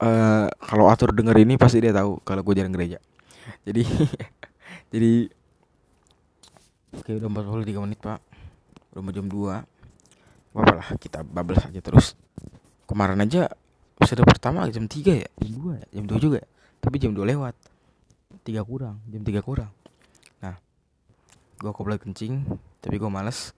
uh, 0.00 0.46
kalau 0.64 0.88
atur 0.88 1.12
denger 1.12 1.44
ini 1.44 1.60
pasti 1.60 1.84
dia 1.84 1.92
tahu 1.92 2.24
kalau 2.24 2.40
gue 2.40 2.56
jarang 2.56 2.72
gereja 2.72 3.04
jadi 3.66 3.82
jadi 4.92 5.12
oke 6.94 7.10
udah 7.18 7.28
43 7.28 7.84
menit 7.84 7.98
pak. 8.00 8.20
Udah 8.92 9.00
mau 9.04 9.12
jam 9.12 9.26
2 9.28 10.58
apa 10.58 10.72
lah 10.74 10.88
kita 10.98 11.22
bablas 11.22 11.62
aja 11.68 11.78
terus. 11.78 12.18
Kemarin 12.88 13.20
aja 13.22 13.46
episode 14.00 14.24
pertama 14.26 14.66
jam 14.72 14.88
3 14.88 14.96
ya? 15.22 15.28
Jam 15.38 15.52
2 15.54 15.78
ya? 15.78 15.86
Jam 15.94 16.04
2 16.08 16.18
juga 16.18 16.36
ya? 16.42 16.48
Tapi 16.82 16.96
jam 16.98 17.12
2 17.14 17.22
lewat. 17.22 17.54
Tiga 18.42 18.64
kurang 18.64 18.98
jam 19.06 19.22
3 19.22 19.38
kurang. 19.44 19.70
Nah 20.42 20.56
gue 21.58 21.70
koplo 21.70 21.94
kencing 21.94 22.42
tapi 22.82 22.98
gue 22.98 23.10
males. 23.10 23.54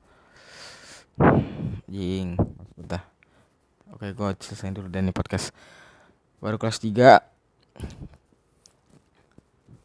Jing 1.91 2.39
udah 2.81 3.03
oke 3.93 4.07
gue 4.13 4.29
selesai 4.41 4.73
dulu 4.77 4.89
dan 4.93 5.09
ini 5.09 5.15
podcast. 5.15 5.55
Baru 6.41 6.57
kelas 6.57 6.81
3 6.81 8.20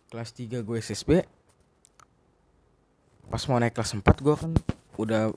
kelas 0.10 0.30
3 0.34 0.62
gue 0.62 0.78
SSB 0.80 1.26
pas 3.26 3.42
mau 3.50 3.58
naik 3.58 3.74
kelas 3.74 3.98
4 3.98 4.06
gue 4.06 4.36
kan 4.38 4.52
udah 5.02 5.34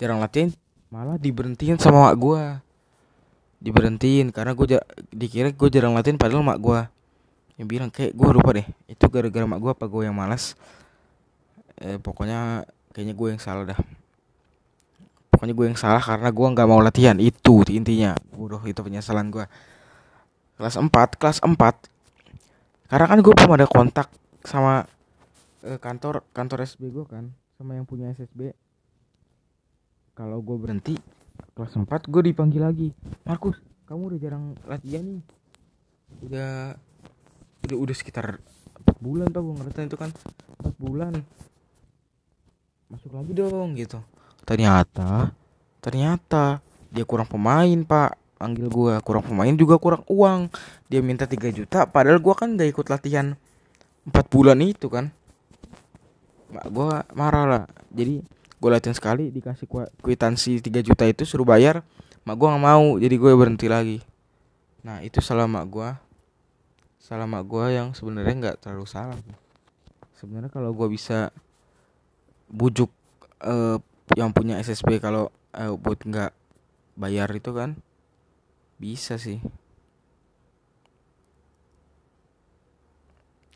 jarang 0.00 0.20
latihan 0.20 0.50
malah 0.88 1.20
diberhentiin 1.20 1.76
sama 1.76 2.10
mak 2.10 2.16
gue 2.16 2.42
diberhentiin 3.60 4.30
karena 4.32 4.52
gue 4.52 4.78
dikira 5.12 5.52
gue 5.52 5.68
jarang 5.72 5.96
latihan 5.96 6.20
padahal 6.20 6.44
mak 6.44 6.60
gue 6.60 6.80
yang 7.56 7.68
bilang 7.68 7.88
kayak 7.88 8.12
gue 8.12 8.28
lupa 8.36 8.50
deh 8.52 8.66
itu 8.84 9.04
gara-gara 9.08 9.44
mak 9.48 9.60
gue 9.60 9.70
apa 9.72 9.84
gue 9.88 10.02
yang 10.04 10.16
malas? 10.16 10.52
Eh, 11.80 11.96
pokoknya 11.96 12.68
kayaknya 12.92 13.14
gue 13.16 13.28
yang 13.32 13.40
salah 13.40 13.64
dah. 13.72 13.80
Pokoknya 15.32 15.54
gue 15.56 15.66
yang 15.72 15.78
salah 15.80 16.00
karena 16.00 16.28
gue 16.28 16.46
nggak 16.52 16.68
mau 16.68 16.80
latihan 16.84 17.16
itu 17.16 17.64
intinya. 17.72 18.12
Bodoh 18.32 18.60
itu 18.68 18.76
penyesalan 18.80 19.32
gue 19.32 19.48
kelas 20.60 20.76
4 20.76 20.92
kelas 21.20 21.40
4 21.44 21.95
karena 22.86 23.06
kan 23.10 23.18
gue 23.22 23.32
belum 23.34 23.52
ada 23.58 23.66
kontak 23.66 24.08
sama 24.46 24.86
eh, 25.66 25.78
kantor 25.78 26.22
kantor 26.30 26.62
SB 26.62 26.94
gue 26.94 27.04
kan 27.06 27.34
sama 27.58 27.74
yang 27.74 27.88
punya 27.88 28.12
SSB 28.14 28.54
kalau 30.16 30.40
gue 30.40 30.56
berhenti 30.56 30.96
kelas 31.56 31.76
4 31.76 31.88
gue 32.08 32.22
dipanggil 32.32 32.64
lagi. 32.64 32.88
Markus 33.28 33.60
kamu 33.84 34.12
udah 34.12 34.18
jarang 34.20 34.44
latihan 34.64 35.04
nih. 35.04 35.22
Udah 36.24 36.52
udah 37.68 37.76
udah 37.76 37.94
sekitar 37.96 38.40
4 38.40 39.04
bulan 39.04 39.28
pak 39.28 39.40
gue 39.44 39.54
ngerti 39.60 39.80
itu 39.92 39.98
kan. 40.00 40.10
4 40.64 40.72
bulan. 40.80 41.12
Masuk 42.88 43.12
lagi 43.12 43.32
dong 43.36 43.76
gitu. 43.76 44.00
Ternyata 44.48 45.36
ternyata 45.84 46.64
dia 46.88 47.04
kurang 47.04 47.28
pemain 47.28 47.80
pak 47.84 48.16
panggil 48.36 48.68
gue 48.68 48.94
kurang 49.02 49.24
pemain 49.24 49.54
juga 49.56 49.80
kurang 49.80 50.04
uang. 50.08 50.52
Dia 50.92 51.00
minta 51.00 51.24
3 51.24 51.50
juta 51.52 51.88
padahal 51.88 52.20
gue 52.20 52.34
kan 52.36 52.54
gak 52.54 52.68
ikut 52.68 52.86
latihan 52.92 53.36
4 54.08 54.12
bulan 54.32 54.60
itu 54.62 54.86
kan. 54.92 55.10
Mak 56.52 56.66
gue 56.70 56.88
marah 57.16 57.44
lah. 57.44 57.64
Jadi 57.90 58.22
gue 58.56 58.70
latihan 58.70 58.96
sekali 58.96 59.32
dikasih 59.32 59.66
kwitansi 60.00 60.62
3 60.62 60.86
juta 60.86 61.04
itu 61.08 61.24
suruh 61.24 61.48
bayar. 61.48 61.82
Mak 62.22 62.36
gue 62.36 62.46
gak 62.46 62.62
mau 62.62 62.86
jadi 63.00 63.14
gue 63.16 63.32
berhenti 63.34 63.66
lagi. 63.66 63.98
Nah 64.86 65.02
itu 65.02 65.18
salah 65.18 65.50
mak 65.50 65.66
gue 65.66 65.90
salah 67.02 67.26
mak 67.26 67.46
gue 67.46 67.66
yang 67.70 67.94
sebenarnya 67.94 68.34
nggak 68.34 68.56
terlalu 68.62 68.86
salah. 68.86 69.18
Sebenarnya 70.18 70.50
kalau 70.50 70.74
gue 70.74 70.88
bisa 70.90 71.30
bujuk 72.50 72.90
uh, 73.42 73.78
yang 74.14 74.30
punya 74.30 74.58
SSB 74.62 75.02
kalau 75.02 75.30
uh, 75.54 75.74
buat 75.74 75.98
nggak 76.02 76.30
bayar 76.96 77.28
itu 77.34 77.50
kan 77.52 77.78
bisa 78.76 79.16
sih. 79.16 79.40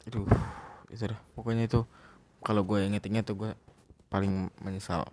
Aduh 0.08 0.26
itu 0.90 1.04
dah. 1.06 1.20
Pokoknya 1.36 1.68
itu 1.68 1.84
kalau 2.40 2.64
gue 2.64 2.82
inget-inget 2.88 3.24
tuh 3.28 3.36
gue 3.36 3.50
paling 4.08 4.48
menyesal. 4.64 5.06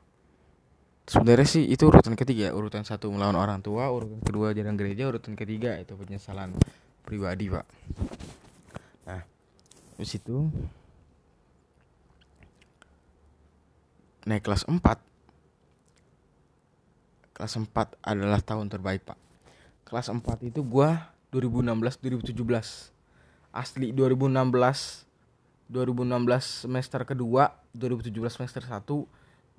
Sebenarnya 1.07 1.47
sih 1.47 1.63
itu 1.63 1.87
urutan 1.87 2.19
ketiga 2.19 2.51
urutan 2.51 2.83
satu 2.83 3.07
melawan 3.07 3.39
orang 3.39 3.63
tua 3.63 3.87
urutan 3.87 4.19
kedua 4.19 4.51
jarang 4.51 4.75
gereja 4.75 5.07
urutan 5.07 5.39
ketiga 5.39 5.79
itu 5.79 5.95
penyesalan 5.95 6.51
pribadi 7.07 7.47
pak. 7.47 7.65
Nah 9.07 9.23
di 9.95 10.05
situ 10.07 10.51
naik 14.27 14.43
kelas 14.43 14.67
4 14.67 14.83
kelas 17.31 17.53
4 17.63 17.95
adalah 18.03 18.43
tahun 18.43 18.67
terbaik 18.67 19.07
pak 19.07 19.15
kelas 19.87 20.11
4 20.11 20.19
itu 20.51 20.59
gue 20.61 20.89
2016 21.31 22.35
2017 22.35 22.35
asli 23.55 23.95
2016 23.95 25.07
2016 25.67 26.67
semester 26.67 27.01
kedua 27.07 27.55
2017 27.75 28.11
semester 28.31 28.63
1 28.63 28.83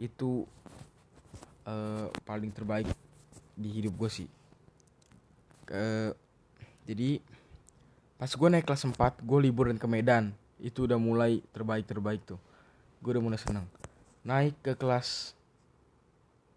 itu 0.01 0.49
uh, 1.68 2.09
paling 2.24 2.49
terbaik 2.55 2.89
di 3.59 3.68
hidup 3.68 3.99
gue 3.99 4.11
sih. 4.11 4.29
Ke 5.68 6.14
jadi 6.89 7.20
pas 8.16 8.31
gue 8.31 8.49
naik 8.49 8.64
kelas 8.64 8.89
4 8.89 8.97
gue 9.20 9.39
liburan 9.45 9.76
ke 9.76 9.85
Medan. 9.91 10.33
Itu 10.59 10.89
udah 10.89 10.97
mulai 10.97 11.45
terbaik 11.53 11.85
terbaik 11.85 12.24
tuh. 12.24 12.41
Gue 13.05 13.18
udah 13.18 13.22
mulai 13.22 13.39
seneng. 13.39 13.66
Naik 14.24 14.57
ke 14.64 14.72
kelas 14.79 15.37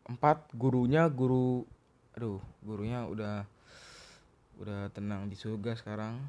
4 0.07 0.17
gurunya 0.55 1.05
guru 1.11 1.67
aduh 2.11 2.43
gurunya 2.59 3.07
udah 3.07 3.47
udah 4.62 4.93
tenang 4.93 5.26
di 5.26 5.34
surga 5.34 5.74
sekarang. 5.74 6.22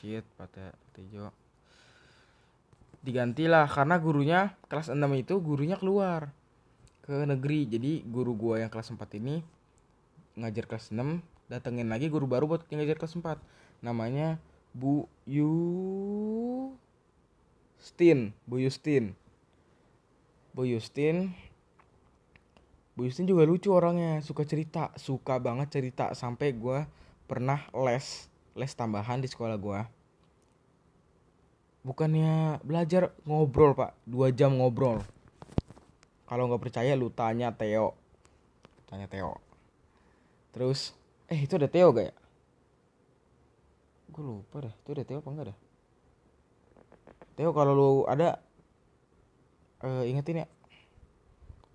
Shit 0.00 0.24
pada 0.40 0.72
Tejo 0.96 1.42
digantilah 3.02 3.66
karena 3.66 3.98
gurunya 3.98 4.54
kelas 4.70 4.94
6 4.94 5.02
itu 5.18 5.42
gurunya 5.42 5.74
keluar 5.76 6.30
ke 7.02 7.26
negeri. 7.26 7.66
Jadi 7.66 8.06
guru 8.06 8.32
gua 8.38 8.62
yang 8.62 8.70
kelas 8.70 8.94
4 8.94 9.18
ini 9.18 9.42
ngajar 10.38 10.64
kelas 10.70 10.94
6 10.94 11.20
datengin 11.50 11.90
lagi 11.90 12.08
guru 12.08 12.24
baru 12.30 12.48
buat 12.48 12.64
ngajar 12.70 12.96
kelas 12.96 13.18
4 13.18 13.36
namanya 13.84 14.38
Bu 14.72 15.04
Yustin 15.28 16.72
Bu 18.48 18.62
Yustin. 18.62 19.18
Bu 20.54 20.64
Yustin. 20.64 21.34
Bu 22.92 23.08
Yustin 23.08 23.26
juga 23.26 23.44
lucu 23.48 23.72
orangnya 23.74 24.22
suka 24.22 24.46
cerita 24.46 24.94
suka 24.94 25.42
banget 25.42 25.68
cerita. 25.74 26.14
Sampai 26.14 26.54
gua 26.54 26.86
pernah 27.32 27.64
les 27.72 28.28
les 28.52 28.72
tambahan 28.76 29.16
di 29.16 29.24
sekolah 29.24 29.56
gua. 29.56 29.88
Bukannya 31.80 32.60
belajar 32.60 33.16
ngobrol 33.24 33.72
pak. 33.72 33.96
Dua 34.04 34.28
jam 34.28 34.60
ngobrol. 34.60 35.00
Kalau 36.28 36.44
nggak 36.44 36.60
percaya 36.60 36.92
lu 36.92 37.08
tanya 37.08 37.48
Theo. 37.56 37.96
Tanya 38.84 39.08
Theo. 39.08 39.40
Terus 40.52 40.92
eh 41.32 41.40
itu 41.40 41.56
ada 41.56 41.72
Theo 41.72 41.96
gak 41.96 42.12
ya? 42.12 42.14
Gue 44.12 44.24
lupa 44.28 44.60
deh 44.60 44.74
itu 44.84 44.92
ada 44.92 45.04
Theo 45.08 45.24
apa 45.24 45.28
enggak 45.32 45.46
dah 45.48 45.58
Theo 47.40 47.50
kalau 47.56 47.72
lu 47.72 47.90
ada 48.04 48.44
uh, 49.80 50.04
ingetin 50.04 50.44
ya. 50.44 50.48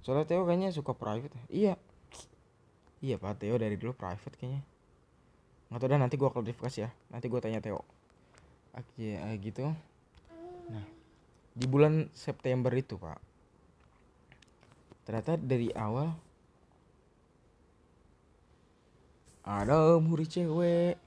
Soalnya 0.06 0.30
Theo 0.30 0.46
kayaknya 0.46 0.70
suka 0.70 0.94
private 0.94 1.34
ya. 1.34 1.44
iya. 1.50 1.74
Iya 3.02 3.18
pak. 3.18 3.42
Theo 3.42 3.58
dari 3.58 3.74
dulu 3.74 3.98
private 3.98 4.38
kayaknya 4.38 4.77
nggak 5.68 5.80
tahu 5.84 5.90
dah 5.92 6.00
nanti 6.00 6.16
gue 6.16 6.30
klarifikasi 6.32 6.78
ya 6.86 6.90
nanti 7.12 7.28
gue 7.28 7.40
tanya 7.44 7.60
Theo 7.60 7.84
oke 8.76 9.08
uh, 9.18 9.36
gitu 9.42 9.72
Nah, 10.68 10.86
di 11.56 11.66
bulan 11.66 12.12
September 12.12 12.72
itu, 12.76 13.00
Pak. 13.00 13.20
Ternyata 15.08 15.40
dari 15.40 15.72
awal 15.72 16.12
ada 19.48 19.96
murid 20.04 20.28
cewek. 20.28 21.00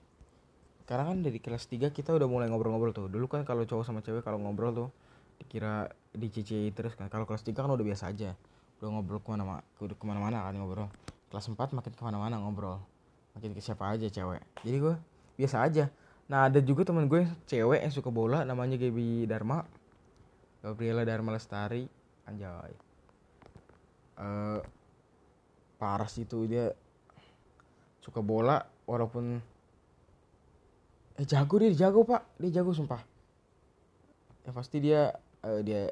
Karena 0.89 1.07
kan 1.07 1.23
dari 1.23 1.39
kelas 1.39 1.71
3 1.71 1.93
kita 1.93 2.17
udah 2.17 2.27
mulai 2.27 2.49
ngobrol-ngobrol 2.49 2.91
tuh. 2.91 3.07
Dulu 3.07 3.29
kan 3.31 3.45
kalau 3.45 3.63
cowok 3.69 3.85
sama 3.85 4.01
cewek 4.01 4.25
kalau 4.25 4.41
ngobrol 4.43 4.73
tuh 4.73 4.89
dikira 5.39 5.93
dicicai 6.17 6.73
terus 6.73 6.97
kan. 6.97 7.13
Kalau 7.13 7.29
kelas 7.29 7.45
3 7.45 7.55
kan 7.55 7.71
udah 7.71 7.87
biasa 7.87 8.11
aja. 8.11 8.35
Udah 8.81 8.89
ngobrol 8.97 9.21
ke 9.21 9.29
mana-mana, 9.29 9.63
udah 9.79 9.95
ke 9.95 10.05
mana-mana 10.09 10.43
kan 10.49 10.57
ngobrol. 10.57 10.89
Kelas 11.31 11.47
4 11.47 11.77
makin 11.77 11.93
ke 11.93 12.03
mana-mana 12.03 12.41
ngobrol. 12.41 12.81
Makin 13.37 13.55
ke 13.55 13.61
siapa 13.63 13.95
aja 13.95 14.07
cewek. 14.11 14.43
Jadi 14.67 14.77
gue 14.79 14.95
biasa 15.39 15.57
aja. 15.65 15.85
Nah 16.31 16.47
ada 16.47 16.59
juga 16.63 16.87
temen 16.87 17.11
gue 17.11 17.27
cewek 17.51 17.83
yang 17.83 17.95
suka 17.95 18.11
bola 18.11 18.47
namanya 18.47 18.79
Gaby 18.79 19.27
Dharma. 19.27 19.67
Gabriela 20.63 21.03
Dharma 21.03 21.35
Lestari. 21.35 21.89
Anjay. 22.29 22.75
Uh, 24.21 24.61
Paras 25.81 26.13
itu 26.21 26.45
dia 26.45 26.77
suka 28.05 28.21
bola 28.21 28.61
walaupun 28.85 29.41
eh 31.17 31.27
jago 31.27 31.55
dia 31.57 31.73
jago 31.73 32.05
pak. 32.05 32.23
Dia 32.37 32.61
jago 32.61 32.77
sumpah. 32.77 33.01
Ya 34.45 34.51
pasti 34.53 34.77
dia 34.85 35.17
uh, 35.45 35.61
dia 35.65 35.89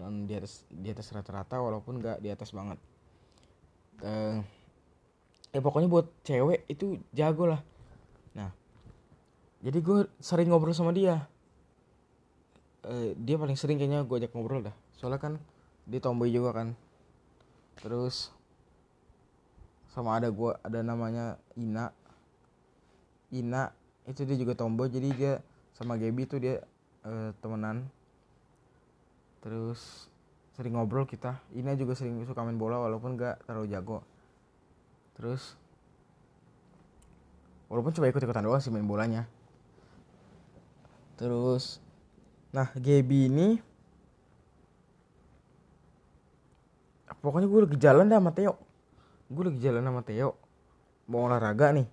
non 0.00 0.24
di 0.24 0.32
atas 0.38 0.64
di 0.72 0.88
atas 0.88 1.12
rata-rata 1.12 1.60
walaupun 1.60 2.00
nggak 2.00 2.18
di 2.24 2.28
atas 2.32 2.50
banget. 2.56 2.78
Uh, 4.00 4.40
eh 5.50 5.58
pokoknya 5.58 5.90
buat 5.90 6.06
cewek 6.22 6.70
itu 6.70 7.02
jago 7.10 7.50
lah. 7.50 7.60
Nah 8.38 8.50
jadi 9.60 9.78
gue 9.82 10.06
sering 10.22 10.48
ngobrol 10.48 10.72
sama 10.72 10.94
dia. 10.94 11.26
Uh, 12.80 13.12
dia 13.20 13.36
paling 13.36 13.58
sering 13.58 13.76
kayaknya 13.76 14.06
gue 14.06 14.16
ajak 14.16 14.32
ngobrol 14.32 14.64
dah. 14.64 14.74
Soalnya 14.96 15.20
kan 15.20 15.32
dia 15.84 16.00
tomboy 16.00 16.30
juga 16.30 16.54
kan. 16.54 16.68
Terus 17.82 18.30
sama 19.90 20.16
ada 20.22 20.30
gue 20.30 20.54
ada 20.62 20.80
namanya 20.80 21.36
Ina. 21.58 21.90
Ina 23.34 23.74
itu 24.06 24.22
dia 24.22 24.38
juga 24.38 24.54
tomboy 24.54 24.86
jadi 24.86 25.08
dia 25.12 25.32
sama 25.74 25.98
Gaby 25.98 26.30
itu 26.30 26.36
dia 26.38 26.62
uh, 27.02 27.34
temenan. 27.42 27.90
Terus 29.42 30.06
sering 30.54 30.78
ngobrol 30.78 31.10
kita. 31.10 31.42
Ina 31.52 31.74
juga 31.74 31.98
sering 31.98 32.22
suka 32.22 32.46
main 32.46 32.56
bola 32.56 32.78
walaupun 32.80 33.18
gak 33.18 33.44
terlalu 33.44 33.66
jago 33.74 33.98
terus 35.20 35.52
walaupun 37.68 37.92
coba 37.92 38.08
ikut-ikutan 38.08 38.40
doang 38.48 38.56
sih 38.64 38.72
main 38.72 38.88
bolanya. 38.88 39.28
Terus 41.20 41.76
nah 42.56 42.72
Gaby 42.72 43.28
ini 43.28 43.48
pokoknya 47.20 47.46
gue 47.52 47.60
lagi 47.68 47.76
jalan 47.76 48.08
dah 48.08 48.16
sama 48.16 48.32
Theo. 48.32 48.56
Gue 49.28 49.52
lagi 49.52 49.60
jalan 49.60 49.84
sama 49.84 50.00
Theo 50.00 50.40
mau 51.04 51.28
olahraga 51.28 51.76
nih. 51.76 51.84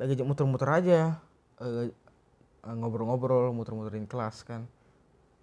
Lagi 0.00 0.16
muter-muter 0.24 0.72
aja 0.72 1.20
uh, 1.60 1.84
ngobrol-ngobrol 2.64 3.52
muter-muterin 3.52 4.08
kelas 4.08 4.48
kan 4.48 4.64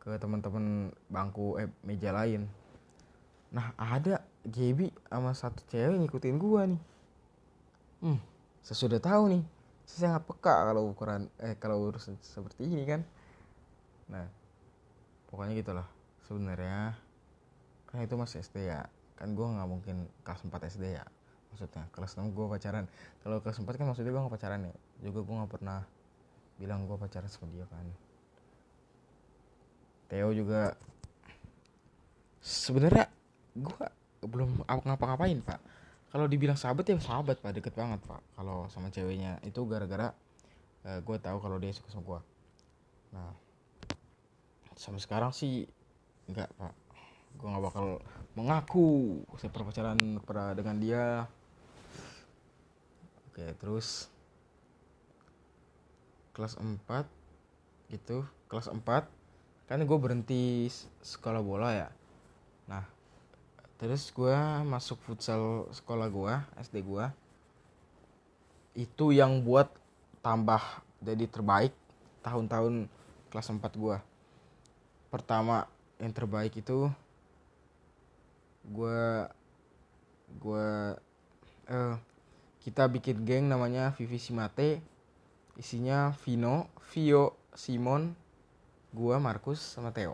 ke 0.02 0.18
teman-teman 0.18 0.90
bangku 1.14 1.62
eh 1.62 1.70
meja 1.86 2.10
lain. 2.10 2.50
Nah 3.54 3.70
ada 3.78 4.26
Gaby 4.48 4.88
sama 5.12 5.36
satu 5.36 5.60
cewek 5.68 6.00
ngikutin 6.00 6.40
gue 6.40 6.62
nih. 6.72 6.82
Hmm. 8.00 8.20
Sesudah 8.64 9.00
tahu 9.04 9.36
nih 9.36 9.44
saya 9.88 10.12
sangat 10.12 10.24
peka 10.28 10.56
kalau 10.72 10.92
ukuran 10.92 11.32
eh 11.40 11.56
kalau 11.60 11.84
urusan 11.88 12.16
seperti 12.24 12.68
ini 12.68 12.88
kan. 12.88 13.04
Nah 14.08 14.24
pokoknya 15.28 15.60
gitulah. 15.60 15.88
Sebenarnya 16.24 16.96
kan 17.92 18.04
itu 18.04 18.16
masih 18.16 18.40
SD 18.40 18.72
ya. 18.72 18.88
Kan 19.20 19.36
gue 19.36 19.44
nggak 19.44 19.68
mungkin 19.68 20.08
kelas 20.24 20.44
4 20.48 20.52
SD 20.72 20.96
ya. 20.96 21.04
Maksudnya 21.52 21.84
kelas 21.92 22.16
6 22.16 22.32
gue 22.32 22.46
pacaran. 22.48 22.86
Kalau 23.24 23.44
kelas 23.44 23.60
4 23.60 23.68
kan 23.76 23.86
maksudnya 23.92 24.12
gue 24.16 24.22
nggak 24.24 24.36
pacaran 24.36 24.62
ya. 24.64 24.76
Juga 25.04 25.20
gue 25.28 25.36
nggak 25.44 25.52
pernah 25.60 25.84
bilang 26.56 26.88
gue 26.88 26.96
pacaran 26.96 27.28
sama 27.28 27.52
dia 27.52 27.68
kan. 27.68 27.88
Theo 30.08 30.32
juga 30.32 30.72
sebenarnya 32.40 33.12
gue 33.60 33.86
belum 34.24 34.66
ngapa-ngapain 34.66 35.40
pak. 35.44 35.60
Kalau 36.08 36.26
dibilang 36.26 36.58
sahabat 36.58 36.88
ya 36.88 36.98
sahabat 36.98 37.42
pak. 37.44 37.52
Deket 37.54 37.78
banget 37.78 38.02
pak. 38.08 38.22
Kalau 38.34 38.72
sama 38.72 38.90
ceweknya 38.90 39.38
itu 39.44 39.62
gara-gara 39.70 40.16
uh, 40.88 40.90
eh, 40.96 41.00
gue 41.04 41.18
tahu 41.20 41.38
kalau 41.44 41.58
dia 41.60 41.76
suka 41.76 41.92
sama 41.92 42.04
gue 42.08 42.22
nah 43.08 43.32
sampai 44.76 45.00
sekarang 45.00 45.32
sih 45.32 45.66
enggak 46.28 46.52
pak. 46.60 46.76
Gue 47.40 47.48
nggak 47.50 47.66
bakal 47.72 47.86
mengaku 48.38 49.22
saya 49.40 49.50
pacaran 49.50 49.98
pada 50.22 50.54
dengan 50.54 50.78
dia. 50.78 51.26
Oke 53.32 53.48
terus 53.58 54.12
kelas 56.36 56.60
4 56.62 56.78
gitu 57.90 58.28
kelas 58.46 58.70
4 58.70 58.86
kan 59.68 59.82
gue 59.82 59.98
berhenti 59.98 60.70
sekolah 61.02 61.42
bola 61.42 61.74
ya. 61.74 61.90
Nah 62.70 62.86
terus 63.78 64.10
gue 64.10 64.38
masuk 64.66 64.98
futsal 65.06 65.70
sekolah 65.74 66.10
gue 66.10 66.34
SD 66.66 66.82
gue 66.82 67.06
itu 68.78 69.10
yang 69.10 69.42
buat 69.42 69.74
tambah 70.22 70.62
jadi 71.02 71.26
terbaik 71.26 71.74
tahun-tahun 72.22 72.86
kelas 73.34 73.50
4 73.50 73.64
gua. 73.74 73.98
Pertama 75.10 75.66
yang 75.98 76.14
terbaik 76.14 76.54
itu 76.62 76.92
gua 78.70 79.32
gua 80.38 81.00
eh 81.66 81.96
kita 82.62 82.86
bikin 82.92 83.24
geng 83.24 83.50
namanya 83.50 83.96
Vivi 83.98 84.22
Simate. 84.22 84.84
Isinya 85.58 86.14
Vino, 86.22 86.70
Vio, 86.94 87.34
Simon, 87.58 88.14
gua, 88.94 89.18
Markus 89.18 89.58
sama 89.58 89.90
Theo. 89.90 90.14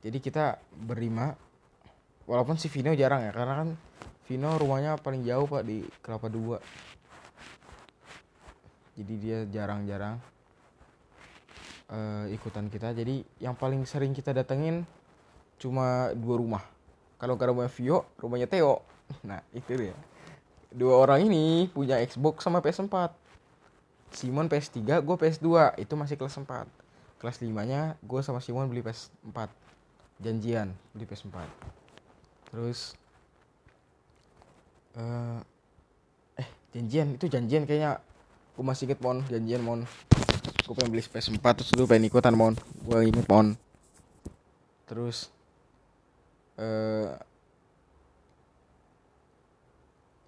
Jadi 0.00 0.24
kita 0.24 0.56
berlima 0.72 1.36
walaupun 2.26 2.56
si 2.58 2.70
Vino 2.70 2.94
jarang 2.94 3.26
ya 3.26 3.32
karena 3.34 3.54
kan 3.64 3.68
Vino 4.26 4.54
rumahnya 4.56 4.96
paling 4.98 5.26
jauh 5.26 5.44
Pak 5.50 5.62
di 5.66 5.82
Kelapa 6.00 6.30
Dua. 6.30 6.58
Jadi 8.92 9.14
dia 9.18 9.38
jarang-jarang 9.48 10.20
uh, 11.90 12.24
ikutan 12.30 12.68
kita. 12.68 12.94
Jadi 12.94 13.24
yang 13.42 13.56
paling 13.56 13.82
sering 13.88 14.14
kita 14.14 14.30
datengin 14.30 14.86
cuma 15.58 16.12
dua 16.14 16.36
rumah. 16.38 16.64
Kalau 17.18 17.34
ke 17.38 17.44
rumah 17.48 17.70
Vio, 17.70 18.06
rumahnya 18.18 18.46
Theo. 18.46 18.82
Nah, 19.26 19.44
itu 19.52 19.76
dia. 19.76 19.96
Dua 20.72 20.96
orang 20.96 21.28
ini 21.28 21.68
punya 21.68 22.00
Xbox 22.00 22.40
sama 22.46 22.64
PS4 22.64 23.12
Simon 24.12 24.46
PS3 24.46 25.00
gue 25.00 25.16
PS2 25.16 25.80
itu 25.80 25.94
masih 25.96 26.16
kelas 26.20 26.36
4 26.36 26.68
kelas 27.16 27.36
5 27.40 27.48
nya 27.64 27.96
gue 28.04 28.20
sama 28.20 28.44
Simon 28.44 28.68
beli 28.68 28.84
PS4 28.84 29.48
janjian 30.20 30.76
beli 30.92 31.08
PS4 31.08 31.81
terus 32.52 32.92
uh, 35.00 35.40
eh 36.36 36.48
janjian 36.76 37.16
itu 37.16 37.26
janjian 37.26 37.64
kayaknya. 37.64 37.98
Gue 38.52 38.64
masih 38.68 38.84
inget 38.92 39.00
mon 39.00 39.24
janjian 39.26 39.64
mon. 39.64 39.88
Gue 40.68 40.74
pengen 40.76 40.92
beli 40.92 41.02
PS4 41.02 41.44
terus 41.56 41.72
gue 41.72 41.88
pengen 41.88 42.12
ikutan 42.12 42.36
mon. 42.36 42.52
Gue 42.84 43.08
inget 43.08 43.24
mon. 43.26 43.56
Terus 44.84 45.32
uh, 46.60 47.16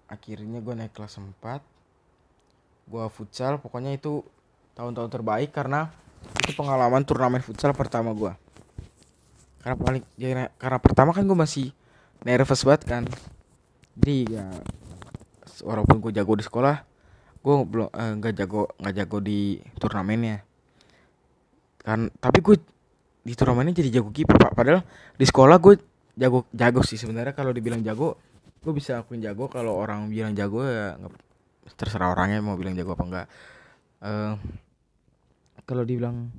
akhirnya 0.09 0.59
gue 0.65 0.73
naik 0.73 0.97
kelas 0.97 1.21
4 1.21 1.75
gua 2.85 3.09
futsal 3.09 3.57
pokoknya 3.57 3.97
itu 3.97 4.21
tahun-tahun 4.77 5.09
terbaik 5.09 5.49
karena 5.49 5.89
itu 6.45 6.53
pengalaman 6.53 7.01
turnamen 7.01 7.41
futsal 7.41 7.73
pertama 7.73 8.13
gua. 8.13 8.37
Karena 9.61 9.77
paling 9.77 10.03
ya, 10.17 10.49
karena 10.61 10.77
pertama 10.77 11.09
kan 11.13 11.25
gua 11.25 11.45
masih 11.45 11.73
nervous 12.23 12.63
banget 12.63 12.83
kan. 12.87 13.03
Jadi 13.95 14.37
ya 14.39 14.47
walaupun 15.65 15.99
gua 15.99 16.11
jago 16.15 16.35
di 16.35 16.45
sekolah 16.45 16.75
gua 17.41 17.61
belum 17.63 17.89
eh, 17.91 18.13
nggak 18.21 18.33
eh, 18.33 18.37
jago 18.39 18.61
nggak 18.79 18.95
jago 18.95 19.17
di 19.19 19.59
turnamennya. 19.75 20.37
Kan 21.85 22.09
tapi 22.17 22.41
gue 22.41 22.57
di 23.25 23.33
turnamennya 23.33 23.73
jadi 23.77 23.99
jago 24.01 24.09
kiper 24.13 24.37
pak. 24.37 24.51
Padahal 24.57 24.81
di 25.17 25.25
sekolah 25.25 25.57
gue 25.61 25.77
jago 26.17 26.49
jago 26.53 26.81
sih 26.81 26.97
sebenarnya. 26.97 27.35
Kalau 27.37 27.53
dibilang 27.53 27.83
jago 27.85 28.17
gue 28.65 28.73
bisa 28.73 29.01
akuin 29.01 29.21
jago. 29.21 29.45
Kalau 29.51 29.77
orang 29.77 30.09
bilang 30.09 30.33
jago 30.33 30.65
ya 30.65 30.97
terserah 31.73 32.13
orangnya 32.13 32.45
mau 32.45 32.53
bilang 32.53 32.77
jago 32.77 32.93
apa 32.93 33.05
enggak 33.09 33.27
uh, 34.05 34.33
kalau 35.65 35.81
dibilang 35.81 36.29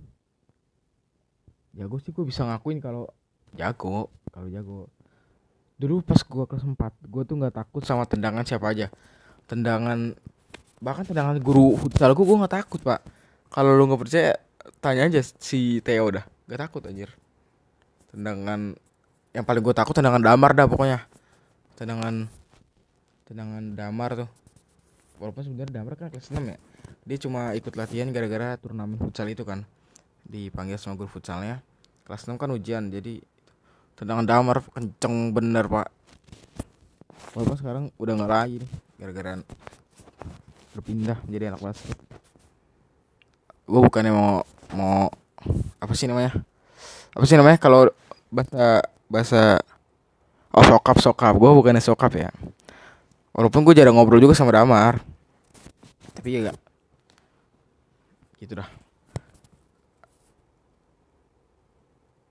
jago 1.75 1.99
sih 1.99 2.15
gue 2.15 2.23
bisa 2.23 2.47
ngakuin 2.47 2.79
kalau 2.79 3.11
jago 3.59 4.15
kalau 4.31 4.47
jago 4.47 4.87
dulu 5.77 6.01
pas 6.01 6.21
gue 6.21 6.45
kelas 6.49 6.65
4 6.65 6.77
gue 7.05 7.23
tuh 7.29 7.37
nggak 7.37 7.55
takut 7.55 7.83
sama 7.85 8.09
tendangan 8.09 8.45
siapa 8.45 8.73
aja. 8.73 8.89
Tendangan 9.47 10.17
bahkan 10.81 11.05
tendangan 11.05 11.37
guru 11.41 11.77
futsal 11.77 12.13
gue 12.17 12.25
gue 12.25 12.37
nggak 12.41 12.55
takut 12.57 12.81
pak. 12.81 13.01
Kalau 13.53 13.77
lu 13.77 13.85
nggak 13.89 14.01
percaya 14.01 14.33
tanya 14.81 15.09
aja 15.09 15.21
si 15.23 15.81
Theo 15.85 16.11
udah 16.11 16.25
gak 16.47 16.61
takut 16.69 16.83
anjir. 16.87 17.11
Tendangan 18.11 18.75
yang 19.37 19.45
paling 19.45 19.63
gue 19.63 19.75
takut 19.77 19.93
tendangan 19.93 20.23
damar 20.23 20.57
dah 20.57 20.67
pokoknya. 20.67 21.05
Tendangan 21.77 22.31
tendangan 23.29 23.65
damar 23.77 24.11
tuh. 24.25 24.31
Walaupun 25.17 25.49
sebenarnya 25.49 25.81
Damar 25.81 25.97
kan 25.97 26.13
kelas 26.13 26.29
6 26.29 26.45
ya. 26.45 26.59
Dia 27.09 27.19
cuma 27.25 27.57
ikut 27.57 27.73
latihan 27.73 28.13
gara-gara 28.13 28.61
turnamen 28.61 29.01
futsal 29.01 29.33
itu 29.33 29.49
kan. 29.49 29.65
Dipanggil 30.29 30.77
sama 30.77 31.01
guru 31.01 31.09
futsalnya. 31.09 31.65
Kelas 32.05 32.29
6 32.29 32.37
kan 32.37 32.53
ujian 32.53 32.93
jadi 32.93 33.25
tendangan 33.97 34.29
Damar 34.29 34.63
kenceng 34.71 35.33
bener 35.33 35.65
pak. 35.67 35.89
Walaupun 37.35 37.57
sekarang 37.57 37.85
udah 37.97 38.13
nggak 38.17 38.33
lagi 38.33 38.57
nih 38.65 38.71
gara-gara 38.97 39.41
berpindah 40.73 41.19
menjadi 41.25 41.53
anak 41.53 41.61
basket 41.65 41.97
gue 43.67 43.81
bukannya 43.83 44.15
mau 44.15 44.47
mau 44.73 45.11
apa 45.83 45.93
sih 45.93 46.07
namanya? 46.07 46.33
Apa 47.13 47.25
sih 47.27 47.35
namanya? 47.35 47.59
Kalau 47.59 47.91
bahasa 48.31 48.83
bahasa 49.11 49.43
oh 50.55 50.65
sokap 50.65 50.97
sokap. 51.03 51.35
Gue 51.35 51.51
bukannya 51.51 51.83
sokap 51.83 52.15
ya. 52.15 52.31
Walaupun 53.35 53.67
gue 53.67 53.75
jarang 53.77 53.99
ngobrol 53.99 54.23
juga 54.23 54.39
sama 54.39 54.55
Damar. 54.55 55.03
Tapi 56.15 56.29
ya 56.33 56.49
gak 56.49 56.59
gitu 58.41 58.57
dah. 58.57 58.71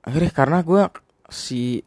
Akhirnya 0.06 0.32
karena 0.34 0.58
gue 0.64 0.82
si 1.30 1.82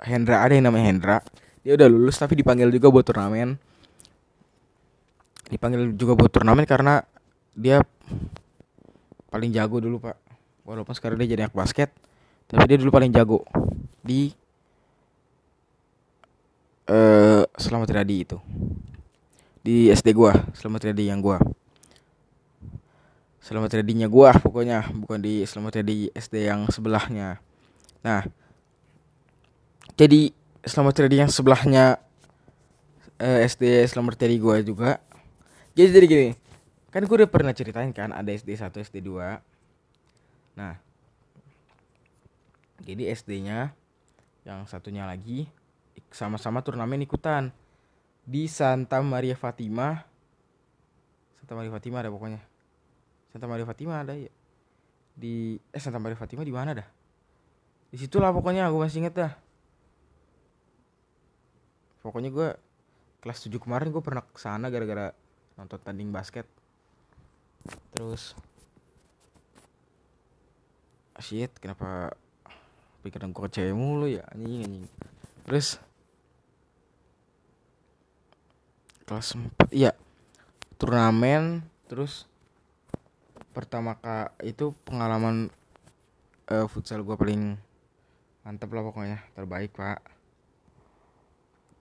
Hendra 0.00 0.44
ada 0.44 0.52
yang 0.52 0.68
namanya 0.68 0.86
Hendra. 0.90 1.18
Dia 1.64 1.80
udah 1.80 1.88
lulus 1.88 2.20
tapi 2.20 2.36
dipanggil 2.36 2.68
juga 2.68 2.92
buat 2.92 3.04
turnamen. 3.08 3.56
Dipanggil 5.48 5.96
juga 5.96 6.12
buat 6.16 6.28
turnamen 6.32 6.68
karena 6.68 7.00
dia 7.56 7.80
paling 9.32 9.50
jago 9.54 9.80
dulu 9.80 9.96
pak. 10.02 10.16
Walaupun 10.64 10.92
sekarang 10.96 11.20
dia 11.20 11.28
jadi 11.36 11.48
anak 11.48 11.56
basket 11.56 11.92
tapi 12.44 12.64
dia 12.68 12.76
dulu 12.76 12.92
paling 12.92 13.12
jago 13.12 13.44
di 14.04 14.32
eh 16.84 17.42
Selamat 17.56 17.88
Riyadi 17.96 18.16
itu. 18.20 18.38
Di 19.64 19.88
SD 19.88 20.12
gua 20.12 20.36
Selamat 20.52 20.84
Riyadi 20.84 21.08
yang 21.08 21.24
gua. 21.24 21.40
Selamat 23.40 23.76
Riyadinya 23.76 24.08
gua 24.08 24.36
pokoknya 24.36 24.84
bukan 24.92 25.20
di 25.24 25.48
Selamat 25.48 25.80
Riyadi 25.80 26.12
SD 26.12 26.44
yang 26.44 26.68
sebelahnya. 26.68 27.40
Nah 28.04 28.43
jadi 29.94 30.32
Selamat 30.64 30.96
Riyadi 30.96 31.20
yang 31.20 31.28
sebelahnya 31.28 32.00
eh, 33.20 33.44
SD 33.44 33.84
Selamat 33.84 34.16
Riyadi 34.16 34.36
gua 34.40 34.56
juga. 34.64 34.90
Jadi 35.76 35.88
jadi 35.92 36.06
gini 36.06 36.30
kan 36.94 37.02
gue 37.02 37.16
udah 37.26 37.26
pernah 37.26 37.50
ceritain 37.50 37.90
kan 37.90 38.14
ada 38.14 38.30
SD 38.30 38.54
1 38.54 38.70
SD 38.70 39.02
2 39.02 39.18
nah 40.54 40.78
jadi 42.86 43.10
SD-nya 43.10 43.74
yang 44.46 44.62
satunya 44.70 45.02
lagi 45.02 45.50
sama-sama 46.14 46.62
turnamen 46.62 47.02
ikutan 47.02 47.50
di 48.22 48.46
Santa 48.46 49.02
Maria 49.02 49.34
Fatima. 49.34 50.06
Santa 51.40 51.58
Maria 51.58 51.72
Fatima 51.74 52.04
ada 52.04 52.12
pokoknya. 52.12 52.40
Santa 53.32 53.46
Maria 53.50 53.66
Fatima 53.66 54.04
ada 54.04 54.12
ya 54.14 54.30
di 55.16 55.58
eh 55.58 55.80
Santa 55.82 55.98
Maria 55.98 56.14
Fatima 56.14 56.44
di 56.44 56.54
mana 56.54 56.76
dah? 56.76 56.88
Di 57.90 57.98
situ 57.98 58.20
lah 58.20 58.30
pokoknya 58.30 58.68
aku 58.68 58.84
masih 58.84 59.02
inget 59.02 59.16
dah 59.16 59.32
pokoknya 62.04 62.28
gue 62.28 62.48
kelas 63.24 63.48
7 63.48 63.56
kemarin 63.56 63.88
gue 63.88 64.04
pernah 64.04 64.20
ke 64.20 64.36
sana 64.36 64.68
gara-gara 64.68 65.16
nonton 65.56 65.80
tanding 65.80 66.12
basket. 66.12 66.44
Terus? 67.96 68.36
Shit 71.16 71.56
kenapa 71.56 72.12
pikiran 73.00 73.32
gue 73.32 73.48
cewek 73.48 73.72
mulu 73.72 74.04
ya? 74.04 74.28
Anjing 74.28 74.68
anjing. 74.68 74.86
Terus? 75.48 75.80
Kelas 79.08 79.32
4 79.32 79.72
iya. 79.72 79.96
Turnamen 80.76 81.64
terus 81.88 82.28
pertama 83.56 83.96
kak 83.96 84.36
itu 84.44 84.76
pengalaman 84.84 85.48
uh, 86.52 86.66
futsal 86.68 87.00
gue 87.00 87.16
paling 87.16 87.56
mantep 88.44 88.68
lah 88.68 88.84
pokoknya. 88.84 89.24
Terbaik 89.32 89.72
pak 89.72 90.13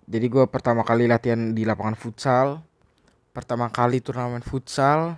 jadi 0.08 0.26
gue 0.28 0.43
pertama 0.49 0.84
kali 0.84 1.08
latihan 1.08 1.56
di 1.56 1.64
lapangan 1.64 1.95
futsal 1.95 2.62
pertama 3.32 3.72
kali 3.72 4.04
turnamen 4.04 4.43
futsal 4.43 5.18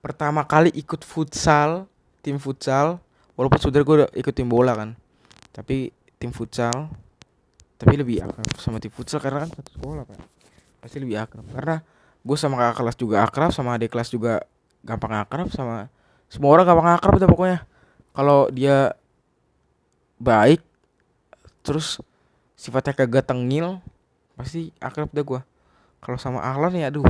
pertama 0.00 0.44
kali 0.44 0.72
ikut 0.74 1.04
futsal 1.04 1.86
tim 2.20 2.40
futsal 2.40 3.00
walaupun 3.36 3.60
sudah 3.60 3.80
gue 3.84 3.96
ikut 4.16 4.34
tim 4.34 4.48
bola 4.48 4.74
kan 4.74 4.90
tapi 5.54 5.94
tim 6.18 6.34
futsal 6.34 6.90
tapi 7.84 8.00
lebih 8.00 8.22
akrab 8.22 8.48
sama 8.56 8.78
tim 8.78 8.88
futsal 8.88 9.18
karena 9.18 9.44
kan 9.44 9.50
satu 9.50 9.70
sekolah 9.76 10.02
pak. 10.06 10.16
Pasti 10.80 10.96
lebih 11.02 11.20
akrab. 11.20 11.44
Karena 11.50 11.76
gue 12.24 12.36
sama 12.38 12.56
kakak 12.56 12.76
kelas 12.80 12.96
juga 12.96 13.16
akrab 13.26 13.50
sama 13.52 13.76
adik 13.76 13.92
kelas 13.92 14.08
juga 14.08 14.40
gampang 14.80 15.20
akrab 15.20 15.52
sama 15.52 15.92
semua 16.32 16.56
orang 16.56 16.64
gampang 16.64 16.96
akrab 16.96 17.14
udah 17.20 17.28
pokoknya. 17.28 17.60
Kalau 18.14 18.48
dia 18.48 18.94
baik 20.16 20.62
terus 21.60 21.98
sifatnya 22.54 22.94
kagak 22.94 23.28
tengil 23.28 23.82
pasti 24.34 24.74
akrab 24.82 25.10
deh 25.14 25.22
gue 25.22 25.40
kalau 26.02 26.18
sama 26.18 26.42
Ahlan 26.42 26.74
ya 26.76 26.90
aduh 26.90 27.06